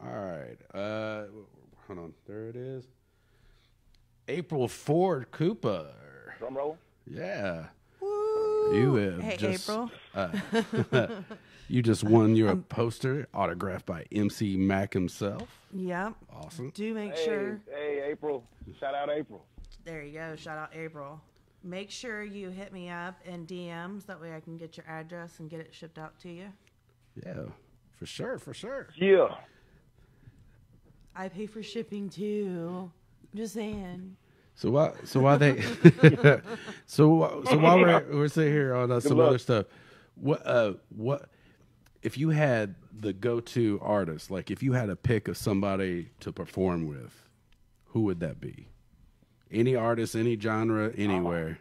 All 0.00 0.08
right. 0.08 0.56
Uh, 0.72 1.24
hold 1.86 1.98
on. 1.98 2.14
There 2.26 2.48
it 2.48 2.56
is. 2.56 2.84
April 4.28 4.68
Ford 4.68 5.30
Cooper. 5.32 5.90
Drum 6.38 6.56
roll. 6.56 6.78
Yeah. 7.06 7.64
Woo! 8.00 8.74
You 8.74 8.94
have 8.94 9.20
Hey, 9.20 9.36
just, 9.36 9.68
April. 9.68 9.90
You 11.68 11.82
just 11.82 12.02
won 12.02 12.34
your 12.34 12.56
poster 12.56 13.28
autographed 13.32 13.86
by 13.86 14.04
MC 14.10 14.56
Mack 14.56 14.92
himself. 14.92 15.60
Yep. 15.72 16.14
Awesome. 16.32 16.70
Do 16.70 16.92
make 16.94 17.14
Hey, 17.16 17.24
sure. 17.24 17.60
hey, 17.72 18.02
April. 18.10 18.42
Shout 18.80 18.92
out 18.92 19.08
April. 19.08 19.44
There 19.84 20.02
you 20.02 20.12
go. 20.12 20.34
Shout 20.34 20.58
out 20.58 20.70
April. 20.74 21.20
Make 21.62 21.92
sure 21.92 22.24
you 22.24 22.50
hit 22.50 22.72
me 22.72 22.88
up 22.90 23.20
in 23.24 23.46
DMs. 23.46 24.04
That 24.06 24.20
way 24.20 24.34
I 24.34 24.40
can 24.40 24.56
get 24.56 24.76
your 24.76 24.86
address 24.88 25.38
and 25.38 25.48
get 25.48 25.60
it 25.60 25.72
shipped 25.72 25.96
out 25.96 26.18
to 26.20 26.28
you. 26.28 26.46
Yeah, 27.24 27.42
for 28.00 28.06
sure, 28.06 28.38
for 28.38 28.54
sure. 28.54 28.88
Yeah. 28.96 29.28
I 31.14 31.28
pay 31.28 31.44
for 31.44 31.62
shipping 31.62 32.08
too. 32.08 32.90
I'm 33.30 33.36
just 33.38 33.52
saying. 33.52 34.16
So 34.54 34.70
why? 34.70 34.92
So 35.04 35.20
why 35.20 35.36
they? 35.36 35.60
so 36.86 37.42
so 37.46 37.58
while 37.58 37.78
we're 37.78 38.04
we're 38.10 38.28
sitting 38.28 38.54
here 38.54 38.74
on 38.74 38.90
uh, 38.90 39.00
some 39.00 39.18
luck. 39.18 39.28
other 39.28 39.38
stuff, 39.38 39.66
what 40.14 40.46
uh 40.46 40.72
what 40.88 41.28
if 42.02 42.16
you 42.16 42.30
had 42.30 42.74
the 42.90 43.12
go-to 43.12 43.78
artist? 43.82 44.30
Like 44.30 44.50
if 44.50 44.62
you 44.62 44.72
had 44.72 44.88
a 44.88 44.96
pick 44.96 45.28
of 45.28 45.36
somebody 45.36 46.08
to 46.20 46.32
perform 46.32 46.86
with, 46.86 47.28
who 47.88 48.04
would 48.04 48.20
that 48.20 48.40
be? 48.40 48.68
Any 49.50 49.76
artist, 49.76 50.14
any 50.16 50.40
genre, 50.40 50.90
anywhere. 50.96 51.58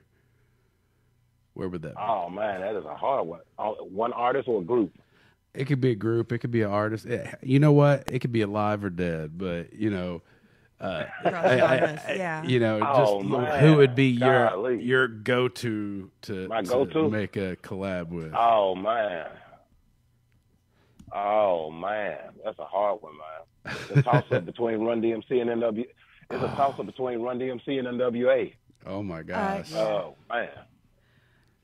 Where 1.53 1.67
would 1.67 1.81
that 1.81 1.95
be? 1.95 2.01
Oh 2.01 2.29
man, 2.29 2.61
that 2.61 2.77
is 2.77 2.85
a 2.85 2.95
hard 2.95 3.27
one. 3.27 3.41
Uh, 3.57 3.71
One 3.71 4.13
artist 4.13 4.47
or 4.47 4.61
a 4.61 4.63
group? 4.63 4.93
It 5.53 5.65
could 5.65 5.81
be 5.81 5.91
a 5.91 5.95
group. 5.95 6.31
It 6.31 6.39
could 6.39 6.51
be 6.51 6.61
an 6.61 6.69
artist. 6.71 7.05
Eh, 7.07 7.31
you 7.41 7.59
know 7.59 7.71
what? 7.71 8.03
It 8.11 8.19
could 8.19 8.31
be 8.31 8.41
alive 8.41 8.83
or 8.83 8.89
dead. 8.89 9.37
But 9.37 9.73
you 9.73 9.89
know, 9.89 10.21
uh, 10.79 11.05
I- 11.25 11.29
I- 11.29 11.57
genres, 11.57 11.99
I- 12.07 12.13
yeah. 12.13 12.43
you 12.43 12.59
know, 12.59 12.79
Oh, 12.81 13.19
just 13.21 13.29
man. 13.31 13.59
who 13.59 13.75
would 13.77 13.95
be 13.95 14.07
your 14.09 14.49
Golly. 14.49 14.81
your 14.83 15.07
go 15.07 15.47
to 15.47 16.11
to 16.23 16.47
My 16.47 16.61
go-to? 16.61 17.09
make 17.09 17.35
a 17.35 17.55
collab 17.57 18.09
with? 18.09 18.31
Oh 18.35 18.75
man. 18.75 19.27
Oh 21.11 21.71
man, 21.71 22.17
that's 22.45 22.59
a 22.59 22.65
hard 22.65 23.01
one, 23.01 23.13
man. 23.17 23.75
It's 23.89 23.91
a 23.99 24.03
toss 24.03 24.31
up 24.31 24.45
between 24.45 24.81
Run 24.81 25.01
DMC 25.01 25.41
and 25.41 25.49
NW. 25.49 25.85
It's 26.29 26.43
a 26.43 26.47
toss 26.55 26.79
up 26.79 26.85
between 26.85 27.21
Run 27.21 27.39
DMC 27.39 27.79
and 27.79 27.87
NWA. 27.99 28.53
Oh 28.85 29.01
my 29.03 29.23
gosh! 29.23 29.71
Yeah. 29.71 29.79
Oh 29.79 30.15
man. 30.29 30.49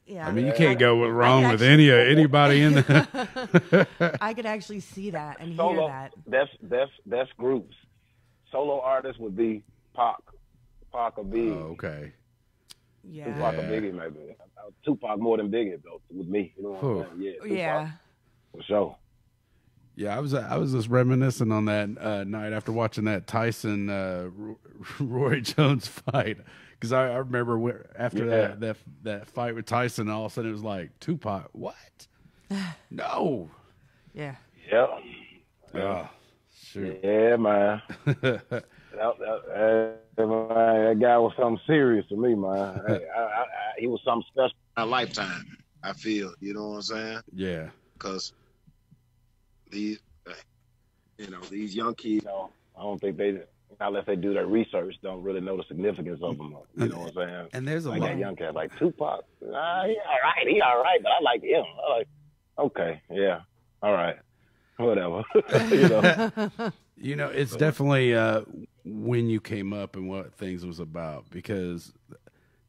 Yeah. 0.05 0.27
I 0.27 0.31
mean, 0.31 0.45
you 0.45 0.53
can't 0.53 0.77
go 0.77 1.07
wrong 1.07 1.43
with 1.43 1.61
actually- 1.63 1.67
any 1.67 1.91
uh, 1.91 1.95
anybody 1.95 2.61
in 2.61 2.73
the. 2.73 3.87
I 4.21 4.33
could 4.33 4.45
actually 4.45 4.79
see 4.81 5.09
that 5.11 5.39
and 5.39 5.53
hear 5.53 5.87
that. 5.87 6.13
That's 6.27 6.49
that's 6.61 6.91
that's 7.05 7.29
groups. 7.37 7.75
Solo 8.51 8.79
artists 8.81 9.19
would 9.19 9.35
be 9.35 9.63
Pac, 9.95 10.17
Pac 10.93 11.17
or 11.17 11.25
Biggie. 11.25 11.55
oh, 11.55 11.71
okay. 11.73 12.13
Yeah. 13.03 13.25
Tupac 13.33 13.55
or 13.55 13.61
Biggie 13.63 13.93
maybe. 13.93 14.35
Uh, 14.57 14.69
Tupac 14.85 15.19
more 15.19 15.37
than 15.37 15.49
Biggie 15.49 15.81
though 15.83 16.01
with 16.11 16.27
me. 16.27 16.53
You 16.55 16.63
know 16.63 16.69
what 16.71 16.83
Whew. 16.83 16.99
I'm 17.01 17.07
saying? 17.09 17.21
Yeah. 17.21 17.31
Tupac, 17.41 17.57
Yeah. 17.57 17.89
For 18.53 18.63
sure. 18.63 18.95
Yeah, 19.97 20.15
I 20.15 20.19
was 20.19 20.33
I 20.33 20.57
was 20.57 20.73
just 20.73 20.89
reminiscing 20.89 21.51
on 21.53 21.65
that 21.65 21.89
uh, 21.99 22.23
night 22.25 22.51
after 22.53 22.71
watching 22.73 23.05
that 23.05 23.27
Tyson 23.27 23.89
uh, 23.89 24.29
Ro- 24.35 24.59
Roy 24.99 25.39
Jones 25.39 25.87
fight 25.87 26.37
because 26.85 26.93
I, 26.93 27.13
I 27.13 27.17
remember 27.17 27.57
where, 27.57 27.87
after 27.97 28.25
Yeah. 28.25 28.47
that, 28.47 28.59
that 28.59 28.77
that 29.03 29.27
fight 29.27 29.55
with 29.55 29.65
Tyson, 29.65 30.09
all 30.09 30.25
of 30.25 30.31
a 30.31 30.35
sudden 30.35 30.49
it 30.49 30.53
was 30.53 30.63
like 30.63 30.97
Tupac. 30.99 31.49
What? 31.53 31.75
no. 32.91 33.49
Yeah. 34.13 34.35
Ah, 34.71 34.99
yeah. 35.73 35.81
Oh, 35.81 36.09
shoot. 36.55 36.99
Yeah, 37.03 37.35
man. 37.37 37.81
that, 38.05 38.47
that, 38.49 38.61
that, 39.19 39.99
that 40.15 40.97
guy 41.01 41.17
was 41.17 41.33
something 41.37 41.59
serious 41.67 42.05
to 42.09 42.15
me, 42.15 42.35
man. 42.35 42.81
I, 42.87 42.91
I, 42.93 43.21
I, 43.21 43.45
he 43.79 43.87
was 43.87 43.99
something 44.05 44.25
special. 44.31 44.55
a 44.77 44.85
lifetime. 44.85 45.57
I 45.83 45.93
feel, 45.93 46.33
you 46.39 46.53
know 46.53 46.69
what 46.69 46.75
I'm 46.75 46.81
saying? 46.83 47.19
Yeah. 47.33 47.69
Because 47.93 48.33
these, 49.69 49.99
you 51.17 51.29
know, 51.29 51.39
these 51.49 51.75
young 51.75 51.95
kids, 51.95 52.23
You 52.23 52.29
know, 52.29 52.49
I 52.77 52.81
don't 52.83 52.99
think 52.99 53.17
they, 53.17 53.41
unless 53.79 54.05
they 54.05 54.15
do 54.15 54.33
their 54.33 54.47
research, 54.47 54.95
don't 55.01 55.21
really 55.23 55.41
know 55.41 55.57
the 55.57 55.63
significance 55.67 56.19
of 56.23 56.37
them. 56.37 56.55
You 56.77 56.87
know 56.89 56.99
what 56.99 57.09
I'm 57.09 57.29
saying? 57.29 57.47
And 57.53 57.67
there's 57.67 57.85
a 57.85 57.89
like 57.91 58.01
lot. 58.01 58.07
that 58.07 58.17
young 58.17 58.35
cat, 58.35 58.53
like 58.55 58.77
Tupac. 58.77 59.25
Ah, 59.53 59.83
he 59.85 59.97
all 59.97 60.19
right, 60.23 60.47
he 60.47 60.61
all 60.61 60.81
right, 60.81 60.99
but 61.01 61.11
I 61.11 61.21
like 61.21 61.43
him. 61.43 61.63
I 61.87 61.97
like, 61.97 62.07
okay, 62.57 63.01
yeah, 63.09 63.41
all 63.81 63.93
right, 63.93 64.17
whatever. 64.77 65.23
you 65.75 65.89
know, 65.89 66.71
You 66.97 67.15
know, 67.15 67.27
it's 67.27 67.55
definitely 67.55 68.15
uh, 68.15 68.41
when 68.85 69.27
you 69.29 69.41
came 69.41 69.73
up 69.73 69.95
and 69.95 70.07
what 70.07 70.33
things 70.33 70.65
was 70.65 70.79
about 70.79 71.25
because 71.29 71.91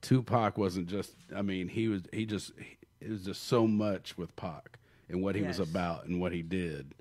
Tupac 0.02 0.58
wasn't 0.58 0.88
just. 0.88 1.14
I 1.34 1.42
mean, 1.42 1.68
he 1.68 1.88
was. 1.88 2.02
He 2.12 2.26
just. 2.26 2.52
It 3.00 3.10
was 3.10 3.24
just 3.24 3.44
so 3.46 3.66
much 3.66 4.18
with 4.18 4.34
Pac 4.36 4.78
and 5.08 5.22
what 5.22 5.36
he 5.36 5.42
was 5.42 5.60
about 5.60 6.06
and 6.06 6.20
what 6.20 6.32
he 6.32 6.42
did. 6.42 6.94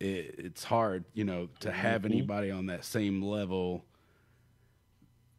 It, 0.00 0.34
it's 0.38 0.64
hard, 0.64 1.04
you 1.14 1.24
know, 1.24 1.48
to 1.60 1.70
have 1.70 2.04
anybody 2.06 2.50
on 2.50 2.66
that 2.66 2.84
same 2.84 3.22
level 3.22 3.84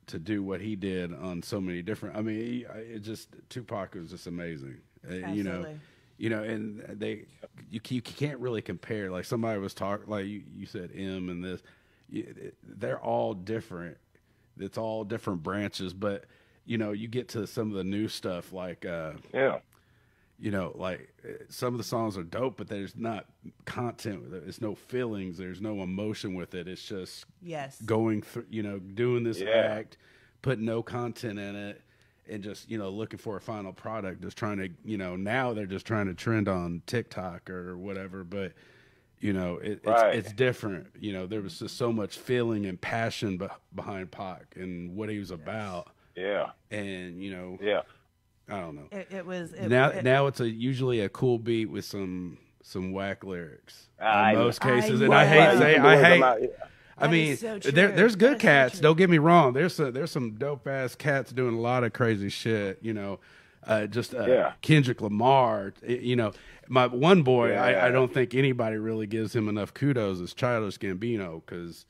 to 0.07 0.20
do 0.20 0.43
what 0.43 0.62
he 0.62 0.76
did 0.76 1.14
on 1.14 1.41
so 1.41 1.59
many 1.59 1.82
different. 1.82 2.16
I 2.16 2.22
mean, 2.22 2.36
he, 2.36 2.66
it 2.76 2.99
just 2.99 3.30
Tupac 3.49 3.95
was 3.95 4.12
just 4.12 4.28
amazing. 4.28 4.78
Uh, 5.09 5.16
you 5.30 5.43
know, 5.43 5.66
you 6.18 6.30
know, 6.30 6.43
and 6.43 6.80
they 6.99 7.26
you 7.72 7.80
you 7.89 8.01
can't 8.01 8.39
really 8.39 8.62
compare. 8.62 9.09
Like 9.09 9.26
somebody 9.26 9.59
was 9.59 9.74
talking, 9.74 10.07
like 10.07 10.26
you, 10.26 10.43
you 10.55 10.66
said, 10.68 10.91
M 10.95 11.30
and 11.30 11.43
this. 11.43 11.64
You, 12.09 12.51
they're 12.64 12.99
all 12.99 13.34
different. 13.34 13.97
It's 14.59 14.78
all 14.78 15.03
different 15.03 15.41
branches, 15.41 15.93
but 15.93 16.26
you 16.66 16.78
know, 16.78 16.91
you 16.91 17.07
get 17.07 17.30
to 17.30 17.47
some 17.47 17.70
of 17.72 17.78
the 17.78 17.84
new 17.84 18.07
stuff 18.07 18.53
like. 18.53 18.86
uh 18.86 19.14
yeah, 19.34 19.59
you 20.42 20.50
know, 20.52 20.74
like 20.76 21.14
some 21.50 21.74
of 21.74 21.78
the 21.78 21.84
songs 21.84 22.18
are 22.18 22.24
dope, 22.24 22.58
but 22.58 22.68
there's 22.68 22.96
not 22.96 23.28
content 23.66 24.24
with. 24.24 24.32
There's 24.44 24.60
no 24.60 24.74
feelings. 24.74 25.38
There's 25.38 25.62
no 25.62 25.84
emotion 25.84 26.34
with 26.34 26.56
it. 26.56 26.68
It's 26.68 26.84
just 26.84 27.26
Yes. 27.42 27.80
going 27.84 28.24
through, 28.24 28.48
you 28.50 28.64
know, 28.64 28.80
doing 28.80 29.24
this 29.24 29.39
Yeah. 29.39 29.50
act, 29.52 29.98
putting 30.42 30.66
no 30.66 30.82
content 30.82 31.38
in 31.38 31.56
it, 31.56 31.82
and 32.28 32.44
just 32.44 32.70
you 32.72 32.78
know 32.80 32.89
looking 32.89 33.20
for 33.20 33.38
a 33.38 33.42
final 33.42 33.72
product. 33.72 34.22
Just 34.22 34.36
trying 34.38 34.58
to, 34.58 34.70
you 34.84 34.98
know, 34.98 35.16
now 35.16 35.54
they're 35.54 35.66
just 35.68 35.86
trying 35.86 36.08
to 36.08 36.16
trend 36.16 36.48
on 36.48 36.82
TikTok 36.88 37.50
or 37.50 37.78
whatever. 37.78 38.24
But 38.24 38.54
you 39.20 39.34
know, 39.34 39.58
it, 39.58 39.82
Right. 39.86 40.16
it's 40.16 40.30
it's 40.30 40.36
different. 40.36 40.88
You 41.00 41.14
know, 41.14 41.28
there 41.28 41.42
was 41.42 41.60
just 41.60 41.78
so 41.78 41.92
much 41.94 42.18
feeling 42.18 42.66
and 42.66 42.82
passion 42.82 43.38
be- 43.38 43.46
behind 43.76 44.10
Pac 44.10 44.56
and 44.56 44.96
what 44.96 45.10
he 45.10 45.20
was 45.20 45.30
about, 45.30 45.92
yeah, 46.16 46.52
and 46.72 47.22
you 47.24 47.30
know, 47.32 47.60
yeah. 47.62 47.82
I 48.52 48.60
don't 48.60 48.76
know 48.76 48.88
It, 48.91 49.08
it 49.12 49.26
was. 49.26 49.54
It, 49.54 49.70
now 49.70 49.89
it- 49.89 50.04
now 50.04 50.28
it's 50.28 50.39
a 50.39 50.49
usually 50.49 50.99
a 50.99 51.10
cool 51.10 51.39
beat 51.39 51.68
with 51.68 51.86
some 51.86 52.38
some 52.64 52.91
whack 52.91 53.24
lyrics 53.24 53.88
I 53.99 54.34
in 54.34 54.38
most 54.39 54.62
cases, 54.62 55.02
I 55.02 55.06
and 55.06 55.14
I 55.14 55.26
hate 55.26 55.38
Right, 55.39 55.58
say 55.58 55.78
I 55.78 55.84
work 55.84 56.02
them 56.02 56.41
hate. 56.41 56.49
I 56.97 57.08
That 57.08 57.12
mean, 57.12 57.38
so 57.38 57.58
there, 57.58 57.88
there's 57.91 58.16
good 58.16 58.34
That 58.34 58.36
is 58.36 58.41
cats. 58.41 58.74
true. 58.74 58.82
don't 58.84 58.97
get 58.97 59.10
me 59.10 59.18
wrong. 59.18 59.54
There's 59.54 59.80
a, 59.80 59.89
there's 59.91 60.12
some 60.12 60.36
dope 60.36 60.68
ass 60.68 60.93
cats 60.93 61.32
doing 61.32 61.56
a 61.56 61.60
lot 61.60 61.84
of 61.84 61.93
crazy 61.93 62.30
shit. 62.30 62.78
You 62.84 62.93
know, 62.93 63.20
uh, 63.66 63.88
just 63.88 64.14
uh, 64.14 64.26
Yeah. 64.28 64.54
Kendrick 64.62 65.02
Lamar. 65.02 65.74
You 65.88 66.16
know, 66.16 66.34
my 66.68 66.86
one 66.86 67.24
boy, 67.24 67.54
I, 67.56 67.70
I 67.70 67.72
Yeah. 67.72 67.89
don't 67.89 68.14
think 68.14 68.36
anybody 68.36 68.76
really 68.78 69.08
gives 69.08 69.36
him 69.36 69.49
enough 69.49 69.74
kudos 69.74 70.20
is 70.20 70.36
Childish 70.36 70.78
Gambino 70.78 71.41
because 71.43 71.88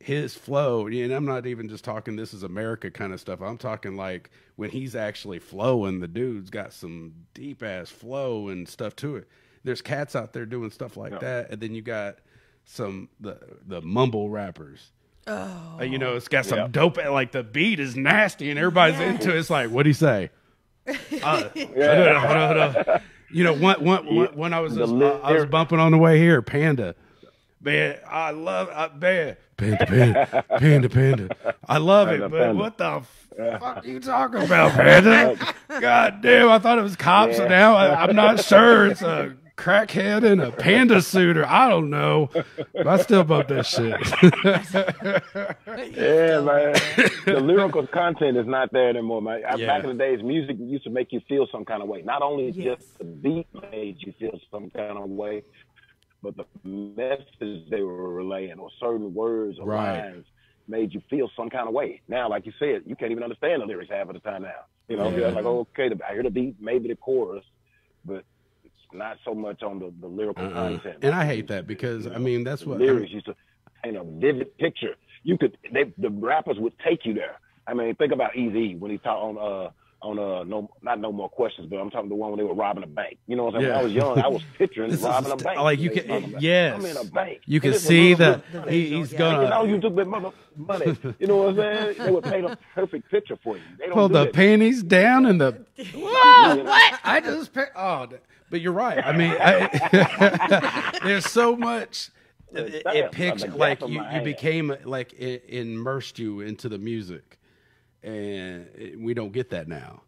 his 0.00 0.34
flow, 0.34 0.86
and 0.86 1.12
I'm 1.12 1.24
not 1.24 1.46
even 1.46 1.68
just 1.68 1.84
talking 1.84 2.16
this 2.16 2.34
is 2.34 2.42
America 2.42 2.90
kind 2.90 3.12
of 3.12 3.20
stuff. 3.20 3.40
I'm 3.40 3.58
talking 3.58 3.96
like 3.96 4.30
when 4.56 4.70
he's 4.70 4.94
actually 4.94 5.38
flowing, 5.38 6.00
the 6.00 6.08
dude's 6.08 6.50
got 6.50 6.72
some 6.72 7.12
deep 7.34 7.62
ass 7.62 7.90
flow 7.90 8.48
and 8.48 8.68
stuff 8.68 8.94
to 8.96 9.16
it. 9.16 9.28
There's 9.64 9.82
cats 9.82 10.14
out 10.14 10.32
there 10.32 10.46
doing 10.46 10.70
stuff 10.70 10.96
like 10.96 11.12
Yeah. 11.12 11.18
that, 11.18 11.50
and 11.50 11.60
then 11.60 11.74
you 11.74 11.82
got 11.82 12.18
some 12.64 13.08
the 13.20 13.38
the 13.66 13.80
mumble 13.82 14.28
rappers. 14.30 14.92
Oh, 15.26 15.82
you 15.82 15.98
know, 15.98 16.14
it's 16.14 16.28
got 16.28 16.44
some 16.46 16.58
Yeah. 16.58 16.68
dope. 16.70 16.98
Like 16.98 17.32
the 17.32 17.42
beat 17.42 17.80
is 17.80 17.96
nasty, 17.96 18.50
and 18.50 18.58
everybody's 18.58 19.00
into 19.00 19.34
it. 19.34 19.38
It's 19.38 19.50
like, 19.50 19.70
what 19.70 19.82
do 19.82 19.88
you 19.90 19.94
say? 19.94 20.30
Uh, 21.22 21.48
Yeah. 21.54 21.96
hold 21.96 22.08
on, 22.08 22.76
hold 22.76 22.88
on. 22.88 23.00
You 23.32 23.42
know, 23.42 23.54
when, 23.54 23.82
when, 23.82 24.14
when, 24.14 24.26
when 24.36 24.52
I 24.52 24.60
was 24.60 24.74
The 24.76 24.86
just, 24.86 24.92
I 25.24 25.32
was 25.32 25.46
bumping 25.46 25.80
on 25.80 25.90
the 25.90 25.98
way 25.98 26.18
here, 26.18 26.42
Panda. 26.42 26.94
Man, 27.60 27.98
I 28.08 28.30
love 28.30 28.68
uh, 28.70 28.90
man, 28.96 29.36
Panda, 29.56 29.86
Panda, 29.86 30.44
Panda, 30.58 30.88
Panda. 30.88 31.28
I 31.66 31.78
love 31.78 32.08
it, 32.08 32.20
but 32.20 32.30
Panda. 32.30 32.54
what 32.54 32.78
the 32.78 33.02
fuck 33.36 33.84
are 33.84 33.88
you 33.88 34.00
talking 34.00 34.42
about, 34.42 34.72
Panda? 34.72 35.36
God 35.80 36.20
damn, 36.22 36.48
I 36.50 36.58
thought 36.58 36.78
it 36.78 36.82
was 36.82 36.96
cops, 36.96 37.38
and 37.38 37.48
now 37.48 37.74
I, 37.74 38.04
I'm 38.04 38.14
not 38.16 38.42
sure. 38.44 38.86
It's 38.86 39.02
a 39.02 39.34
crackhead 39.56 40.22
in 40.22 40.38
a 40.40 40.52
panda 40.52 41.00
suit, 41.00 41.38
or 41.38 41.46
I 41.46 41.66
don't 41.70 41.88
know. 41.88 42.28
But 42.74 42.86
I 42.86 42.98
still 42.98 43.24
bump 43.24 43.48
that 43.48 43.64
shit. 43.64 43.96
Yeah, 45.96 46.40
man. 46.40 46.74
the 47.24 47.40
lyrical 47.40 47.86
content 47.86 48.36
is 48.36 48.46
not 48.46 48.70
there 48.72 48.90
anymore, 48.90 49.22
man. 49.22 49.42
I- 49.48 49.56
Yeah. 49.56 49.66
Back 49.68 49.84
in 49.84 49.96
the 49.96 50.04
days, 50.04 50.22
music 50.22 50.56
used 50.60 50.84
to 50.84 50.90
make 50.90 51.12
you 51.12 51.20
feel 51.28 51.46
some 51.50 51.64
kind 51.64 51.82
of 51.82 51.88
way. 51.88 52.02
Not 52.02 52.20
only 52.22 52.50
Yes. 52.50 52.78
just 52.78 52.98
the 52.98 53.04
beat 53.04 53.46
made 53.70 53.96
you 54.00 54.12
feel 54.18 54.38
some 54.50 54.70
kind 54.70 54.98
of 54.98 55.08
way, 55.08 55.42
but 56.22 56.34
the 56.36 56.44
message 56.64 57.68
they 57.70 57.82
were 57.82 58.12
relaying 58.14 58.58
or 58.58 58.68
certain 58.80 59.12
words 59.14 59.58
or 59.58 59.66
Right. 59.66 59.96
lines 59.96 60.26
made 60.68 60.92
you 60.94 61.00
feel 61.08 61.30
some 61.36 61.48
kind 61.48 61.68
of 61.68 61.74
way. 61.74 62.00
Now, 62.08 62.28
like 62.28 62.46
you 62.46 62.52
said, 62.58 62.82
you 62.86 62.96
can't 62.96 63.10
even 63.10 63.22
understand 63.22 63.62
the 63.62 63.66
lyrics 63.66 63.90
half 63.90 64.08
of 64.08 64.14
the 64.14 64.20
time 64.20 64.42
now. 64.42 64.62
You 64.88 64.96
know, 64.96 65.08
Yeah. 65.10 65.28
like, 65.28 65.44
okay, 65.44 65.88
the, 65.88 65.98
I 66.08 66.12
hear 66.14 66.22
the 66.22 66.30
beat, 66.30 66.56
maybe 66.60 66.88
the 66.88 66.96
chorus, 66.96 67.44
but 68.04 68.24
it's 68.64 68.74
not 68.92 69.16
so 69.24 69.34
much 69.34 69.62
on 69.62 69.78
the, 69.78 69.92
the 70.00 70.06
lyrical 70.06 70.44
Uh-uh. 70.44 70.52
content. 70.52 70.98
And 71.02 71.14
I 71.14 71.24
hate 71.24 71.48
that 71.48 71.66
because 71.66 72.06
I 72.06 72.18
mean 72.18 72.44
that's 72.44 72.64
what 72.66 72.78
lyrics 72.78 73.12
used 73.12 73.26
to 73.26 73.34
paint 73.82 73.96
a 73.96 74.04
vivid 74.04 74.56
picture. 74.58 74.94
You 75.22 75.36
could 75.38 75.56
they 75.72 75.92
the 75.98 76.10
rappers 76.10 76.56
would 76.58 76.74
take 76.86 77.04
you 77.04 77.14
there. 77.14 77.38
I 77.66 77.74
mean, 77.74 77.94
think 77.96 78.12
about 78.12 78.32
Eazy 78.34 78.78
when 78.78 78.90
he 78.90 78.98
talked 78.98 79.22
on 79.22 79.38
uh 79.38 79.70
on 80.06 80.18
uh 80.18 80.44
no 80.44 80.70
not 80.82 81.00
no 81.00 81.12
more 81.12 81.28
questions, 81.28 81.68
but 81.68 81.76
I'm 81.76 81.90
talking 81.90 82.08
the 82.08 82.14
one 82.14 82.30
when 82.30 82.38
they 82.38 82.44
were 82.44 82.54
robbing 82.54 82.82
a 82.84 82.86
bank. 82.86 83.18
You 83.26 83.36
know 83.36 83.44
what 83.44 83.54
I'm 83.56 83.60
saying? 83.62 83.70
Yeah. 83.72 83.76
When 83.76 83.80
I 83.80 83.84
was 83.84 83.92
young, 83.92 84.18
I 84.20 84.28
was 84.28 84.42
picturing 84.58 84.90
This 84.90 85.02
robbing 85.02 85.32
a 85.32 85.36
bank. 85.36 85.60
like 85.60 85.78
you 85.80 85.90
can- 85.90 86.06
talking 86.06 86.34
yes. 86.40 86.74
I'm 86.78 86.84
in 86.86 86.96
a 86.96 87.04
bank. 87.04 87.40
you 87.46 87.60
can 87.60 87.74
see 87.74 88.12
mother- 88.14 88.42
the 88.52 88.60
the 88.60 88.70
he, 88.70 88.88
he's 88.96 89.12
yeah. 89.12 89.18
Oh, 89.36 89.46
gonna 89.48 89.68
you 89.70 89.80
took 89.80 89.96
that 89.96 90.06
mother 90.06 90.30
money. 90.56 90.96
You 91.18 91.26
know 91.26 91.36
what 91.36 91.48
I'm 91.50 91.56
saying? 91.56 91.94
They 91.98 92.10
would 92.10 92.24
paint 92.24 92.44
a 92.46 92.58
perfect 92.74 93.10
picture 93.10 93.36
for 93.42 93.56
you. 93.56 93.62
They 93.78 93.86
don't 93.86 93.94
pull 93.94 94.08
do 94.08 94.14
the 94.14 94.24
that. 94.24 94.32
panties 94.32 94.82
down 94.82 95.26
and 95.26 95.40
the 95.40 95.52
Whoa, 95.94 96.64
what? 96.64 97.00
I 97.04 97.20
just 97.22 97.52
pick, 97.52 97.70
oh, 97.76 98.08
but 98.50 98.60
you're 98.60 98.72
right. 98.72 99.04
I 99.04 99.12
mean, 99.16 99.34
I, 99.38 100.98
there's 101.04 101.26
so 101.26 101.56
much. 101.56 102.10
It, 102.52 102.84
Damn, 102.84 102.96
it 102.96 103.12
picks 103.12 103.44
like 103.44 103.80
you, 103.86 104.02
you 104.14 104.20
became 104.22 104.74
like 104.84 105.12
it 105.14 105.44
immersed 105.48 106.18
you 106.18 106.40
into 106.40 106.68
the 106.68 106.78
music, 106.78 107.38
and 108.06 109.04
we 109.04 109.14
don't 109.14 109.32
get 109.32 109.50
that 109.50 109.68
now. 109.68 110.02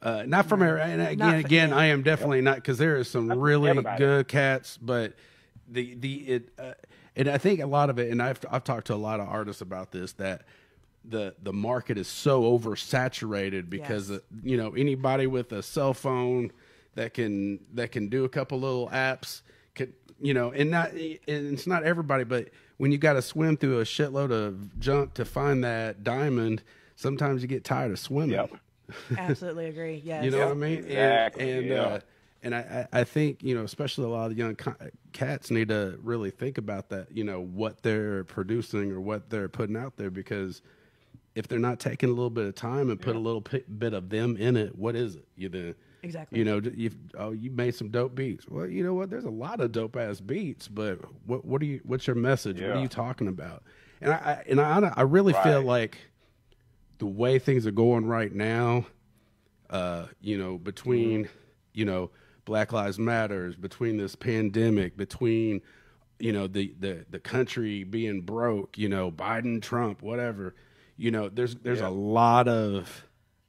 Uh, 0.00 0.22
not 0.26 0.46
from 0.48 0.62
every, 0.62 0.80
and 0.80 1.02
again, 1.02 1.34
again. 1.34 1.72
I 1.72 1.86
am 1.86 2.02
definitely 2.02 2.40
not 2.40 2.56
because 2.56 2.78
there 2.78 2.96
is 2.96 3.10
some 3.10 3.32
really 3.32 3.70
everybody. 3.70 3.98
good 3.98 4.28
cats, 4.28 4.78
but 4.80 5.14
the 5.68 5.94
the 5.94 6.14
it, 6.28 6.48
uh, 6.58 6.74
and 7.16 7.28
I 7.28 7.38
think 7.38 7.60
a 7.60 7.66
lot 7.66 7.90
of 7.90 7.98
it, 7.98 8.12
and 8.12 8.22
I've 8.22 8.38
I've 8.48 8.62
talked 8.62 8.86
to 8.88 8.94
a 8.94 8.96
lot 8.96 9.18
of 9.18 9.28
artists 9.28 9.60
about 9.60 9.90
this 9.90 10.12
that 10.14 10.42
the 11.04 11.34
the 11.42 11.52
market 11.52 11.98
is 11.98 12.06
so 12.06 12.42
oversaturated 12.42 13.68
because 13.70 14.10
Yes. 14.10 14.18
uh, 14.20 14.22
you 14.42 14.56
know 14.56 14.70
anybody 14.74 15.26
with 15.26 15.50
a 15.52 15.62
cell 15.62 15.94
phone 15.94 16.52
that 16.94 17.14
can 17.14 17.58
that 17.74 17.90
can 17.92 18.08
do 18.08 18.24
a 18.24 18.28
couple 18.28 18.60
little 18.60 18.88
apps 18.90 19.42
could 19.74 19.94
you 20.20 20.34
know 20.34 20.50
and 20.52 20.70
not 20.70 20.90
and 20.92 21.18
it's 21.26 21.66
not 21.66 21.82
everybody 21.84 22.24
but 22.24 22.50
when 22.76 22.92
you 22.92 22.98
got 22.98 23.14
to 23.14 23.22
swim 23.22 23.56
through 23.56 23.78
a 23.80 23.84
shitload 23.84 24.30
of 24.32 24.78
junk 24.78 25.14
to 25.14 25.24
find 25.24 25.64
that 25.64 26.02
diamond 26.04 26.62
sometimes 26.98 27.42
you 27.42 27.48
get 27.48 27.64
tired 27.64 27.90
of 27.92 27.98
swimming 27.98 28.30
Yep. 28.30 28.50
Absolutely 29.18 29.66
agree. 29.66 30.00
Yes. 30.04 30.24
you 30.24 30.30
know 30.30 30.38
what 30.46 30.48
I 30.52 30.54
mean? 30.54 30.78
Exactly, 30.78 31.50
And 31.50 31.58
and, 31.60 31.68
yeah. 31.68 31.82
uh, 31.82 32.00
and 32.42 32.54
I, 32.54 32.86
I 32.92 33.00
I 33.00 33.04
think 33.04 33.42
you 33.42 33.54
know, 33.54 33.62
especially 33.64 34.04
a 34.04 34.08
lot 34.08 34.30
of 34.30 34.30
the 34.30 34.36
young 34.36 34.54
co- 34.56 34.76
cats 35.12 35.50
need 35.50 35.68
to 35.68 35.98
really 36.02 36.30
think 36.30 36.56
about 36.56 36.88
that. 36.90 37.08
You 37.14 37.24
know 37.24 37.40
what 37.40 37.82
they're 37.82 38.24
producing 38.24 38.90
or 38.92 39.00
what 39.00 39.28
they're 39.28 39.48
putting 39.48 39.76
out 39.76 39.96
there 39.96 40.10
because 40.10 40.62
if 41.34 41.48
they're 41.48 41.58
not 41.58 41.78
taking 41.80 42.08
a 42.08 42.12
little 42.12 42.30
bit 42.30 42.46
of 42.46 42.54
time 42.54 42.90
and 42.90 43.00
put 43.00 43.14
a 43.14 43.18
little 43.18 43.42
pi- 43.42 43.64
bit 43.78 43.92
of 43.92 44.08
them 44.08 44.36
in 44.36 44.56
it, 44.56 44.76
what 44.76 44.96
is 44.96 45.16
it? 45.16 45.28
You 45.36 45.48
the 45.50 45.74
Exactly. 46.02 46.38
You 46.38 46.44
know, 46.44 46.60
you 46.74 46.90
oh, 47.18 47.32
you 47.32 47.50
made 47.50 47.74
some 47.74 47.90
dope 47.90 48.14
beats. 48.14 48.48
Well, 48.48 48.66
you 48.68 48.82
know 48.84 48.94
what? 48.94 49.10
There's 49.10 49.24
a 49.24 49.30
lot 49.30 49.60
of 49.60 49.72
dope 49.72 49.96
ass 49.96 50.20
beats, 50.20 50.66
but 50.68 51.00
what 51.26 51.44
what 51.44 51.60
are 51.60 51.66
you? 51.66 51.80
What's 51.84 52.06
your 52.06 52.16
message? 52.16 52.60
What 52.60 52.70
are 52.70 52.80
you 52.80 52.88
talking 52.88 53.28
about? 53.28 53.64
And 54.00 54.12
I, 54.12 54.16
I 54.16 54.44
and 54.48 54.60
I 54.60 54.92
I 54.96 55.02
really 55.02 55.32
feel 55.32 55.60
like 55.62 55.98
the 56.98 57.06
way 57.06 57.38
things 57.38 57.66
are 57.66 57.72
going 57.72 58.06
right 58.06 58.32
now, 58.32 58.86
uh, 59.70 60.06
you 60.20 60.38
know, 60.38 60.58
between, 60.58 61.28
you 61.72 61.84
know, 61.84 62.10
Black 62.44 62.72
Lives 62.72 62.98
Matters, 62.98 63.56
between 63.56 63.96
this 63.96 64.14
pandemic, 64.14 64.96
between, 64.96 65.60
you 66.18 66.32
know, 66.32 66.46
the, 66.46 66.74
the, 66.80 67.04
the 67.10 67.18
country 67.18 67.84
being 67.84 68.22
broke, 68.22 68.78
you 68.78 68.88
know, 68.88 69.10
Biden, 69.10 69.62
Trump, 69.62 70.02
whatever, 70.02 70.54
you 70.96 71.10
know, 71.10 71.28
there's, 71.28 71.54
there's 71.56 71.80
a 71.80 71.90
lot 71.90 72.48
of 72.48 73.04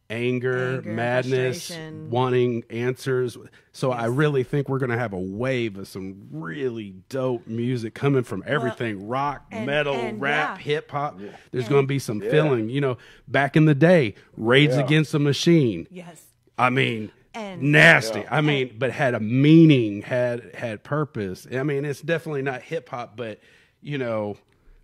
anger, 0.10 0.78
Anger, 0.78 0.92
madness, 0.92 1.72
wanting 2.10 2.64
answers. 2.70 3.38
So 3.72 3.92
I 3.92 4.06
really 4.06 4.44
think 4.44 4.68
we're 4.68 4.80
going 4.80 4.90
to 4.92 4.98
have 4.98 5.14
a 5.14 5.20
wave 5.20 5.78
of 5.78 5.88
some 5.88 6.28
really 6.32 6.96
dope 7.10 7.46
music 7.48 7.94
coming 7.94 8.24
from 8.24 8.44
everything 8.46 9.08
rock, 9.08 9.46
and- 9.52 9.66
metal, 9.66 9.94
and 9.96 10.20
rap, 10.20 10.58
yeah. 10.58 10.64
hip 10.64 10.92
hop. 10.92 11.20
There's 11.52 11.68
going 11.70 11.84
to 11.84 11.88
be 11.88 12.00
some 12.00 12.22
feeling, 12.22 12.70
you 12.70 12.82
know, 12.82 12.98
back 13.28 13.56
in 13.56 13.66
the 13.66 13.76
day, 13.76 14.16
Raids 14.36 14.76
Yeah. 14.76 14.84
Against 14.84 15.12
the 15.12 15.20
Machine. 15.20 15.88
Yes. 15.92 16.24
I 16.58 16.70
mean, 16.72 17.12
And- 17.34 17.62
nasty. 17.62 18.26
I 18.30 18.42
mean, 18.42 18.76
but 18.78 18.92
had 18.92 19.14
a 19.14 19.20
meaning, 19.20 20.02
had 20.02 20.56
had 20.56 20.84
purpose. 20.84 21.48
I 21.52 21.64
mean, 21.64 21.86
it's 21.86 22.02
definitely 22.02 22.42
not 22.42 22.62
hip 22.64 22.90
hop, 22.90 23.16
but 23.16 23.40
you 23.82 23.98
know, 23.98 24.36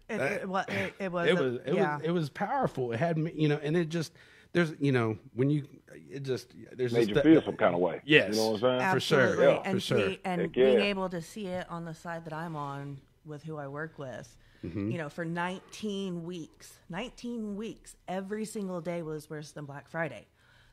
It, 0.07 0.21
uh, 0.21 0.23
it, 0.23 0.31
it, 0.69 0.93
it 0.99 1.11
was. 1.11 1.27
it 1.27 1.33
was 1.35 1.55
it 1.65 1.73
yeah. 1.73 1.97
was 1.97 2.05
it 2.05 2.11
was 2.11 2.29
powerful. 2.29 2.91
It 2.91 2.99
had 2.99 3.17
me, 3.17 3.31
you 3.35 3.49
know, 3.49 3.59
and 3.61 3.75
it 3.75 3.89
just 3.89 4.13
there's 4.55 4.73
you 4.79 4.91
know 4.91 5.17
when 5.33 5.49
you 5.49 5.67
it 6.09 6.23
just 6.23 6.53
there's 6.75 6.91
Made 6.93 6.99
just 7.01 7.09
you 7.09 7.15
that- 7.15 7.23
feel 7.23 7.41
some 7.41 7.55
kind 7.57 7.75
of 7.75 7.81
way. 7.81 8.01
Yes. 8.05 8.35
You 8.35 8.41
know 8.41 8.51
what 8.51 8.63
I'm 8.63 8.79
saying? 8.79 8.93
for 8.93 8.99
sure. 8.99 9.43
Yeah, 9.43 9.61
and 9.65 9.73
for 9.75 9.79
sure. 9.79 10.07
See, 10.09 10.19
and 10.25 10.41
Heck 10.41 10.51
being 10.53 10.79
yeah. 10.79 10.85
able 10.85 11.09
to 11.09 11.21
see 11.21 11.47
it 11.47 11.69
on 11.69 11.85
the 11.85 11.93
side 11.93 12.25
that 12.25 12.33
I'm 12.33 12.55
on 12.55 12.97
with 13.25 13.43
who 13.43 13.57
I 13.57 13.67
work 13.67 13.97
with, 13.99 14.35
Mm-hmm. 14.63 14.89
you 14.91 14.97
know, 14.97 15.09
for 15.09 15.23
19 15.25 16.23
weeks, 16.23 16.79
19 16.89 17.55
weeks, 17.55 17.95
every 18.07 18.45
single 18.45 18.81
day 18.81 19.03
was 19.03 19.29
worse 19.29 19.51
than 19.51 19.65
Black 19.65 19.87
Friday. 19.87 20.25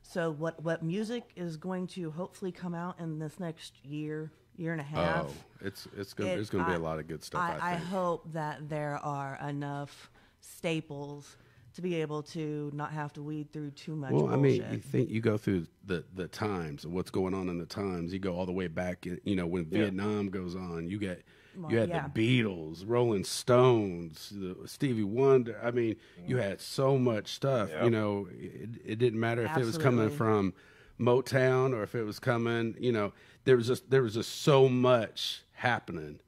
So 0.02 0.30
what 0.32 0.62
what 0.62 0.82
music 0.82 1.24
is 1.36 1.56
going 1.56 1.86
to 1.88 2.10
hopefully 2.10 2.52
come 2.52 2.74
out 2.74 2.98
in 3.00 3.18
this 3.18 3.38
next 3.38 3.84
year, 3.84 4.32
year 4.56 4.72
and 4.72 4.80
a 4.80 4.84
half? 4.84 5.26
Oh, 5.28 5.34
it's 5.66 5.86
it's 5.96 6.12
gonna 6.14 6.30
it- 6.30 6.34
there's 6.36 6.50
gonna 6.50 6.66
be 6.68 6.74
a 6.74 6.78
lot 6.78 6.98
of 6.98 7.06
good 7.06 7.22
stuff. 7.22 7.40
I, 7.40 7.58
I, 7.58 7.72
I 7.72 7.74
hope 7.76 8.32
that 8.32 8.68
there 8.68 8.98
are 9.02 9.38
enough 9.48 10.10
staples 10.40 11.36
to 11.74 11.82
be 11.82 11.94
able 11.96 12.22
to 12.22 12.70
not 12.74 12.92
have 12.92 13.12
to 13.14 13.22
weed 13.22 13.52
through 13.52 13.70
too 13.70 13.96
much 13.96 14.12
Well, 14.12 14.28
I 14.28 14.36
mean, 14.36 14.64
you 14.72 14.78
think 14.78 15.10
you 15.10 15.20
go 15.20 15.36
through 15.36 15.66
the 15.86 16.04
the 16.14 16.28
times 16.28 16.86
what's 16.86 17.10
going 17.10 17.34
on 17.34 17.48
in 17.48 17.58
the 17.58 17.66
times. 17.66 18.12
You 18.12 18.18
go 18.18 18.36
all 18.36 18.46
the 18.46 18.52
way 18.52 18.68
back. 18.68 19.06
You 19.06 19.36
know, 19.36 19.46
when 19.46 19.64
Vietnam 19.66 20.28
goes 20.28 20.54
on, 20.54 20.88
you 20.88 20.98
get 20.98 21.22
you 21.68 21.78
had 21.78 21.90
yeah. 21.90 22.08
the 22.12 22.42
Beatles, 22.42 22.84
Rolling 22.86 23.24
Stones, 23.24 24.32
the 24.34 24.56
Stevie 24.66 25.02
Wonder. 25.02 25.58
I 25.62 25.70
mean, 25.70 25.96
mm. 26.20 26.28
you 26.28 26.38
had 26.38 26.60
so 26.60 26.98
much 26.98 27.34
stuff. 27.34 27.70
You 27.82 27.90
know, 27.90 28.28
it, 28.32 28.70
it 28.84 28.98
didn't 28.98 29.20
matter 29.20 29.44
if 29.44 29.56
it 29.56 29.64
was 29.64 29.78
coming 29.78 30.10
from 30.10 30.54
Motown 30.98 31.74
or 31.74 31.82
if 31.82 31.94
it 31.94 32.04
was 32.04 32.18
coming. 32.18 32.74
You 32.78 32.92
know, 32.92 33.12
there 33.44 33.56
was 33.56 33.66
just 33.66 33.90
there 33.90 34.02
was 34.02 34.14
just 34.14 34.42
so 34.42 34.68
much 34.68 35.42
happening. 35.52 36.20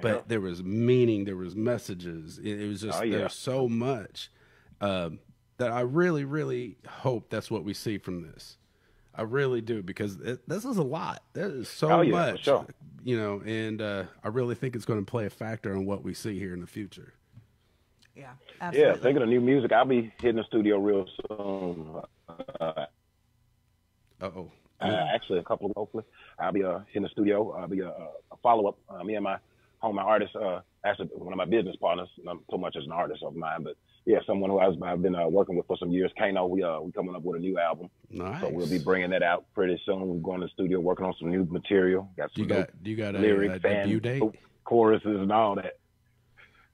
But 0.00 0.28
there 0.28 0.40
was 0.40 0.62
meaning, 0.62 1.24
there 1.24 1.34
was 1.34 1.56
messages. 1.56 2.38
It, 2.38 2.60
it 2.60 2.68
was 2.68 2.82
just 2.82 3.00
Oh, 3.00 3.02
yeah. 3.02 3.18
there's 3.18 3.34
so 3.34 3.68
much 3.68 4.30
um, 4.80 5.18
that 5.58 5.70
I 5.72 5.80
really, 5.80 6.24
really 6.24 6.76
hope 6.86 7.30
that's 7.30 7.50
what 7.50 7.64
we 7.64 7.74
see 7.74 7.98
from 7.98 8.22
this. 8.22 8.56
I 9.14 9.22
really 9.22 9.60
do 9.60 9.82
because 9.82 10.16
it, 10.20 10.48
this 10.48 10.64
is 10.64 10.76
a 10.76 10.82
lot. 10.82 11.22
There 11.32 11.48
is 11.48 11.68
so 11.68 11.90
Oh, 11.90 12.00
yeah, 12.02 12.12
much, 12.12 12.44
sure. 12.44 12.64
you 13.02 13.16
know, 13.18 13.42
and 13.44 13.82
uh, 13.82 14.04
I 14.22 14.28
really 14.28 14.54
think 14.54 14.76
it's 14.76 14.84
going 14.84 15.04
to 15.04 15.10
play 15.10 15.26
a 15.26 15.30
factor 15.30 15.74
on 15.74 15.86
what 15.86 16.04
we 16.04 16.14
see 16.14 16.38
here 16.38 16.54
in 16.54 16.60
the 16.60 16.68
future. 16.68 17.14
yeah, 18.14 18.34
Yeah, 18.72 18.94
thinking 18.94 19.22
of 19.22 19.28
new 19.28 19.40
music, 19.40 19.72
I'll 19.72 19.84
be 19.84 20.12
hitting 20.20 20.36
the 20.36 20.44
studio 20.44 20.78
real 20.78 21.06
soon. 21.28 22.00
Uh, 22.60 22.86
oh. 24.22 24.50
Uh, 24.80 25.06
actually, 25.12 25.40
a 25.40 25.42
couple. 25.42 25.68
Of 25.70 25.74
hopefully, 25.76 26.04
I'll 26.38 26.52
be 26.52 26.62
uh, 26.62 26.80
in 26.92 27.02
the 27.02 27.08
studio. 27.08 27.50
I'll 27.52 27.66
be 27.66 27.80
a, 27.80 27.88
a 27.88 28.36
follow 28.44 28.68
up. 28.68 28.78
Uh, 28.88 29.02
me 29.02 29.16
and 29.16 29.24
my 29.24 29.38
home, 29.78 29.96
my 29.96 30.02
artist, 30.02 30.36
uh, 30.36 30.60
actually 30.84 31.08
one 31.14 31.32
of 31.32 31.36
my 31.36 31.44
business 31.46 31.74
partners. 31.80 32.08
Not 32.22 32.36
so 32.48 32.56
much 32.58 32.76
as 32.76 32.84
an 32.84 32.92
artist 32.92 33.24
of 33.24 33.34
mine, 33.34 33.64
but 33.64 33.74
yeah, 34.08 34.20
someone 34.26 34.48
who 34.48 34.58
I've, 34.58 34.82
I've 34.82 35.02
been 35.02 35.14
uh, 35.14 35.28
working 35.28 35.54
with 35.54 35.66
for 35.66 35.76
some 35.76 35.90
years. 35.90 36.10
Kano, 36.18 36.46
we 36.46 36.62
uh, 36.62 36.80
we 36.80 36.90
coming 36.92 37.14
up 37.14 37.20
with 37.22 37.36
a 37.36 37.40
new 37.40 37.58
album, 37.58 37.90
Nice. 38.10 38.40
so 38.40 38.48
we'll 38.48 38.66
be 38.66 38.78
bringing 38.78 39.10
that 39.10 39.22
out 39.22 39.44
pretty 39.54 39.78
soon. 39.84 40.00
We're 40.08 40.16
going 40.22 40.40
to 40.40 40.46
the 40.46 40.52
studio, 40.54 40.80
working 40.80 41.04
on 41.04 41.12
some 41.20 41.30
new 41.30 41.44
material. 41.44 42.08
Got 42.16 42.30
some 42.32 42.42
you 42.44 42.48
got 42.48 42.70
you 42.82 42.96
got 42.96 43.14
a, 43.16 43.18
lyrics 43.18 43.62
a 43.62 43.68
and 43.68 44.00
date? 44.02 44.22
choruses 44.64 45.04
and 45.20 45.30
all 45.30 45.56
that. 45.56 45.74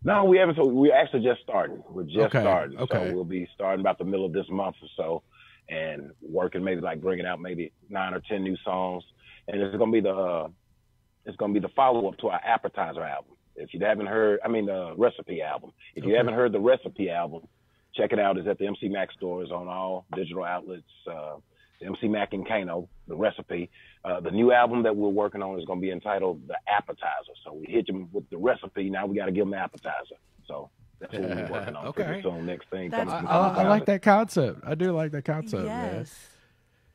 No, 0.05 0.25
we 0.27 0.39
haven't. 0.39 0.55
So 0.55 0.65
we're 0.67 0.95
actually 0.95 1.25
just 1.25 1.43
starting. 1.43 1.83
We're 1.91 2.05
just 2.05 2.19
Okay, 2.19 2.41
starting. 2.41 2.79
okay. 2.79 3.09
So 3.09 3.15
we'll 3.15 3.25
be 3.25 3.49
starting 3.53 3.81
about 3.81 3.99
the 3.99 4.05
middle 4.05 4.27
of 4.27 4.33
this 4.33 4.47
month 4.49 4.77
or 4.81 4.89
so, 4.97 5.23
and 5.69 6.13
working 6.23 6.63
maybe 6.63 6.83
like 6.83 7.01
bringing 7.01 7.27
out 7.27 7.41
maybe 7.41 7.73
nine 7.89 8.15
or 8.15 8.21
ten 8.21 8.45
new 8.45 8.57
songs. 8.65 9.03
And 9.49 9.61
it's 9.61 9.77
gonna 9.77 9.91
be 9.91 10.01
the 10.01 10.15
uh, 10.15 10.49
it's 11.25 11.37
gonna 11.37 11.53
be 11.53 11.59
the 11.59 11.71
follow 11.75 12.07
up 12.09 12.17
to 12.19 12.29
our 12.29 12.41
appetizer 12.45 13.03
album. 13.03 13.34
If 13.57 13.73
you 13.73 13.81
haven't 13.81 14.07
heard, 14.07 14.41
I 14.45 14.49
mean 14.49 14.67
the 14.67 14.95
recipe 14.97 15.43
album. 15.43 15.73
If 15.95 16.05
you 16.05 16.15
haven't 16.17 16.35
heard 16.35 16.53
the 16.53 16.61
recipe 16.61 17.11
album, 17.11 17.47
check 17.95 18.13
it 18.13 18.19
out. 18.19 18.37
It's 18.37 18.49
at 18.49 18.59
the 18.59 18.67
MC 18.67 18.89
Mack 18.89 19.13
stores 19.13 19.51
on 19.51 19.69
all 19.69 20.07
digital 20.15 20.45
outlets. 20.45 20.83
Uh, 21.11 21.37
MC 21.85 22.09
Mack 22.09 22.33
and 22.33 22.47
Kano, 22.47 22.89
the 23.09 23.17
recipe. 23.17 23.71
Uh, 24.05 24.21
the 24.21 24.31
new 24.31 24.53
album 24.53 24.83
that 24.85 24.97
we're 24.97 25.09
working 25.09 25.43
on 25.43 25.59
is 25.59 25.65
going 25.67 25.81
to 25.81 25.83
be 25.83 25.91
entitled 25.91 26.47
The 26.47 26.57
Appetizer. 26.69 27.33
So 27.45 27.53
we 27.55 27.67
hit 27.67 27.87
them 27.87 28.09
with 28.13 28.29
the 28.31 28.37
recipe. 28.37 28.91
Now 28.91 29.07
we 29.07 29.17
got 29.17 29.27
to 29.27 29.33
give 29.33 29.43
them 29.43 29.51
the 29.51 29.59
appetizer. 29.59 30.17
So 30.47 30.71
that's 30.99 31.13
what 31.13 31.23
we're 31.23 31.49
working 31.51 31.77
on. 31.77 31.87
Okay. 31.89 32.05
Pretty 32.05 32.23
soon, 32.23 32.47
next 32.47 32.69
thing. 32.71 32.91
That's 32.91 33.11
comes 33.11 33.27
I, 33.29 33.55
from 33.55 33.59
I, 33.59 33.63
I 33.63 33.69
like 33.69 33.87
that 33.87 34.03
concept. 34.03 34.61
I 34.65 34.75
do 34.75 34.93
like 34.93 35.13
that 35.13 35.25
concept, 35.25 35.65
yes. 35.65 36.29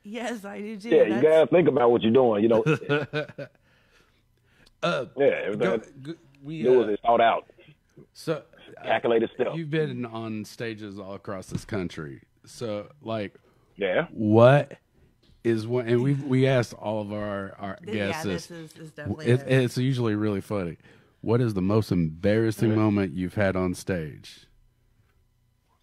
Yes, 0.03 0.45
I 0.45 0.59
do 0.59 0.77
too. 0.77 0.89
Yeah, 0.89 1.03
you 1.03 1.21
got 1.21 1.41
to 1.41 1.47
think 1.47 1.67
about 1.67 1.91
what 1.91 2.01
you're 2.01 2.11
doing. 2.11 2.41
You 2.41 2.49
know, 2.49 2.63
uh, 4.81 5.05
yeah, 5.17 5.25
everything 5.43 5.59
go, 5.59 5.73
you 5.73 5.81
go, 6.01 6.13
we 6.43 6.63
do 6.63 6.83
uh, 6.83 6.87
is 6.87 6.99
thought 7.01 7.21
out, 7.21 7.45
so 8.13 8.43
uh, 8.77 8.83
calculated 8.83 9.29
stuff. 9.35 9.55
you've 9.55 9.69
been 9.69 10.05
on 10.05 10.45
stages 10.45 10.99
all 10.99 11.13
across 11.15 11.47
this 11.47 11.65
country. 11.65 12.21
So 12.45 12.87
like 13.01 13.35
Yeah. 13.77 14.07
what 14.11 14.73
is 15.43 15.65
what? 15.67 15.85
and 15.85 16.01
we 16.03 16.13
we 16.13 16.47
asked 16.47 16.73
all 16.73 17.01
of 17.01 17.11
our 17.13 17.55
our 17.59 17.75
th- 17.77 17.95
guests 17.95 18.25
yeah, 18.25 18.31
this. 18.33 18.47
this 18.47 18.71
is, 18.73 18.77
is 18.77 18.91
definitely. 18.91 19.27
It, 19.27 19.41
it's 19.47 19.77
usually 19.77 20.15
really 20.15 20.41
funny. 20.41 20.77
What 21.21 21.41
is 21.41 21.53
the 21.53 21.61
most 21.61 21.91
embarrassing 21.91 22.73
moment 22.75 23.13
you've 23.13 23.33
had 23.35 23.55
on 23.55 23.73
stage? 23.73 24.47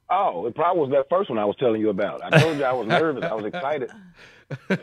Oh, 0.09 0.47
it 0.47 0.55
probably 0.55 0.83
was 0.83 0.91
that 0.91 1.09
first 1.09 1.31
one 1.31 1.39
I 1.39 1.45
was 1.45 1.57
telling 1.57 1.81
you 1.81 1.91
about. 1.91 2.23
I 2.23 2.39
told 2.39 2.59
you 2.59 2.65
I 2.65 2.73
was 2.73 2.87
nervous. 2.87 3.25
I 3.25 3.35
was 3.35 3.45
excited. 3.45 3.91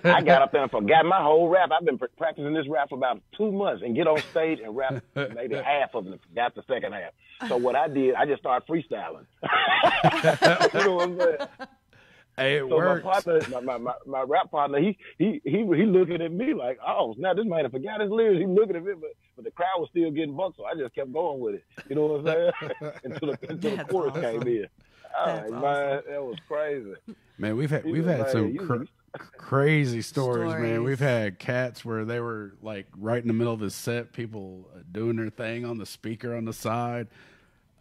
I 0.03 0.21
got 0.21 0.41
up 0.41 0.51
there 0.51 0.61
and 0.61 0.71
forgot 0.71 1.05
my 1.05 1.21
whole 1.21 1.47
rap. 1.47 1.71
I've 1.71 1.85
been 1.85 1.97
practicing 2.17 2.53
this 2.53 2.67
rap 2.67 2.89
for 2.89 2.95
about 2.95 3.21
two 3.37 3.51
months 3.51 3.83
and 3.83 3.95
get 3.95 4.07
on 4.07 4.17
stage 4.31 4.59
and 4.59 4.75
rap 4.75 5.01
maybe 5.15 5.55
half 5.55 5.95
of 5.95 6.05
it 6.07 6.11
and 6.11 6.21
forgot 6.21 6.55
the 6.55 6.63
second 6.67 6.93
half. 6.93 7.13
So 7.47 7.55
what 7.55 7.75
I 7.75 7.87
did, 7.87 8.15
I 8.15 8.25
just 8.25 8.41
started 8.41 8.67
freestyling. 8.67 9.25
you 10.73 10.79
know 10.85 10.95
what 10.95 11.09
I'm 11.09 11.19
saying? 11.19 11.37
Hey, 12.35 12.57
it 12.57 12.67
So 12.67 12.79
my 12.79 12.99
partner, 12.99 13.41
my, 13.51 13.59
my, 13.59 13.77
my, 13.77 13.93
my 14.07 14.21
rap 14.23 14.49
partner, 14.49 14.79
he 14.79 14.97
he 15.19 15.39
he 15.43 15.59
he 15.59 15.85
looking 15.85 16.19
at 16.19 16.31
me 16.31 16.55
like, 16.55 16.79
oh, 16.85 17.13
now 17.17 17.33
this 17.33 17.45
man 17.45 17.69
forgot 17.69 18.01
his 18.01 18.09
lyrics. 18.09 18.39
He 18.39 18.47
looking 18.47 18.75
at 18.75 18.83
me, 18.83 18.93
but 18.99 19.11
but 19.35 19.45
the 19.45 19.51
crowd 19.51 19.77
was 19.77 19.89
still 19.91 20.09
getting 20.09 20.35
bucked, 20.35 20.57
so 20.57 20.65
I 20.65 20.73
just 20.73 20.95
kept 20.95 21.13
going 21.13 21.39
with 21.39 21.55
it. 21.55 21.63
You 21.89 21.95
know 21.95 22.07
what 22.07 22.19
I'm 22.21 22.25
saying? 22.25 22.91
until 23.03 23.27
the 23.31 23.37
until 23.49 23.77
the 23.77 23.83
chorus 23.85 24.11
awesome. 24.11 24.21
came 24.23 24.41
in. 24.47 24.67
Oh, 25.17 25.25
man, 25.25 25.53
awesome. 25.53 26.03
that 26.09 26.23
was 26.23 26.37
crazy. 26.47 26.93
Man, 27.37 27.57
we've 27.57 27.69
had 27.69 27.85
we've 27.85 28.05
had 28.05 28.19
like, 28.21 28.29
some 28.29 28.57
cr- 28.57 28.83
crazy 29.37 30.01
stories, 30.01 30.53
man. 30.53 30.83
We've 30.83 30.99
had 30.99 31.39
cats 31.39 31.83
where 31.83 32.05
they 32.05 32.19
were 32.19 32.53
like 32.61 32.87
right 32.97 33.21
in 33.21 33.27
the 33.27 33.33
middle 33.33 33.53
of 33.53 33.59
the 33.59 33.69
set, 33.69 34.13
people 34.13 34.67
uh, 34.75 34.79
doing 34.91 35.15
their 35.17 35.29
thing 35.29 35.65
on 35.65 35.77
the 35.77 35.85
speaker 35.85 36.35
on 36.35 36.45
the 36.45 36.53
side, 36.53 37.07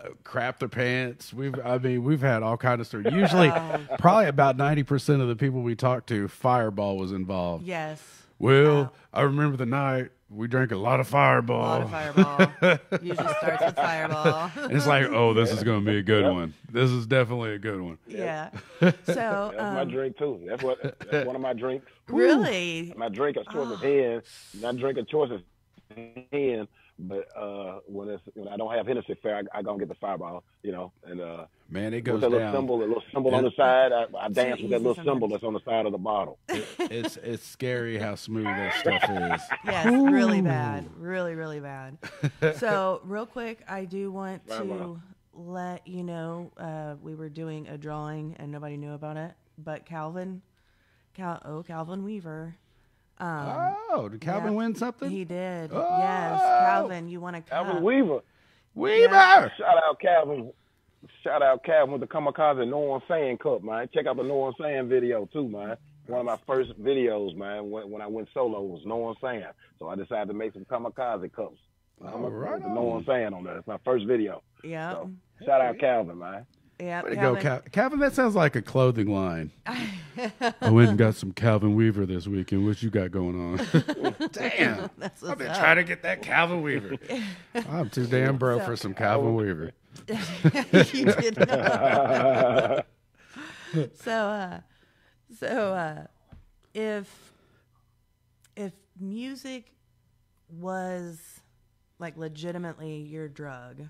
uh, 0.01 0.09
crap 0.25 0.59
their 0.59 0.69
pants. 0.69 1.33
We've 1.33 1.55
I 1.65 1.79
mean 1.79 2.03
we've 2.03 2.21
had 2.23 2.43
all 2.43 2.57
kind 2.57 2.81
of 2.81 2.87
stories. 2.87 3.13
Usually, 3.13 3.51
probably 3.99 4.27
about 4.27 4.57
ninety 4.57 4.83
percent 4.83 5.23
of 5.23 5.29
the 5.29 5.37
people 5.37 5.63
we 5.63 5.75
talked 5.75 6.09
to, 6.09 6.29
Fireball 6.29 6.97
was 6.97 7.13
involved. 7.13 7.67
yes. 7.67 8.01
Well, 8.43 8.75
Wow. 8.83 8.91
I 9.15 9.23
remember 9.23 9.57
the 9.57 9.67
night 9.67 10.11
we 10.31 10.49
drank 10.49 10.73
a 10.73 10.77
lot 10.77 10.99
of 10.99 11.07
A 11.09 11.11
Fireball. 11.11 11.61
lot 11.61 11.83
of 11.83 11.91
fireball. 11.91 12.79
Usually 13.03 13.15
starts 13.35 13.65
with 13.67 13.77
fireball. 13.77 14.51
And 14.57 14.73
it's 14.73 14.87
like, 14.87 15.05
oh, 15.11 15.35
this 15.35 15.53
is 15.53 15.63
going 15.63 15.85
to 15.85 15.91
be 15.91 15.99
a 15.99 16.03
good 16.03 16.25
one. 16.33 16.55
This 16.71 16.91
is 16.91 17.07
definitely 17.07 17.53
a 17.55 17.59
good 17.59 17.81
one. 17.83 17.99
yeah. 18.09 18.49
So, 18.81 18.93
That's 19.05 19.57
my 19.59 19.81
um, 19.83 19.89
drink 19.91 20.17
too. 20.19 20.41
That's 20.49 20.63
what 20.63 20.99
that's 21.11 21.27
one 21.27 21.37
of 21.37 21.43
my 21.43 21.53
drinks. 21.53 21.87
really, 22.09 22.93
My 22.97 23.09
drink 23.11 23.37
of 23.37 23.47
choice 23.51 23.73
is 23.75 23.81
hen. 23.83 24.23
My 24.63 24.73
drink 24.73 24.99
of 24.99 25.07
choice 25.09 25.31
is 25.31 25.41
hen. 26.33 26.69
But 26.99 27.27
uh, 27.37 27.81
when 27.87 28.09
it's 28.11 28.23
when 28.35 28.49
I 28.49 28.57
don't 28.57 28.73
have 28.73 28.87
Hennessy 28.87 29.17
Fair, 29.23 29.37
I, 29.55 29.59
I 29.59 29.63
go 29.63 29.71
and 29.71 29.81
get 29.81 29.89
the 29.89 29.95
Fireball. 29.97 30.45
You 30.63 30.73
know, 30.73 30.93
and 31.05 31.21
uh, 31.21 31.47
Man, 31.69 31.95
it 31.95 31.97
with 31.99 32.05
goes 32.05 32.21
that 32.21 32.31
little 32.31 32.53
symbol, 32.53 32.79
the 32.79 32.87
little 32.87 33.03
symbol 33.13 33.35
on 33.35 33.45
the 33.45 33.51
side, 33.57 33.93
I, 33.93 34.05
I 34.21 34.29
dance 34.29 34.61
with 34.61 34.71
that 34.71 34.79
little 34.83 34.95
sometimes. 34.95 35.15
symbol 35.15 35.29
that's 35.29 35.43
on 35.43 35.55
the 35.55 35.61
side 35.65 35.87
of 35.87 35.93
the 35.93 35.99
bottle. 35.99 36.39
It's 36.79 37.17
it's 37.17 37.45
scary 37.45 37.99
how 37.99 38.15
smooth 38.15 38.45
that 38.45 38.75
stuff 38.75 39.03
is. 39.05 39.43
yes, 39.65 39.87
really 39.87 40.43
bad, 40.43 40.87
really, 40.99 41.35
really 41.35 41.61
bad. 41.61 41.97
So, 42.59 43.01
real 43.05 43.27
quick, 43.27 43.61
I 43.67 43.85
do 43.87 44.13
want 44.13 44.43
Right, 44.47 44.59
to 44.59 44.65
right. 44.65 44.97
let 45.35 45.89
you 45.89 46.05
know 46.05 46.53
uh, 46.59 46.97
we 47.03 47.15
were 47.15 47.31
doing 47.31 47.67
a 47.69 47.79
drawing 47.79 48.37
and 48.39 48.53
nobody 48.53 48.77
knew 48.77 48.93
about 48.93 49.17
it, 49.17 49.33
but 49.57 49.87
Calvin, 49.87 50.43
Cal, 51.15 51.41
oh 51.45 51.63
Calvin 51.63 52.05
Weaver, 52.05 52.57
um, 53.23 53.77
Oh, 53.91 54.09
did 54.09 54.21
Calvin 54.21 54.53
yeah, 54.53 54.59
win 54.59 54.75
something? 54.75 55.11
He 55.11 55.25
did. 55.25 55.71
Oh! 55.73 55.99
Yes, 55.99 56.41
Calvin, 56.41 57.09
you 57.09 57.21
want 57.21 57.37
to 57.37 57.43
Calvin 57.43 57.83
Weaver. 57.83 58.21
Weaver. 58.75 59.53
Shout 59.59 59.77
out 59.85 60.01
Calvin. 60.01 60.53
Shout 61.23 61.43
out 61.43 61.65
Calvin 61.65 61.93
with 61.93 62.01
the 62.01 62.07
Kamikaze 62.07 62.67
No 62.69 62.79
One 62.79 63.03
Saying 63.09 63.39
Cup, 63.39 63.63
man. 63.63 63.89
Check 63.93 64.07
out 64.07 64.17
the 64.17 64.23
No 64.23 64.37
One 64.37 64.55
Saying 64.61 64.89
video 64.89 65.29
too, 65.33 65.49
man. 65.49 65.77
One 66.07 66.21
of 66.21 66.27
my 66.27 66.39
first 66.47 66.73
videos, 66.81 67.37
man, 67.37 67.71
when, 67.71 67.91
when 67.91 68.03
I 68.03 68.07
went 68.07 68.29
solo 68.35 68.61
was 68.63 68.83
No 68.85 68.97
One 68.97 69.15
Saying. 69.23 69.45
So 69.79 69.89
I 69.89 69.95
decided 69.97 70.29
to 70.29 70.35
make 70.35 70.53
some 70.55 70.65
Kamikaze 70.65 71.33
cups. 71.33 71.59
All 72.05 72.19
right 72.19 72.55
With 72.55 72.63
the 72.63 72.69
No 72.69 72.83
One 72.83 73.05
Saying 73.05 73.33
on 73.33 73.45
there. 73.45 73.59
It's 73.59 73.67
my 73.69 73.79
first 73.85 74.07
video. 74.07 74.43
Yeah, 74.65 74.93
So 74.93 75.11
shout 75.45 75.61
out 75.61 75.79
Calvin, 75.79 76.19
man. 76.19 76.47
Yeah. 76.81 77.03
Way 77.03 77.11
to 77.11 77.17
go, 77.17 77.21
Calvin. 77.37 77.43
Cal- 77.43 77.63
Calvin. 77.73 77.99
That 78.01 78.15
sounds 78.15 78.35
like 78.35 78.57
a 78.57 78.63
clothing 78.63 79.13
line. 79.13 79.51
I 79.67 80.71
went 80.71 80.91
and 80.91 80.99
got 80.99 81.15
some 81.15 81.33
Calvin 81.33 81.75
Weaver 81.75 82.07
this 82.07 82.27
weekend. 82.27 82.67
What 82.67 82.83
you 82.83 82.91
got 82.91 83.11
going 83.11 83.39
on? 83.41 84.15
Damn, 84.33 84.91
That's 84.99 85.23
I've 85.23 85.39
been 85.39 85.49
up. 85.49 85.59
trying 85.59 85.77
to 85.77 85.85
get 85.85 86.03
that 86.03 86.23
Calvin 86.23 86.63
Weaver. 86.63 86.97
I'm 87.71 87.89
too 87.91 88.07
damn 88.07 88.37
broke 88.39 88.63
for 88.65 88.77
some 88.77 88.95
Calvin 88.95 89.35
Weaver. 89.35 89.73
you 90.93 91.05
did 91.05 91.39
not. 91.39 92.87
so 93.95 94.13
uh 94.13 94.61
so 95.39 95.47
uh 95.75 96.07
if 96.75 97.33
if 98.57 98.73
music 99.01 99.73
was 100.51 101.19
like 101.99 102.17
legitimately 102.17 102.97
your 102.99 103.29
drug 103.29 103.83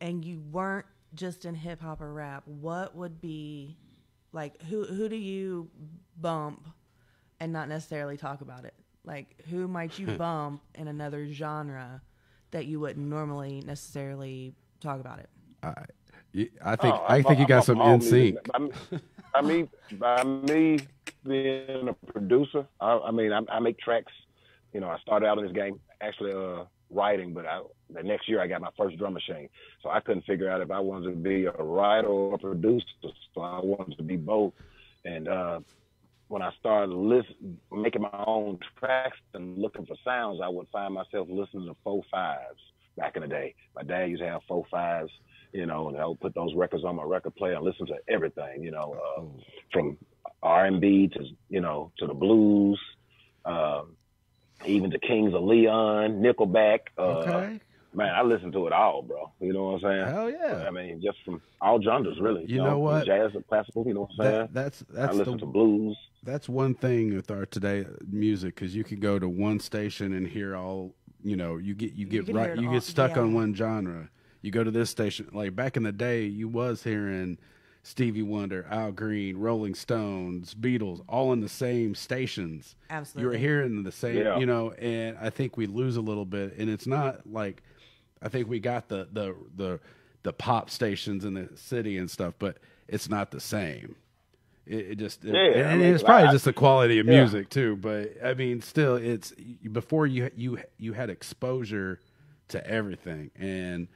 and 0.00 0.24
you 0.24 0.40
weren't 0.50 0.86
just 1.14 1.44
in 1.44 1.54
hip 1.54 1.80
hop 1.80 2.00
or 2.00 2.12
rap 2.12 2.42
what 2.46 2.94
would 2.94 3.20
be 3.20 3.76
like 4.32 4.60
who 4.62 4.84
who 4.84 5.08
do 5.08 5.16
you 5.16 5.68
bump 6.20 6.66
and 7.40 7.52
not 7.52 7.68
necessarily 7.68 8.16
talk 8.16 8.40
about 8.40 8.64
it 8.64 8.74
like 9.04 9.34
who 9.50 9.66
might 9.66 9.98
you 9.98 10.06
bump 10.18 10.62
in 10.74 10.86
another 10.88 11.26
genre 11.32 12.00
that 12.52 12.66
you 12.66 12.78
wouldn't 12.80 13.06
normally 13.06 13.60
necessarily 13.66 14.54
talk 14.80 15.00
about 15.00 15.18
it 15.18 15.28
I, 15.62 15.74
I 16.64 16.76
think 16.76 16.94
Oh, 16.94 17.04
I 17.08 17.14
I'm- 17.16 17.24
think 17.24 17.38
you 17.38 17.44
I'm 17.44 17.48
got 17.48 17.58
up 17.58 17.64
some 17.64 17.76
for 17.76 17.82
all 17.82 17.94
in 17.94 18.00
sync. 18.00 18.12
music. 18.12 18.52
By 18.52 18.58
me- 18.60 19.00
By 19.32 19.42
me, 19.42 19.68
by 19.98 20.24
me 20.24 20.78
being 21.24 21.88
a 21.88 21.92
producer, 22.12 22.66
I, 22.80 22.98
I 22.98 23.10
mean, 23.12 23.32
I, 23.32 23.40
I 23.48 23.60
make 23.60 23.78
tracks. 23.78 24.12
You 24.72 24.80
know, 24.80 24.88
I 24.88 24.98
started 25.00 25.26
out 25.26 25.38
in 25.38 25.44
this 25.44 25.52
game 25.54 25.78
actually 26.00 26.32
uh, 26.32 26.64
writing, 26.90 27.32
but 27.32 27.46
I, 27.46 27.60
the 27.92 28.02
next 28.02 28.28
year 28.28 28.40
I 28.40 28.46
got 28.46 28.60
my 28.60 28.70
first 28.76 28.98
drum 28.98 29.14
machine, 29.14 29.48
so 29.82 29.90
I 29.90 30.00
couldn't 30.00 30.24
figure 30.24 30.50
out 30.50 30.60
if 30.60 30.70
I 30.70 30.80
wanted 30.80 31.10
to 31.10 31.16
be 31.16 31.46
a 31.46 31.52
writer 31.52 32.08
or 32.08 32.34
a 32.34 32.38
producer. 32.38 32.84
So 33.34 33.40
I 33.40 33.60
wanted 33.62 33.96
to 33.96 34.02
be 34.02 34.16
both. 34.16 34.52
And 35.04 35.28
uh, 35.28 35.60
when 36.28 36.42
I 36.42 36.50
started 36.58 36.94
listen, 36.94 37.58
making 37.72 38.02
my 38.02 38.24
own 38.26 38.58
tracks 38.78 39.18
and 39.34 39.58
looking 39.58 39.86
for 39.86 39.96
sounds, 40.04 40.40
I 40.42 40.48
would 40.48 40.68
find 40.72 40.94
myself 40.94 41.28
listening 41.30 41.66
to 41.66 41.76
four 41.82 42.02
fives 42.10 42.60
back 42.96 43.16
in 43.16 43.22
the 43.22 43.28
day. 43.28 43.54
My 43.74 43.82
dad 43.82 44.10
used 44.10 44.22
to 44.22 44.28
have 44.28 44.42
four 44.46 44.64
fives, 44.70 45.10
you 45.52 45.66
know, 45.66 45.88
and 45.88 45.96
I 45.96 46.06
would 46.06 46.20
put 46.20 46.34
those 46.34 46.54
records 46.54 46.84
on 46.84 46.96
my 46.96 47.04
record 47.04 47.34
player 47.34 47.54
and 47.54 47.64
listen 47.64 47.86
to 47.86 47.96
everything, 48.08 48.62
you 48.62 48.70
know, 48.70 48.96
uh, 49.18 49.22
from 49.72 49.96
R 50.42 50.66
and 50.66 50.80
B 50.80 51.08
to 51.08 51.24
you 51.48 51.60
know 51.60 51.92
to 51.98 52.06
the 52.06 52.14
blues, 52.14 52.80
um, 53.44 53.96
even 54.66 54.90
the 54.90 54.98
Kings 54.98 55.34
of 55.34 55.42
Leon, 55.42 56.20
Nickelback. 56.22 56.80
Uh, 56.98 57.02
Okay. 57.18 57.60
man, 57.94 58.14
I 58.14 58.22
listen 58.22 58.52
to 58.52 58.66
it 58.66 58.72
all, 58.72 59.02
bro. 59.02 59.32
You 59.40 59.52
know 59.52 59.64
what 59.64 59.74
I'm 59.74 59.80
saying? 59.82 60.06
Hell 60.14 60.30
yeah. 60.30 60.64
I 60.66 60.70
mean, 60.70 61.00
just 61.02 61.18
from 61.24 61.40
all 61.60 61.80
genres, 61.82 62.18
really. 62.20 62.44
You 62.46 62.58
know 62.58 62.72
from 62.72 62.80
what? 62.80 63.06
Jazz 63.06 63.32
to 63.32 63.42
classical. 63.42 63.84
You 63.86 63.94
know 63.94 64.00
what 64.02 64.10
I'm 64.12 64.16
saying? 64.32 64.38
That, 64.40 64.54
that's 64.54 64.84
I 64.90 64.94
that's 65.02 65.16
listen 65.16 65.32
the 65.34 65.38
to 65.40 65.46
blues. 65.46 65.96
that's 66.22 66.48
one 66.48 66.74
thing 66.74 67.14
with 67.14 67.30
our 67.30 67.46
today 67.46 67.86
music 68.08 68.54
because 68.54 68.74
you 68.74 68.84
can 68.84 69.00
go 69.00 69.18
to 69.18 69.28
one 69.28 69.60
station 69.60 70.12
and 70.12 70.26
hear 70.26 70.54
all 70.56 70.94
you 71.22 71.36
know 71.36 71.56
you 71.58 71.74
get 71.74 71.92
you 71.94 72.06
get 72.06 72.26
can 72.26 72.34
hear 72.36 72.46
right 72.48 72.58
you 72.58 72.68
all- 72.68 72.74
get 72.74 72.82
stuck 72.82 73.16
on 73.16 73.34
one 73.34 73.54
genre 73.54 74.08
you 74.42 74.50
go 74.50 74.64
to 74.64 74.70
this 74.70 74.88
station 74.88 75.28
like 75.34 75.54
back 75.54 75.76
in 75.76 75.82
the 75.82 75.92
day 75.92 76.24
you 76.24 76.48
was 76.48 76.82
hearing 76.82 77.36
stevie 77.82 78.22
wonder 78.22 78.66
al 78.70 78.92
green 78.92 79.36
rolling 79.38 79.74
stones 79.74 80.54
beatles 80.54 81.02
all 81.08 81.32
in 81.32 81.40
the 81.40 81.48
same 81.48 81.94
stations 81.94 82.74
Absolutely. 82.90 83.22
you 83.22 83.26
were 83.28 83.34
Absolutely. 83.34 83.38
hearing 83.38 83.82
the 83.84 83.92
same 83.92 84.16
Yeah. 84.18 84.38
you 84.38 84.46
know 84.46 84.72
and 84.72 85.16
i 85.18 85.30
think 85.30 85.56
we 85.56 85.66
lose 85.66 85.96
a 85.96 86.00
little 86.02 86.26
bit 86.26 86.56
and 86.58 86.68
it's 86.68 86.86
not 86.86 87.26
like 87.26 87.62
i 88.22 88.28
think 88.28 88.48
we 88.48 88.60
got 88.60 88.88
the 88.88 89.08
the 89.12 89.34
the 89.56 89.80
the 90.22 90.32
pop 90.34 90.68
stations 90.68 91.24
in 91.24 91.32
the 91.34 91.48
city 91.54 91.96
and 91.96 92.10
stuff 92.10 92.34
but 92.38 92.58
it's 92.86 93.08
not 93.08 93.30
the 93.30 93.40
same 93.40 93.96
it, 94.66 94.90
it 94.90 94.94
just 94.98 95.24
Yeah, 95.24 95.34
and 95.34 95.68
I 95.68 95.76
mean, 95.76 95.94
it's 95.94 96.02
probably 96.02 96.28
I- 96.28 96.32
just 96.32 96.44
the 96.44 96.52
quality 96.52 96.98
of 96.98 97.06
Yeah. 97.06 97.20
music 97.20 97.48
too 97.48 97.76
but 97.76 98.12
i 98.22 98.34
mean 98.34 98.60
still 98.60 98.96
it's 98.96 99.32
before 99.72 100.06
you 100.06 100.30
you 100.36 100.58
you 100.76 100.92
had 100.92 101.08
exposure 101.08 101.98
to 102.48 102.64
everything 102.66 103.30
and 103.36 103.88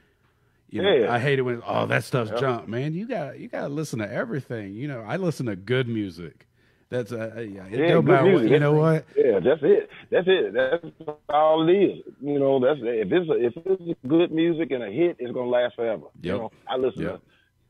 you 0.69 0.81
know 0.81 0.93
Yeah. 0.93 1.13
i 1.13 1.19
hate 1.19 1.39
it 1.39 1.43
when 1.43 1.61
oh 1.65 1.85
that 1.85 2.03
stuff's 2.03 2.31
junk 2.39 2.67
man 2.67 2.93
you 2.93 3.07
got 3.07 3.39
you 3.39 3.47
got 3.47 3.61
to 3.61 3.69
listen 3.69 3.99
to 3.99 4.11
everything 4.11 4.73
you 4.73 4.87
know 4.87 5.01
i 5.07 5.15
listen 5.17 5.45
to 5.47 5.55
good 5.55 5.87
music 5.87 6.47
that's 6.89 7.11
uh, 7.11 7.33
yeah, 7.37 7.65
it 7.65 7.71
Yeah, 7.71 7.87
don't 7.93 8.05
good 8.05 8.05
matter 8.05 8.23
what, 8.25 8.31
music. 8.31 8.51
you 8.51 8.59
know 8.59 8.73
what 8.73 9.05
Yeah, 9.17 9.39
that's 9.39 9.61
it. 9.63 9.89
That's 10.11 10.27
it. 10.27 10.53
That's 10.53 10.85
all 11.29 11.67
it 11.67 11.73
is. 11.73 12.03
You 12.21 12.37
know, 12.37 12.59
that's 12.59 12.79
if 12.83 13.11
it's 13.11 13.27
a, 13.29 13.33
if 13.43 13.53
it's 13.89 13.99
good 14.07 14.31
music 14.31 14.69
and 14.69 14.83
a 14.83 14.91
hit, 14.91 15.15
it's 15.17 15.33
gonna 15.33 15.49
last 15.49 15.75
forever. 15.75 16.03
You 16.21 16.31
know, 16.33 16.51
I 16.69 16.77
listen 16.77 17.01
Yep. 17.01 17.15
to. 17.15 17.21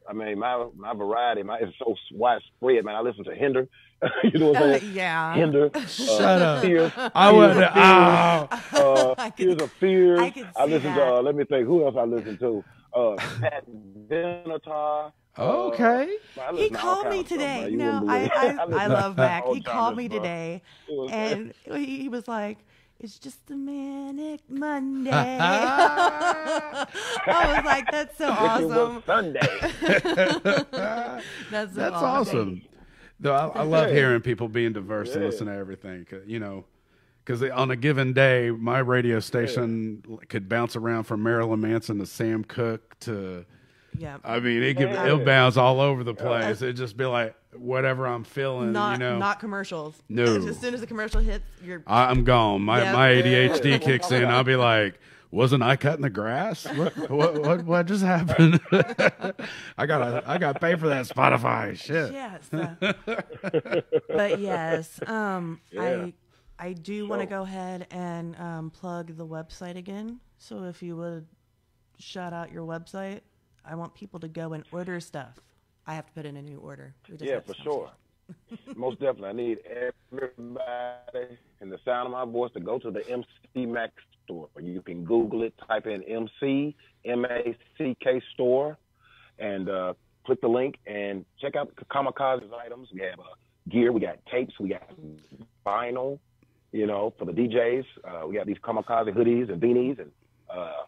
I 0.10 0.14
mean, 0.14 0.38
my 0.38 0.68
my 0.76 0.94
variety, 0.94 1.44
my 1.44 1.60
it's 1.60 1.72
so 1.80 1.96
widespread, 2.12 2.84
man. 2.84 2.94
I 2.96 3.00
listen 3.00 3.24
to 3.24 3.34
Hinder. 3.34 3.68
you 4.26 4.38
know 4.38 4.48
what 4.52 4.58
I'm 4.62 4.80
saying? 4.82 4.94
yeah. 4.94 5.34
Hinder. 5.34 5.70
Shut 5.88 6.22
uh, 6.22 6.46
up. 6.46 6.62
Tears, 6.64 6.92
i 7.16 7.32
was. 7.32 7.56
would 7.56 7.64
oh, 7.64 7.70
uh, 7.72 9.16
I 9.18 9.30
could- 9.30 9.38
Tears 9.38 9.62
of 9.62 9.72
Fear. 9.80 10.20
I 10.20 10.30
could 10.30 10.48
I 10.58 10.66
see 10.66 10.72
listen 10.72 10.94
to. 10.94 11.00
that. 11.00 11.08
Uh, 11.14 11.22
let 11.22 11.36
me 11.36 11.46
think. 11.46 11.66
Who 11.66 11.86
else 11.86 11.96
I 11.98 12.04
listen 12.04 12.38
to? 12.40 12.64
Uh, 12.96 13.16
Pat 13.42 13.66
Benatar. 14.10 15.12
Uh, 15.38 15.68
okay 15.68 16.18
I 16.40 16.52
He 16.52 16.52
listen 16.52 16.74
to 16.80 16.88
all 16.88 16.92
called 16.96 17.08
me 17.10 17.20
of 17.22 17.28
stuff, 17.28 17.30
today. 17.40 17.68
You 17.70 17.78
no, 17.78 17.82
wouldn't 17.82 18.10
I. 18.10 18.32
I, 18.36 18.58
I 18.86 18.88
love 18.88 19.16
to 19.18 19.18
Mac. 19.18 19.48
He 19.48 19.62
called 19.62 19.98
me 19.98 20.08
bro. 20.08 20.08
today, 20.08 20.62
It 20.88 21.12
and 21.12 21.54
he 21.66 22.02
he 22.04 22.10
was 22.10 22.28
like, 22.28 22.60
"It's 23.00 23.20
just 23.20 23.52
a 23.52 23.56
manic 23.56 24.42
Monday." 24.50 25.12
I 27.28 27.46
was 27.46 27.64
like, 27.64 27.92
"That's 27.92 28.18
so 28.18 28.34
awesome." 28.34 28.74
was 28.74 29.04
Sunday. 29.06 29.60
That's 31.50 31.76
so 31.76 31.76
That's 31.76 31.92
awesome. 31.92 32.62
Though 33.20 33.34
I, 33.34 33.48
I 33.48 33.64
love 33.64 33.92
hearing 33.92 34.22
people 34.22 34.48
being 34.48 34.74
diverse 34.74 35.14
and 35.16 35.22
Yeah. 35.22 35.24
listen 35.24 35.48
to 35.48 35.54
everything. 35.54 36.06
You 36.26 36.40
know, 36.40 36.66
because 37.26 37.42
on 37.44 37.72
a 37.72 37.76
given 37.76 38.14
day, 38.14 38.52
my 38.52 38.80
radio 38.80 39.20
station 39.20 40.04
could 40.30 40.48
bounce 40.48 40.76
around 40.76 41.04
from 41.06 41.24
Marilyn 41.24 41.60
Manson 41.62 41.98
to 42.00 42.06
Sam 42.06 42.44
Cooke 42.44 43.00
to. 43.02 43.46
Yeah. 43.98 44.18
I 44.26 44.40
mean, 44.42 44.62
it 44.62 44.76
could 44.76 44.90
Yeah. 44.90 45.06
it'll 45.06 45.24
bounce 45.26 45.56
all 45.58 45.80
over 45.80 46.04
the 46.04 46.14
place. 46.14 46.62
It'd 46.62 46.76
just 46.76 46.98
be 46.98 47.06
like 47.06 47.34
whatever 47.54 48.06
I'm 48.06 48.26
feeling. 48.26 48.74
not 48.74 48.94
you 48.94 48.98
know, 49.00 49.18
not 49.18 49.40
commercials. 49.40 49.96
No. 50.10 50.24
As 50.48 50.60
soon 50.60 50.74
as 50.74 50.82
the 50.82 50.88
commercial 50.88 51.22
hits, 51.22 51.46
you're 51.64 51.82
I, 51.88 52.06
I'm 52.10 52.26
gone. 52.26 52.62
My 52.62 52.82
Yep. 52.84 52.94
my 52.94 53.08
ADHD 53.10 53.82
kicks 53.82 54.12
in. 54.12 54.26
I'll 54.26 54.44
be 54.44 54.58
like, 54.58 55.00
wasn't 55.32 55.64
I 55.64 55.78
cutting 55.78 56.02
the 56.02 56.10
grass? 56.10 56.66
What 56.76 57.10
what 57.10 57.42
what, 57.42 57.64
what 57.66 57.86
just 57.88 58.04
happened? 58.04 58.60
I 59.78 59.86
got 59.86 60.28
I 60.28 60.38
got 60.40 60.54
to 60.54 60.60
pay 60.60 60.76
for 60.76 60.90
that 60.90 61.06
Spotify 61.08 61.78
shit. 61.80 62.12
yes. 62.12 62.54
uh, 62.54 63.82
but 64.10 64.40
yes, 64.40 65.00
um, 65.08 65.62
Yeah. 65.72 65.82
I 65.82 66.14
I 66.58 66.74
do 66.74 67.08
want 67.08 67.22
to 67.22 67.28
go 67.28 67.42
ahead 67.42 67.88
and 67.92 68.36
um, 68.40 68.70
plug 68.70 69.18
the 69.18 69.26
website 69.26 69.78
again. 69.78 70.20
So 70.38 70.64
if 70.64 70.82
you 70.82 70.96
would 70.96 71.28
shout 72.00 72.34
out 72.34 72.52
your 72.52 72.66
website, 72.66 73.22
I 73.64 73.76
want 73.76 73.94
people 73.94 74.20
to 74.22 74.28
go 74.28 74.54
and 74.54 74.64
order 74.72 75.00
stuff. 75.00 75.40
I 75.88 75.96
have 75.96 76.06
to 76.08 76.14
put 76.14 76.26
in 76.26 76.38
a 76.38 76.42
new 76.42 76.58
order. 76.58 76.96
Yeah, 77.20 77.40
for 77.42 77.54
sure. 77.56 77.92
Most 78.76 79.00
definitely. 79.00 79.30
I 79.30 79.34
need 79.34 79.58
everybody 80.12 81.38
in 81.62 81.70
the 81.70 81.78
sound 81.86 82.08
of 82.08 82.12
my 82.12 82.26
voice 82.26 82.52
to 82.54 82.60
go 82.60 82.80
to 82.80 82.90
the 82.90 83.08
MC 83.08 83.66
Mack 83.66 83.92
store. 84.24 84.50
You 84.60 84.82
can 84.82 85.04
Google 85.04 85.44
it, 85.44 85.54
type 85.68 85.86
in 85.86 86.02
MC 86.04 86.76
M 87.04 87.26
A 87.26 87.56
C 87.78 87.96
K 88.02 88.22
store, 88.34 88.78
and 89.38 89.70
uh, 89.70 89.94
click 90.26 90.42
the 90.42 90.48
link 90.48 90.78
and 90.88 91.26
check 91.40 91.56
out 91.56 91.72
Kamikaze's 91.92 92.52
items. 92.66 92.90
We 92.94 93.02
have 93.02 93.20
uh, 93.20 93.24
gear, 93.70 93.92
we 93.92 94.02
got 94.02 94.18
tapes, 94.32 94.54
we 94.60 94.70
got 94.70 94.90
vinyl. 95.66 96.20
You 96.76 96.88
know, 96.88 97.14
for 97.18 97.24
the 97.24 97.32
DJs, 97.32 97.86
uh, 98.04 98.28
we 98.28 98.36
got 98.36 98.48
these 98.48 98.58
Kamikaze 98.58 99.16
hoodies 99.16 99.50
and 99.50 99.62
beanies 99.62 99.98
and 99.98 100.12
uh, 100.54 100.84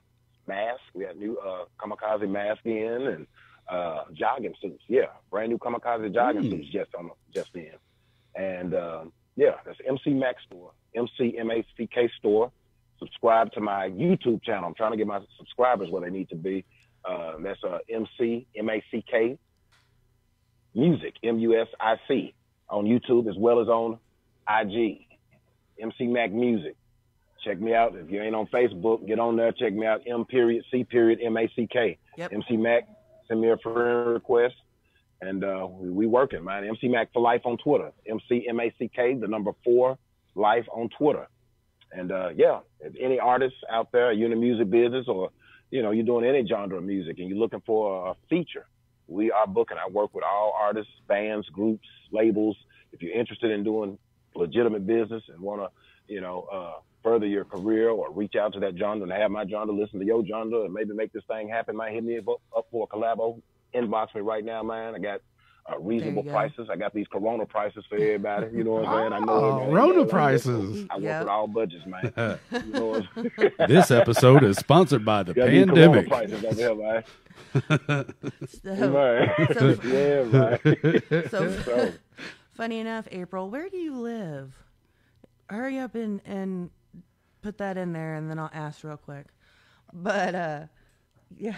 masks. 0.45 0.81
We 0.93 1.05
got 1.05 1.15
new 1.15 1.37
uh, 1.37 1.63
Kamikaze 1.79 2.29
mask 2.29 2.59
in 2.65 3.07
and 3.07 3.27
uh, 3.69 4.03
jogging 4.11 4.53
suits. 4.61 4.83
Yeah, 4.89 5.05
brand 5.31 5.49
new 5.49 5.57
Kamikaze 5.57 6.13
jogging 6.13 6.43
Mm. 6.43 6.49
suits 6.49 6.67
just 6.73 6.93
on 6.93 7.09
just 7.33 7.55
in. 7.55 7.71
And 8.35 8.75
um, 8.75 9.13
yeah, 9.37 9.55
that's 9.65 9.77
MC 9.87 10.09
Mack's 10.09 10.43
store, 10.43 10.71
MC 10.93 11.37
M 11.39 11.51
A 11.51 11.63
C 11.77 11.87
K 11.87 12.09
store. 12.19 12.51
Subscribe 12.99 13.53
to 13.53 13.61
my 13.61 13.87
YouTube 13.87 14.43
channel. 14.43 14.65
I'm 14.67 14.73
trying 14.75 14.91
to 14.91 14.97
get 14.97 15.07
my 15.07 15.21
subscribers 15.37 15.89
where 15.89 16.01
they 16.01 16.09
need 16.09 16.27
to 16.31 16.35
be. 16.35 16.65
Uh, 17.05 17.35
that's 17.39 17.63
uh, 17.63 17.77
MC 17.89 18.45
M 18.57 18.69
A 18.69 18.83
C 18.91 19.05
K 19.09 19.37
Music 20.75 21.13
M 21.23 21.39
U 21.39 21.59
S 21.61 21.67
I 21.79 21.95
C 22.09 22.33
on 22.69 22.83
YouTube 22.83 23.29
as 23.29 23.37
well 23.37 23.61
as 23.61 23.69
on 23.69 23.99
IG. 24.49 25.05
MC 25.81 26.07
Mack 26.07 26.31
Music. 26.31 26.75
Check 27.43 27.59
me 27.59 27.73
out. 27.73 27.95
If 27.95 28.09
you 28.09 28.21
ain't 28.21 28.35
on 28.35 28.47
Facebook, 28.47 29.07
get 29.07 29.19
on 29.19 29.35
there. 29.35 29.51
Check 29.51 29.73
me 29.73 29.85
out. 29.85 30.01
M 30.07 30.25
period 30.25 30.65
C 30.71 30.83
period 30.83 31.19
M 31.23 31.37
A 31.37 31.49
C 31.55 31.67
K. 31.71 31.97
Yep. 32.17 32.33
MC 32.33 32.57
Mack. 32.57 32.87
Send 33.27 33.41
me 33.41 33.49
a 33.49 33.57
friend 33.57 34.07
request, 34.07 34.55
and 35.21 35.43
uh, 35.43 35.67
we, 35.69 35.89
we 35.89 36.07
working, 36.07 36.43
man. 36.43 36.63
MC 36.65 36.87
Mack 36.87 37.11
for 37.13 37.21
life 37.21 37.41
on 37.45 37.57
Twitter. 37.57 37.91
MC 38.07 38.47
M 38.47 38.59
A 38.59 38.73
C 38.79 38.89
K, 38.93 39.15
the 39.15 39.27
number 39.27 39.51
four, 39.63 39.97
life 40.35 40.65
on 40.71 40.89
Twitter. 40.97 41.27
And 41.91 42.11
uh, 42.11 42.29
yeah, 42.35 42.59
if 42.79 42.93
any 42.99 43.19
artists 43.19 43.57
out 43.71 43.91
there, 43.91 44.11
you 44.11 44.25
in 44.25 44.31
the 44.31 44.37
music 44.37 44.69
business, 44.69 45.05
or 45.07 45.31
you 45.71 45.81
know, 45.81 45.91
you're 45.91 46.05
doing 46.05 46.25
any 46.25 46.45
genre 46.47 46.77
of 46.77 46.83
music, 46.83 47.19
and 47.19 47.29
you're 47.29 47.37
looking 47.37 47.61
for 47.65 48.09
a 48.09 48.15
feature, 48.29 48.65
we 49.07 49.31
are 49.31 49.47
booking. 49.47 49.77
I 49.77 49.89
work 49.89 50.13
with 50.13 50.23
all 50.23 50.53
artists, 50.59 50.91
bands, 51.07 51.47
groups, 51.49 51.87
labels. 52.11 52.57
If 52.91 53.01
you're 53.01 53.17
interested 53.17 53.51
in 53.51 53.63
doing 53.63 53.97
legitimate 54.37 54.85
business 54.87 55.23
and 55.29 55.39
want 55.41 55.61
to, 55.61 56.13
you 56.13 56.21
know, 56.21 56.47
uh, 56.51 56.79
further 57.03 57.25
your 57.27 57.45
career 57.45 57.89
or 57.89 58.11
reach 58.11 58.35
out 58.35 58.53
to 58.53 58.59
that 58.59 58.77
genre 58.77 59.03
and 59.03 59.11
have 59.11 59.31
my 59.31 59.45
genre, 59.47 59.73
listen 59.73 59.99
to 59.99 60.05
your 60.05 60.25
genre, 60.25 60.63
and 60.65 60.73
maybe 60.73 60.93
make 60.93 61.11
this 61.13 61.23
thing 61.29 61.47
happen, 61.49 61.75
man, 61.77 61.93
hit 61.93 62.03
me 62.03 62.17
up, 62.17 62.27
up 62.55 62.65
for 62.71 62.87
a 62.91 62.95
collabo. 62.95 63.41
Inbox 63.75 64.15
me 64.15 64.21
right 64.21 64.43
now, 64.45 64.63
man. 64.63 64.95
I 64.95 64.99
got 64.99 65.21
uh, 65.69 65.77
reasonable 65.79 66.23
go. 66.23 66.31
prices. 66.31 66.69
I 66.71 66.77
got 66.77 66.93
these 66.93 67.05
Corona 67.11 67.45
prices 67.45 67.83
for 67.89 67.95
everybody. 67.95 68.47
You 68.55 68.63
know 68.63 68.71
what 68.71 68.85
I'm 68.87 69.11
saying? 69.11 69.13
I 69.13 69.19
know. 69.25 69.33
Oh, 69.33 69.49
everybody- 69.59 69.73
Rona 69.73 69.89
everybody- 69.89 70.09
prices. 70.11 70.85
I 70.89 70.95
work 70.95 71.03
Yep. 71.03 71.19
with 71.21 71.29
all 71.29 71.47
budgets, 71.47 71.85
man. 71.85 72.13
You 72.51 72.71
know 72.73 72.85
what 72.85 73.57
This 73.67 73.91
episode 73.91 74.43
is 74.45 74.57
sponsored 74.57 75.03
by 75.03 75.23
the 75.23 75.33
Got 75.33 75.49
pandemic. 75.49 76.07
prices 76.07 76.43
over 76.45 76.55
here, 76.55 76.75
man. 76.75 77.03
So, 78.63 78.89
Man. 78.89 79.29
so, 79.53 79.77
yeah, 79.83 80.23
man. 80.23 80.59
so 81.29 81.51
So, 81.61 81.91
funny 82.57 82.79
enough, 82.79 83.07
April, 83.11 83.49
where 83.49 83.69
do 83.69 83.77
you 83.77 83.95
live? 83.95 84.53
Hurry 85.49 85.77
up 85.77 85.95
and, 85.95 86.19
and 86.25 86.69
put 87.41 87.59
that 87.59 87.77
in 87.77 87.93
there, 87.93 88.15
and 88.15 88.29
then 88.29 88.39
I'll 88.39 88.49
ask 88.53 88.83
real 88.83 88.97
quick. 88.97 89.27
But 89.93 90.35
uh, 90.35 90.61
yeah. 91.37 91.55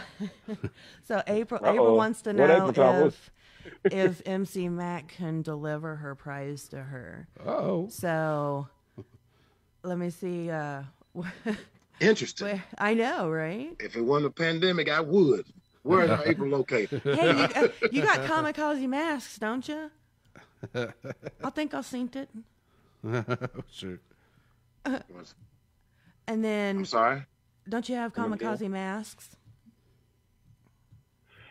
so 1.07 1.23
April, 1.25 1.61
April 1.65 1.87
Uh-oh. 1.87 1.95
wants 1.95 2.21
to 2.23 2.33
know 2.33 2.43
April 2.45 2.73
talk 2.73 3.03
was- 3.03 3.13
if 3.13 3.31
if 3.91 4.21
MC 4.27 4.69
Mack 4.69 5.09
can 5.09 5.41
deliver 5.41 5.95
her 5.97 6.15
prize 6.15 6.67
to 6.69 6.81
her. 6.81 7.27
Oh, 7.45 7.87
So 7.89 8.67
let 9.83 9.97
me 9.97 10.09
see. 10.11 10.49
Uh, 10.51 10.83
Interesting. 11.99 12.47
where 12.47 12.63
I 12.77 12.93
know, 12.93 13.29
right? 13.29 13.75
If 13.79 13.95
it 13.95 14.01
wasn't 14.01 14.27
a 14.27 14.31
pandemic, 14.31 14.89
I 14.89 15.01
would. 15.01 15.47
Where 15.83 16.03
is 16.03 16.11
April 16.25 16.49
located? 16.49 17.01
Hey, 17.03 17.37
you, 17.37 17.43
uh, 17.43 17.67
you 17.91 18.01
got 18.03 18.19
kamikaze 18.19 18.87
masks, 18.87 19.37
don't 19.37 19.67
you? 19.67 19.89
I 21.43 21.49
think 21.51 21.73
I 21.73 21.81
seen 21.81 22.09
it. 22.13 22.29
shoot. 23.71 24.01
And 26.27 26.43
then, 26.43 26.77
I'm 26.79 26.85
sorry. 26.85 27.23
don't 27.67 27.87
you 27.89 27.95
have 27.95 28.13
Come 28.13 28.33
again? 28.33 28.47
kamikaze 28.55 28.69
masks? 28.69 29.35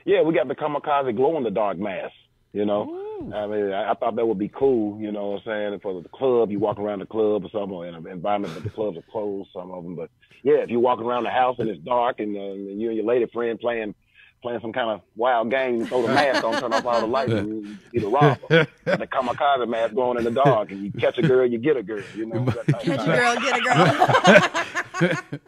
yeah, 0.05 0.23
we 0.23 0.35
got 0.35 0.49
the 0.49 0.55
kamikaze 0.55 1.15
glow 1.15 1.37
in 1.37 1.43
the 1.45 1.51
dark 1.51 1.79
mask. 1.79 2.15
You 2.53 2.65
know, 2.65 3.29
I 3.35 3.47
mean, 3.47 3.73
I, 3.73 3.91
I 3.91 3.95
thought 3.95 4.17
that 4.17 4.27
would 4.27 4.39
be 4.39 4.49
cool, 4.49 4.99
you 5.01 5.13
know 5.13 5.31
what 5.33 5.43
I'm 5.47 5.71
saying? 5.71 5.81
For 5.81 6.01
the 6.01 6.09
club, 6.09 6.51
you 6.51 6.59
walk 6.59 6.79
around 6.79 7.01
the 7.01 7.07
club 7.07 7.45
or 7.45 7.51
something, 7.51 7.73
or 7.73 7.87
in 7.87 7.95
an 7.95 8.07
environment, 8.07 8.55
but 8.55 8.65
the 8.65 8.71
clubs 8.71 8.97
are 8.97 9.05
closed, 9.13 9.51
some 9.53 9.71
of 9.71 9.85
them. 9.85 9.95
But 9.97 10.11
yeah, 10.43 10.55
if 10.63 10.71
you 10.71 10.81
walk 10.81 11.01
around 11.01 11.25
the 11.25 11.31
house 11.31 11.57
and 11.59 11.69
it's 11.69 11.83
dark 11.83 12.21
and, 12.21 12.35
uh, 12.37 12.41
and 12.41 12.81
you 12.81 12.89
and 12.89 12.97
your 12.97 13.05
lady 13.07 13.27
friend 13.33 13.61
playing 13.61 13.95
playing 14.43 14.61
some 14.61 14.73
kind 14.73 14.91
of 14.91 15.01
wild 15.17 15.51
game, 15.51 15.81
you 15.81 15.87
throw 15.87 16.03
the 16.03 16.09
mask 16.15 16.45
on, 16.45 16.61
turn 16.61 16.73
off 16.73 16.85
all 16.87 17.01
the 17.01 17.07
lights, 17.07 17.33
and 17.33 17.49
you 17.49 17.77
get 17.93 18.03
a 18.05 18.09
robber. 18.09 18.67
the 18.85 19.07
kamikaze 19.07 19.69
mask 19.69 19.95
going 19.95 20.19
in 20.19 20.25
the 20.25 20.31
dark, 20.31 20.71
and 20.71 20.83
you 20.85 20.93
catch 20.93 21.19
a 21.19 21.23
girl, 21.23 21.47
you 21.47 21.59
get 21.59 21.77
a 21.77 21.83
girl, 21.83 22.03
you 22.15 22.27
know? 22.27 22.45
that 22.45 22.67
type 22.69 22.81
of 22.83 22.83
Catch 22.83 23.01
a 23.01 23.05
girl, 23.07 23.37
get 23.41 23.59
a 23.59 25.21
girl. 25.31 25.41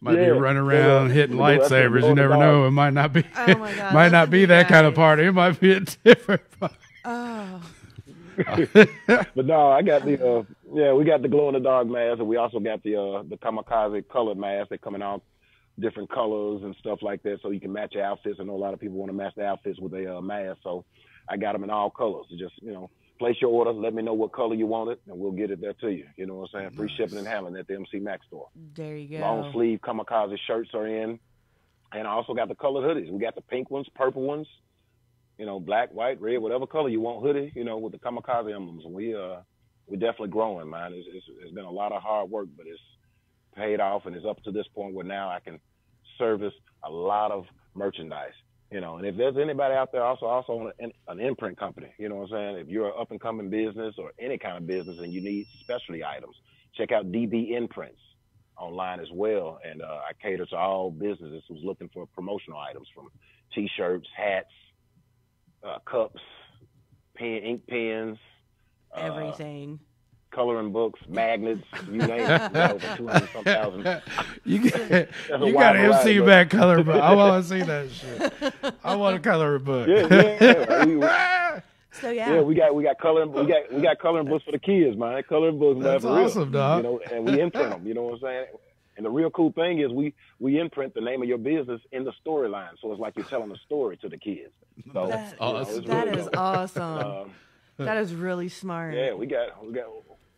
Might 0.00 0.16
be 0.16 0.20
Yeah, 0.22 0.28
running 0.28 0.62
around 0.62 1.08
yeah. 1.08 1.14
hitting 1.14 1.36
lightsabers. 1.36 2.06
You 2.06 2.14
never 2.14 2.36
know. 2.36 2.66
It 2.66 2.70
might 2.70 2.92
not 2.92 3.12
be. 3.14 3.24
Oh 3.34 3.56
my 3.58 3.74
God, 3.74 3.94
might 3.94 4.12
not 4.12 4.30
be 4.30 4.40
be 4.42 4.44
that 4.46 4.68
kind 4.68 4.86
of 4.86 4.94
party. 4.94 5.24
It 5.24 5.32
might 5.32 5.58
be 5.58 5.72
a 5.72 5.80
different 5.80 6.42
party. 6.60 6.74
oh, 7.06 7.62
But 8.36 9.46
no, 9.46 9.70
I 9.72 9.80
got 9.82 10.04
the 10.04 10.22
uh 10.22 10.42
yeah, 10.74 10.92
we 10.92 11.04
got 11.04 11.22
the 11.22 11.28
glow 11.28 11.48
in 11.48 11.54
the 11.54 11.60
dark 11.60 11.86
mask 11.88 12.18
and 12.18 12.28
we 12.28 12.36
also 12.36 12.60
got 12.60 12.82
the 12.82 12.96
uh 12.96 13.22
the 13.22 13.36
kamikaze 13.38 14.06
colored 14.08 14.36
mask. 14.36 14.68
They 14.68 14.76
come 14.78 14.94
in 14.94 15.02
all 15.02 15.22
different 15.78 16.10
colors 16.10 16.62
and 16.62 16.74
stuff 16.80 17.00
like 17.02 17.22
that 17.22 17.38
so 17.42 17.50
you 17.50 17.60
can 17.60 17.72
match 17.72 17.94
your 17.94 18.04
outfits. 18.04 18.38
I 18.40 18.44
know 18.44 18.54
a 18.54 18.56
lot 18.56 18.74
of 18.74 18.80
people 18.80 18.96
want 18.96 19.10
to 19.10 19.16
match 19.16 19.34
their 19.36 19.46
outfits 19.46 19.78
with 19.78 19.92
their 19.92 20.14
uh, 20.14 20.20
mask, 20.20 20.58
so 20.62 20.84
I 21.28 21.36
got 21.36 21.52
them 21.52 21.64
in 21.64 21.70
all 21.70 21.90
colors. 21.90 22.26
So 22.30 22.36
just, 22.36 22.54
you 22.62 22.72
know, 22.72 22.90
place 23.18 23.36
your 23.40 23.50
order, 23.50 23.72
let 23.72 23.94
me 23.94 24.02
know 24.02 24.14
what 24.14 24.32
color 24.32 24.54
you 24.54 24.66
want 24.66 24.90
it 24.90 25.00
and 25.06 25.18
we'll 25.18 25.32
get 25.32 25.50
it 25.50 25.60
there 25.60 25.74
to 25.74 25.90
you. 25.90 26.06
You 26.16 26.26
know 26.26 26.34
what 26.36 26.50
I'm 26.54 26.60
saying? 26.60 26.76
Free 26.76 26.92
shipping 26.96 27.18
and 27.18 27.26
handling 27.26 27.56
at 27.56 27.66
the 27.66 27.74
MC 27.74 27.98
Mack's 27.98 28.26
store. 28.26 28.48
there 28.74 28.96
you 28.96 29.18
go. 29.18 29.24
Long 29.24 29.52
sleeve 29.52 29.80
kamikaze 29.80 30.36
shirts 30.46 30.70
are 30.74 30.86
in. 30.86 31.18
And 31.92 32.06
I 32.06 32.10
also 32.10 32.34
got 32.34 32.48
the 32.48 32.54
colored 32.54 32.84
hoodies. 32.84 33.10
We 33.10 33.20
got 33.20 33.36
the 33.36 33.42
pink 33.42 33.70
ones, 33.70 33.86
purple 33.94 34.22
ones, 34.22 34.46
you 35.38 35.46
know, 35.46 35.60
black, 35.60 35.90
white, 35.92 36.20
red, 36.20 36.38
whatever 36.38 36.66
color 36.66 36.88
you 36.88 37.00
want 37.00 37.22
hoodie, 37.22 37.52
you 37.54 37.64
know, 37.64 37.78
with 37.78 37.92
the 37.92 37.98
kamikaze 37.98 38.54
emblems. 38.54 38.84
We 38.86 39.14
uh 39.14 39.40
we're 39.86 39.98
definitely 39.98 40.28
growing, 40.28 40.68
man. 40.68 40.92
It's, 40.92 41.06
it's 41.12 41.26
it's 41.42 41.54
been 41.54 41.64
a 41.64 41.70
lot 41.70 41.92
of 41.92 42.02
hard 42.02 42.28
work, 42.30 42.48
but 42.56 42.66
it's 42.66 42.80
paid 43.56 43.80
off 43.80 44.06
and 44.06 44.14
it's 44.14 44.26
up 44.26 44.42
to 44.44 44.52
this 44.52 44.66
point 44.74 44.94
where 44.94 45.04
now 45.04 45.28
I 45.28 45.40
can 45.40 45.58
service 46.18 46.52
a 46.84 46.90
lot 46.90 47.30
of 47.30 47.46
merchandise. 47.74 48.32
You 48.70 48.80
know, 48.80 48.96
and 48.96 49.06
if 49.06 49.16
there's 49.16 49.36
anybody 49.36 49.74
out 49.74 49.92
there 49.92 50.02
also 50.02 50.26
also 50.26 50.52
on 50.54 50.72
an, 50.80 50.90
an 51.06 51.20
imprint 51.20 51.56
company, 51.58 51.88
you 51.98 52.08
know 52.08 52.16
what 52.16 52.32
I'm 52.32 52.54
saying? 52.54 52.56
If 52.56 52.68
you're 52.68 52.88
an 52.88 52.94
up 52.98 53.12
and 53.12 53.20
coming 53.20 53.48
business 53.48 53.94
or 53.96 54.12
any 54.18 54.38
kind 54.38 54.56
of 54.56 54.66
business 54.66 54.96
and 55.00 55.12
you 55.12 55.20
need 55.20 55.46
specialty 55.60 56.04
items, 56.04 56.34
check 56.74 56.90
out 56.90 57.12
DB 57.12 57.56
Imprints 57.56 58.00
online 58.58 58.98
as 58.98 59.08
well. 59.12 59.60
And 59.64 59.82
uh, 59.82 60.00
I 60.08 60.12
cater 60.20 60.46
to 60.46 60.56
all 60.56 60.90
businesses 60.90 61.44
who's 61.48 61.62
looking 61.62 61.88
for 61.94 62.06
promotional 62.06 62.58
items 62.58 62.88
from 62.92 63.08
t-shirts, 63.54 64.08
hats, 64.16 64.50
uh, 65.62 65.78
cups, 65.88 66.20
pen, 67.16 67.42
ink 67.44 67.62
pens, 67.68 68.18
uh, 68.96 69.00
Everything. 69.00 69.78
Coloring 70.36 70.70
books, 70.70 71.00
magnets, 71.08 71.64
you 71.90 71.96
name 71.98 72.10
it. 72.20 72.20
We 72.20 72.28
got 72.28 72.70
over 72.72 72.96
200 72.96 73.28
some 73.32 73.44
thousand. 73.44 74.02
You 74.44 74.70
got, 74.70 74.80
a 74.92 75.08
you 75.40 75.52
got 75.54 75.74
MC 75.76 75.88
variety, 75.88 76.18
but- 76.20 76.26
back 76.26 76.50
color 76.50 76.84
book. 76.84 77.02
I 77.02 77.14
want 77.20 77.42
to 77.42 77.48
see 77.48 77.62
that 77.62 77.90
shit. 77.90 78.74
I 78.84 78.94
want 78.94 79.16
a 79.16 79.18
color 79.18 79.58
book. 79.58 79.88
Yeah, 79.88 80.06
yeah, 80.08 80.38
yeah. 80.40 80.84
We, 80.84 80.96
we- 80.96 81.06
So 82.00 82.10
yeah, 82.10 82.34
yeah, 82.34 82.40
we 82.42 82.54
got 82.54 82.74
we 82.74 82.84
got 82.84 82.98
coloring 83.00 83.32
we 83.32 83.46
got 83.46 83.72
we 83.72 83.80
got 83.82 83.98
coloring 83.98 84.28
books 84.28 84.44
for 84.44 84.52
the 84.52 84.58
kids, 84.58 84.96
man. 84.96 85.20
Coloring 85.28 85.58
books, 85.58 85.76
man, 85.82 85.84
That's 86.00 86.04
for 86.34 86.40
real. 86.42 86.46
dog. 86.46 86.84
You 86.84 86.90
know, 86.90 87.00
and 87.10 87.24
we 87.24 87.40
imprint 87.40 87.70
them. 87.70 87.86
You 87.86 87.94
know 87.94 88.02
what 88.02 88.14
I'm 88.14 88.20
saying? 88.20 88.44
And 88.98 89.04
the 89.06 89.10
real 89.10 89.30
cool 89.30 89.50
thing 89.52 89.80
is 89.80 89.90
we 89.90 90.12
we 90.38 90.60
imprint 90.60 90.92
the 90.94 91.00
name 91.00 91.22
of 91.22 91.28
your 91.28 91.38
business 91.38 91.80
in 91.92 92.04
the 92.04 92.12
storyline, 92.24 92.70
so 92.82 92.92
it's 92.92 93.00
like 93.00 93.14
you're 93.16 93.24
telling 93.26 93.50
a 93.50 93.56
story 93.64 93.96
to 93.98 94.08
the 94.10 94.18
kids. 94.18 94.52
So 94.92 95.06
That- 95.06 95.32
you 95.32 95.36
know, 95.40 95.64
that 95.64 96.06
really 96.06 96.18
is 96.20 96.24
dope. 96.26 96.36
awesome. 96.36 96.82
Um, 96.98 97.30
that 97.78 97.96
is 97.98 98.14
really 98.14 98.48
smart. 98.48 98.94
Yeah, 98.94 99.12
we 99.14 99.26
got 99.26 99.64
we 99.66 99.72
got 99.72 99.86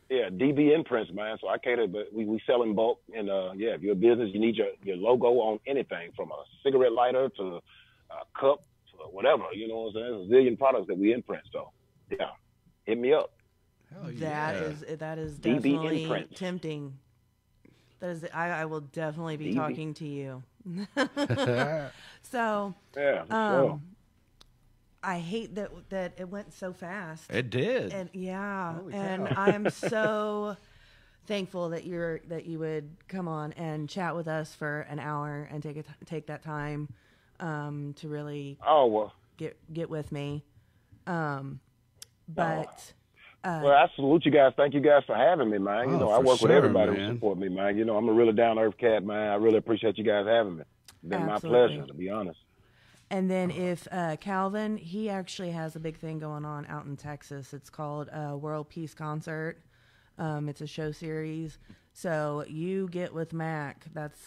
yeah 0.08 0.28
DB 0.30 0.74
imprints, 0.74 1.12
man. 1.12 1.36
So 1.40 1.48
I 1.48 1.58
cater, 1.58 1.86
but 1.86 2.12
we 2.12 2.24
we 2.24 2.40
sell 2.46 2.62
in 2.62 2.74
bulk. 2.74 3.00
And 3.14 3.28
uh, 3.30 3.52
yeah, 3.56 3.70
if 3.70 3.82
you're 3.82 3.92
a 3.92 3.96
business, 3.96 4.30
you 4.32 4.40
need 4.40 4.56
your 4.56 4.68
your 4.82 4.96
logo 4.96 5.28
on 5.40 5.58
anything 5.66 6.10
from 6.16 6.30
a 6.30 6.42
cigarette 6.62 6.92
lighter 6.92 7.28
to 7.36 7.60
a 8.10 8.40
cup 8.40 8.64
to 8.90 8.96
whatever. 9.10 9.44
You 9.52 9.68
know 9.68 9.78
what 9.78 9.86
I'm 9.88 9.92
saying? 9.94 10.28
There's 10.30 10.46
a 10.46 10.50
zillion 10.50 10.58
products 10.58 10.86
that 10.88 10.98
we 10.98 11.12
imprint. 11.12 11.42
So 11.52 11.70
yeah, 12.10 12.30
hit 12.84 12.98
me 12.98 13.12
up. 13.12 13.32
Hell 13.92 14.10
That 14.14 14.54
yeah. 14.56 14.60
is 14.62 14.98
that 14.98 15.18
is 15.18 15.38
DB 15.38 15.54
definitely 15.54 16.02
imprints. 16.04 16.38
tempting. 16.38 16.98
That 18.00 18.10
is, 18.10 18.24
I, 18.32 18.50
I 18.50 18.64
will 18.66 18.80
definitely 18.82 19.36
be 19.38 19.52
DB. 19.52 19.56
talking 19.56 19.94
to 19.94 20.06
you. 20.06 20.42
so, 22.22 22.74
Yeah, 22.96 23.24
for 23.24 23.32
sure. 23.32 23.80
I 25.02 25.18
hate 25.20 25.54
that 25.54 25.70
that 25.90 26.14
it 26.18 26.28
went 26.28 26.52
so 26.52 26.72
fast. 26.72 27.30
It 27.30 27.50
did. 27.50 27.92
and 27.92 28.10
yeah, 28.12 28.74
Holy 28.74 28.94
and. 28.94 29.28
I 29.28 29.50
am 29.50 29.70
so 29.70 30.56
thankful 31.26 31.68
that 31.70 31.84
you're 31.84 32.20
that 32.28 32.46
you 32.46 32.58
would 32.58 32.96
come 33.08 33.28
on 33.28 33.52
and 33.52 33.88
chat 33.88 34.16
with 34.16 34.26
us 34.28 34.54
for 34.54 34.80
an 34.82 34.98
hour 34.98 35.48
and 35.52 35.62
take 35.62 35.76
a 35.76 35.82
t- 35.82 35.90
take 36.04 36.26
that 36.26 36.42
time 36.42 36.88
um, 37.40 37.94
to 37.98 38.08
really 38.08 38.58
Oh 38.66 38.86
well. 38.86 39.12
get 39.36 39.56
get 39.72 39.88
with 39.88 40.10
me. 40.10 40.44
Um, 41.06 41.60
but 42.28 42.92
uh, 43.44 43.60
Well, 43.62 43.72
I 43.72 43.86
salute 43.94 44.24
you 44.26 44.32
guys. 44.32 44.52
Thank 44.56 44.74
you 44.74 44.80
guys 44.80 45.02
for 45.06 45.14
having 45.16 45.48
me, 45.48 45.58
man. 45.58 45.90
You 45.90 45.94
Oh, 45.96 45.98
know, 46.00 46.10
I 46.10 46.16
for 46.18 46.22
work 46.24 46.40
with 46.42 46.50
everybody 46.50 46.92
man. 46.92 47.08
who 47.08 47.14
support 47.14 47.38
me, 47.38 47.48
man. 47.48 47.76
You 47.78 47.84
know, 47.84 47.96
I'm 47.96 48.08
a 48.08 48.12
really 48.12 48.32
down 48.32 48.58
earth 48.58 48.76
cat, 48.78 49.04
man. 49.04 49.30
I 49.30 49.36
really 49.36 49.58
appreciate 49.58 49.96
you 49.96 50.04
guys 50.04 50.26
having 50.26 50.56
me. 50.56 50.64
It's 50.86 50.92
been 51.08 51.22
Absolutely. 51.22 51.60
my 51.60 51.66
pleasure, 51.76 51.86
to 51.86 51.94
be 51.94 52.10
honest. 52.10 52.38
And 53.10 53.30
then 53.30 53.50
if 53.50 53.88
uh, 53.90 54.16
Calvin, 54.16 54.76
he 54.76 55.08
actually 55.08 55.50
has 55.52 55.76
a 55.76 55.80
big 55.80 55.96
thing 55.96 56.18
going 56.18 56.44
on 56.44 56.66
out 56.66 56.84
in 56.84 56.96
Texas. 56.96 57.54
It's 57.54 57.70
called 57.70 58.08
uh, 58.10 58.36
World 58.36 58.68
Peace 58.68 58.94
Concert. 58.94 59.62
Um, 60.18 60.48
it's 60.48 60.60
a 60.60 60.66
show 60.66 60.92
series. 60.92 61.58
So 61.92 62.44
you 62.48 62.88
get 62.88 63.14
with 63.14 63.32
Mack. 63.32 63.86
That's 63.94 64.20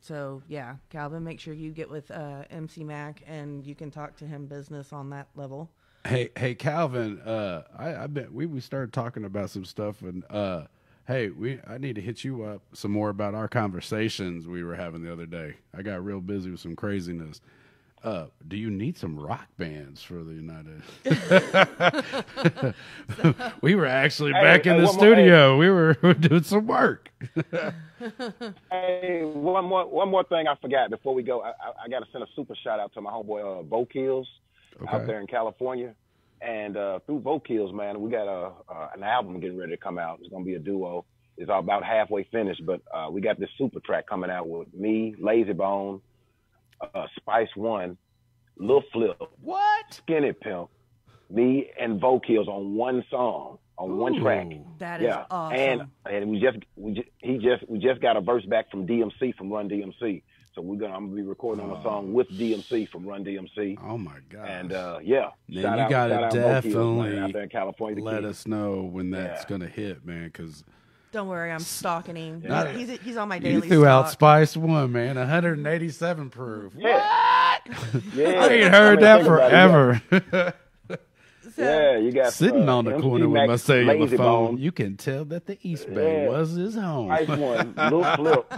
so 0.00 0.42
yeah, 0.48 0.76
Calvin. 0.90 1.24
Make 1.24 1.40
sure 1.40 1.54
you 1.54 1.70
get 1.72 1.90
with 1.90 2.10
uh, 2.10 2.44
MC 2.50 2.84
Mack, 2.84 3.22
and 3.26 3.66
you 3.66 3.74
can 3.74 3.90
talk 3.90 4.16
to 4.16 4.26
him 4.26 4.46
business 4.46 4.92
on 4.92 5.10
that 5.10 5.28
level. 5.34 5.70
Hey, 6.04 6.30
hey, 6.36 6.54
Calvin. 6.54 7.20
Uh, 7.20 7.62
I, 7.76 7.94
I 7.94 8.06
bet 8.08 8.32
we 8.32 8.46
we 8.46 8.60
started 8.60 8.92
talking 8.92 9.24
about 9.24 9.50
some 9.50 9.64
stuff, 9.64 10.02
and 10.02 10.24
uh, 10.30 10.64
hey, 11.06 11.30
we 11.30 11.60
I 11.66 11.78
need 11.78 11.94
to 11.96 12.00
hit 12.00 12.24
you 12.24 12.44
up 12.44 12.62
some 12.72 12.90
more 12.90 13.10
about 13.10 13.34
our 13.34 13.48
conversations 13.48 14.46
we 14.46 14.64
were 14.64 14.74
having 14.74 15.02
the 15.02 15.12
other 15.12 15.26
day. 15.26 15.56
I 15.76 15.82
got 15.82 16.04
real 16.04 16.20
busy 16.20 16.50
with 16.50 16.60
some 16.60 16.76
craziness. 16.76 17.40
Uh, 18.04 18.26
do 18.48 18.56
you 18.56 18.68
need 18.68 18.98
some 18.98 19.16
rock 19.18 19.46
bands 19.58 20.02
for 20.02 20.24
the 20.24 20.32
United? 20.32 20.82
we 23.62 23.76
were 23.76 23.86
actually 23.86 24.32
Hey, 24.32 24.42
back 24.42 24.66
in 24.66 24.72
hey, 24.74 24.80
the 24.80 24.86
one 24.86 24.94
more- 24.96 25.04
studio. 25.04 25.56
We 25.56 25.70
were 25.70 25.94
doing 26.20 26.42
some 26.42 26.66
work. 26.66 27.10
Hey, 28.72 29.20
one 29.22 29.64
more 29.66 29.86
one 29.88 30.08
more 30.08 30.24
thing 30.24 30.48
I 30.48 30.56
forgot 30.60 30.90
before 30.90 31.14
we 31.14 31.22
go. 31.22 31.40
I, 31.40 31.50
I, 31.50 31.84
I 31.84 31.88
got 31.88 32.00
to 32.00 32.06
send 32.10 32.24
a 32.24 32.26
super 32.34 32.56
shout 32.64 32.80
out 32.80 32.92
to 32.94 33.00
my 33.00 33.12
homeboy 33.12 33.60
uh, 33.60 33.62
Bo 33.62 33.86
Kills 33.86 34.26
Okay. 34.82 34.90
out 34.96 35.06
there 35.06 35.20
in 35.20 35.28
California. 35.28 35.94
And 36.40 36.76
uh, 36.76 36.98
through 37.06 37.20
Bo 37.20 37.38
Kills, 37.38 37.72
man, 37.72 38.00
we 38.00 38.10
got 38.10 38.26
a 38.26 38.50
uh, 38.68 38.88
an 38.96 39.04
album 39.04 39.38
getting 39.38 39.56
ready 39.56 39.70
to 39.70 39.76
come 39.76 39.98
out. 39.98 40.18
It's 40.20 40.28
gonna 40.30 40.44
be 40.44 40.54
a 40.54 40.58
duo. 40.58 41.04
It's 41.36 41.48
about 41.54 41.84
halfway 41.84 42.24
finished, 42.24 42.66
but 42.66 42.80
uh, 42.92 43.08
we 43.08 43.20
got 43.20 43.38
this 43.38 43.50
super 43.56 43.78
track 43.78 44.08
coming 44.08 44.30
out 44.30 44.48
with 44.48 44.66
me, 44.74 45.14
Layzie 45.22 45.56
Bone, 45.56 46.00
uh, 46.94 47.06
Spice 47.16 47.48
One, 47.54 47.96
Lil 48.56 48.82
Flip, 48.92 49.16
What? 49.40 49.84
Skinny 49.90 50.32
Pimp, 50.32 50.68
me, 51.30 51.70
and 51.80 52.00
Bo 52.00 52.20
Kills 52.20 52.48
on 52.48 52.74
one 52.74 53.04
song 53.10 53.58
on 53.78 53.96
one 53.96 54.20
track. 54.20 54.46
That 54.78 55.00
is 55.00 55.06
Yeah, 55.06 55.24
awesome. 55.30 55.58
and 55.58 55.82
and 56.06 56.30
we 56.30 56.40
just 56.40 56.58
we 56.76 56.92
just, 56.92 57.08
he 57.18 57.38
just 57.38 57.68
we 57.68 57.78
just 57.78 58.00
got 58.00 58.16
a 58.16 58.20
verse 58.20 58.44
back 58.46 58.70
from 58.70 58.86
DMC 58.86 59.34
from 59.36 59.50
Run 59.52 59.68
DMC, 59.68 60.22
so 60.54 60.60
we're 60.60 60.76
gonna 60.76 60.94
I'm 60.94 61.06
gonna 61.06 61.16
be 61.16 61.22
recording 61.22 61.64
on 61.64 61.70
a 61.76 61.82
song 61.82 62.12
with 62.12 62.28
DMC 62.28 62.88
from 62.90 63.06
Run 63.06 63.24
DMC, 63.24 63.78
Oh 63.82 63.96
my 63.96 64.16
god! 64.28 64.46
and 64.46 64.72
uh, 64.72 64.98
yeah, 65.02 65.30
Man, 65.48 65.62
shout 65.62 65.78
you 65.78 65.84
out, 65.84 65.90
gotta 65.90 66.12
shout 66.14 66.24
out 66.24 66.32
Bo 66.32 66.38
Kills, 66.38 66.64
man, 66.74 66.82
definitely 67.06 67.18
out 67.20 67.32
there 67.32 67.42
in 67.44 67.48
California. 67.48 68.04
let 68.04 68.20
kid. 68.22 68.24
us 68.26 68.46
know 68.46 68.82
when 68.82 69.10
that's 69.10 69.42
Yeah. 69.42 69.48
gonna 69.48 69.68
hit, 69.68 70.04
man. 70.04 70.24
Because 70.26 70.64
Don't 71.12 71.28
worry, 71.28 71.52
I'm 71.52 71.60
stalking 71.60 72.16
him. 72.16 72.42
Not- 72.44 72.70
he's 72.74 72.88
he's 73.00 73.16
on 73.18 73.28
my 73.28 73.36
you 73.36 73.40
daily. 73.42 73.68
threw 73.68 73.86
out. 73.86 74.10
Spice 74.10 74.56
One, 74.56 74.92
man, 74.92 75.16
187 75.16 76.30
proof. 76.30 76.72
Yeah, 76.76 76.88
yeah. 78.14 78.28
I 78.28 78.48
ain't 78.48 78.72
heard 78.72 79.00
mean, 79.00 79.04
that 79.04 79.16
think 79.18 79.20
it, 79.20 79.24
you 79.24 79.24
forever. 79.26 80.52
So, 81.54 81.62
Yeah, 81.62 81.98
you 81.98 82.12
got 82.12 82.32
Sitting 82.32 82.66
uh, 82.66 82.76
on 82.78 82.84
the 82.86 82.92
MC 82.92 83.02
corner 83.02 83.28
with 83.28 83.46
my 83.50 83.56
cellular 83.56 84.06
phone, 84.08 84.16
Bone, 84.16 84.58
you 84.58 84.72
can 84.72 84.96
tell 84.96 85.26
that 85.26 85.44
the 85.44 85.58
East 85.60 85.92
Bay 85.92 86.22
Yeah. 86.24 86.30
was 86.30 86.52
his 86.52 86.74
home. 86.76 87.08
Spice 87.14 87.28
One, 87.38 87.74
Lil 87.90 88.04
Flip. 88.16 88.54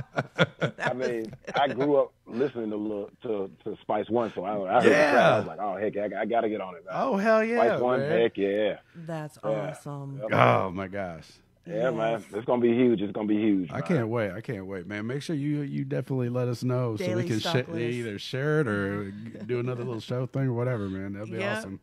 I 0.79 0.93
mean, 0.93 1.33
I 1.61 1.69
grew 1.69 1.97
up 1.97 2.13
listening 2.27 2.71
to 2.71 2.77
Lil, 2.77 3.11
to 3.23 3.51
to 3.65 3.77
Spice 3.81 4.09
One, 4.11 4.33
so 4.33 4.45
I, 4.45 4.53
I 4.53 4.75
heard 4.75 4.85
the 4.85 4.89
track. 4.91 5.15
Yeah. 5.15 5.29
I 5.35 5.39
was 5.39 5.47
like, 5.49 5.59
oh 5.61 5.77
heck, 5.77 5.97
I, 5.97 6.21
I 6.21 6.25
got 6.27 6.43
to 6.43 6.49
get 6.49 6.61
on 6.61 6.77
it. 6.77 6.85
Man. 6.85 6.95
oh 6.97 7.17
hell 7.17 7.43
yeah, 7.43 7.67
Spice 7.67 7.81
One, 7.81 7.99
man. 8.01 8.21
heck 8.21 8.37
yeah. 8.37 8.77
that's 8.95 9.39
Yeah. 9.43 9.51
awesome. 9.71 10.21
Oh 10.31 10.71
my 10.71 10.87
gosh. 10.87 11.27
Yeah, 11.67 11.91
man, 11.91 12.23
it's 12.33 12.45
gonna 12.45 12.61
be 12.61 12.75
huge. 12.75 13.01
It's 13.01 13.13
gonna 13.13 13.27
be 13.27 13.39
huge. 13.41 13.71
I 13.71 13.75
man. 13.77 13.83
can't 13.85 14.09
wait. 14.09 14.31
I 14.33 14.41
can't 14.43 14.67
wait, 14.67 14.87
man. 14.87 15.07
Make 15.07 15.23
sure 15.23 15.35
you 15.35 15.63
you 15.63 15.85
definitely 15.85 16.29
let 16.29 16.47
us 16.49 16.63
know 16.63 16.97
so 16.97 17.17
we 17.17 17.25
can 17.25 17.41
sh- 17.41 17.55
either 17.75 18.19
share 18.19 18.61
it 18.61 18.69
or 18.69 19.11
do 19.11 19.61
another 19.61 19.83
little 19.85 20.01
show 20.01 20.27
thing 20.27 20.43
or 20.49 20.53
whatever, 20.53 20.89
man. 20.89 21.15
That'd 21.15 21.31
be 21.31 21.39
Yep. 21.39 21.57
awesome. 21.59 21.81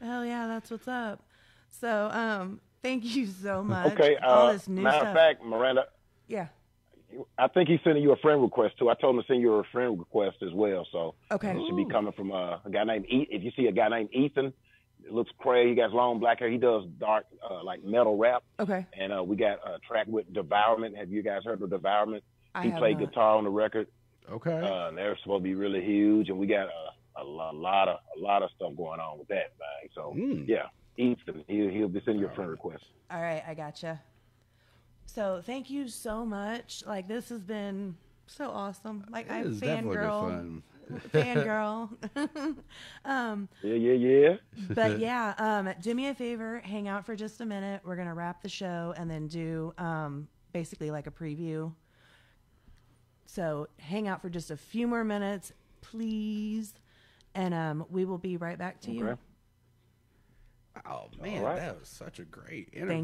Hell 0.00 0.24
yeah, 0.24 0.46
that's 0.48 0.70
what's 0.70 0.88
up. 0.88 1.22
So, 1.68 2.08
um, 2.12 2.60
thank 2.82 3.04
you 3.04 3.26
so 3.26 3.62
much. 3.74 3.92
Okay. 3.92 4.16
All 4.16 4.48
Uh, 4.48 4.52
this 4.54 4.68
new 4.68 4.82
matter 4.82 4.96
stuff. 4.98 5.08
of 5.08 5.14
fact, 5.14 5.44
Miranda, 5.44 5.84
yeah. 6.26 6.48
I 7.38 7.48
think 7.48 7.68
he's 7.68 7.80
sending 7.84 8.02
you 8.04 8.12
a 8.12 8.16
friend 8.16 8.40
request 8.40 8.78
too. 8.78 8.88
I 8.88 8.94
told 8.94 9.16
him 9.16 9.22
to 9.22 9.26
send 9.26 9.40
you 9.42 9.54
a 9.54 9.64
friend 9.64 9.98
request 9.98 10.38
as 10.42 10.52
well. 10.52 10.86
So 10.92 11.14
Okay. 11.32 11.50
it 11.50 11.66
should 11.66 11.76
be 11.76 11.84
coming 11.86 12.12
from 12.12 12.30
uh, 12.32 12.58
a 12.64 12.70
guy 12.70 12.84
named 12.84 13.06
e- 13.08 13.26
if 13.30 13.42
you 13.42 13.50
see 13.56 13.66
a 13.66 13.72
guy 13.72 13.88
named 13.88 14.10
Ethan, 14.12 14.46
it 14.46 14.52
looks 15.12 15.30
crazy. 15.38 15.70
He 15.70 15.74
got 15.74 15.92
long 15.92 16.18
black 16.20 16.38
hair. 16.38 16.50
He 16.50 16.58
does 16.58 16.84
dark 16.98 17.26
uh, 17.48 17.62
like 17.64 17.82
metal 17.84 18.16
rap. 18.16 18.42
Okay. 18.58 18.86
And 18.98 19.12
uh, 19.12 19.22
we 19.22 19.36
got 19.36 19.58
a 19.66 19.78
track 19.86 20.06
with 20.06 20.32
Devourment. 20.32 20.96
Have 20.96 21.10
you 21.10 21.22
guys 21.22 21.42
heard 21.44 21.60
of 21.62 21.70
Devourment? 21.70 22.22
I 22.54 22.64
he 22.64 22.70
have 22.70 22.78
played 22.78 22.98
not. 22.98 23.08
guitar 23.10 23.36
on 23.36 23.44
the 23.44 23.50
record. 23.50 23.86
Okay. 24.30 24.50
Uh, 24.60 24.88
and 24.88 24.96
they're 24.98 25.16
supposed 25.22 25.40
to 25.42 25.48
be 25.48 25.54
really 25.54 25.84
huge. 25.84 26.28
And 26.28 26.38
we 26.38 26.46
got 26.46 26.66
uh, 26.68 27.22
a, 27.22 27.24
lo- 27.24 27.50
lot 27.54 27.88
of 27.88 27.98
a 28.16 28.20
lot 28.20 28.42
of 28.42 28.50
stuff 28.56 28.72
going 28.76 29.00
on 29.00 29.18
with 29.18 29.28
that 29.28 29.52
man. 29.58 29.90
So 29.94 30.14
Mm. 30.16 30.46
yeah, 30.48 30.66
Ethan, 30.96 31.44
he'll, 31.48 31.70
he'll 31.70 31.88
be 31.88 32.00
sending 32.04 32.20
you 32.22 32.28
a 32.28 32.34
friend 32.34 32.50
request. 32.50 32.84
All 33.10 33.20
right, 33.20 33.42
I 33.46 33.54
gotcha. 33.54 34.00
So 35.06 35.42
thank 35.44 35.70
you 35.70 35.88
so 35.88 36.24
much. 36.24 36.84
Like 36.86 37.08
this 37.08 37.28
has 37.30 37.40
been 37.40 37.96
so 38.26 38.48
awesome. 38.50 39.04
Like 39.10 39.30
I 39.30 39.40
It 39.40 39.46
has 39.46 39.60
definitely 39.60 39.96
fangirl, 39.96 40.20
fun. 40.28 40.62
Fangirl. 41.12 41.90
um, 43.04 43.48
Yeah, 43.62 43.74
yeah, 43.74 43.92
yeah. 43.92 44.36
but 44.70 44.98
yeah, 44.98 45.34
um, 45.38 45.72
do 45.80 45.94
me 45.94 46.08
a 46.08 46.14
favor, 46.14 46.60
hang 46.60 46.88
out 46.88 47.06
for 47.06 47.14
just 47.16 47.40
a 47.40 47.46
minute. 47.46 47.80
We're 47.84 47.96
gonna 47.96 48.14
wrap 48.14 48.42
the 48.42 48.48
show 48.48 48.94
and 48.96 49.10
then 49.10 49.26
do 49.26 49.72
um, 49.78 50.28
basically 50.52 50.90
like 50.90 51.06
a 51.06 51.10
preview. 51.10 51.72
So 53.26 53.68
hang 53.78 54.08
out 54.08 54.20
for 54.20 54.28
just 54.28 54.50
a 54.50 54.56
few 54.56 54.88
more 54.88 55.04
minutes, 55.04 55.52
please, 55.82 56.74
and 57.34 57.54
um, 57.54 57.86
we 57.88 58.04
will 58.04 58.18
be 58.18 58.36
right 58.36 58.58
back 58.58 58.80
to 58.82 58.90
you. 58.90 59.18
Oh 60.86 61.08
man, 61.20 61.42
right. 61.42 61.56
that 61.56 61.78
was 61.78 61.88
such 61.88 62.18
a 62.18 62.24
great 62.24 62.70
interview. 62.72 63.02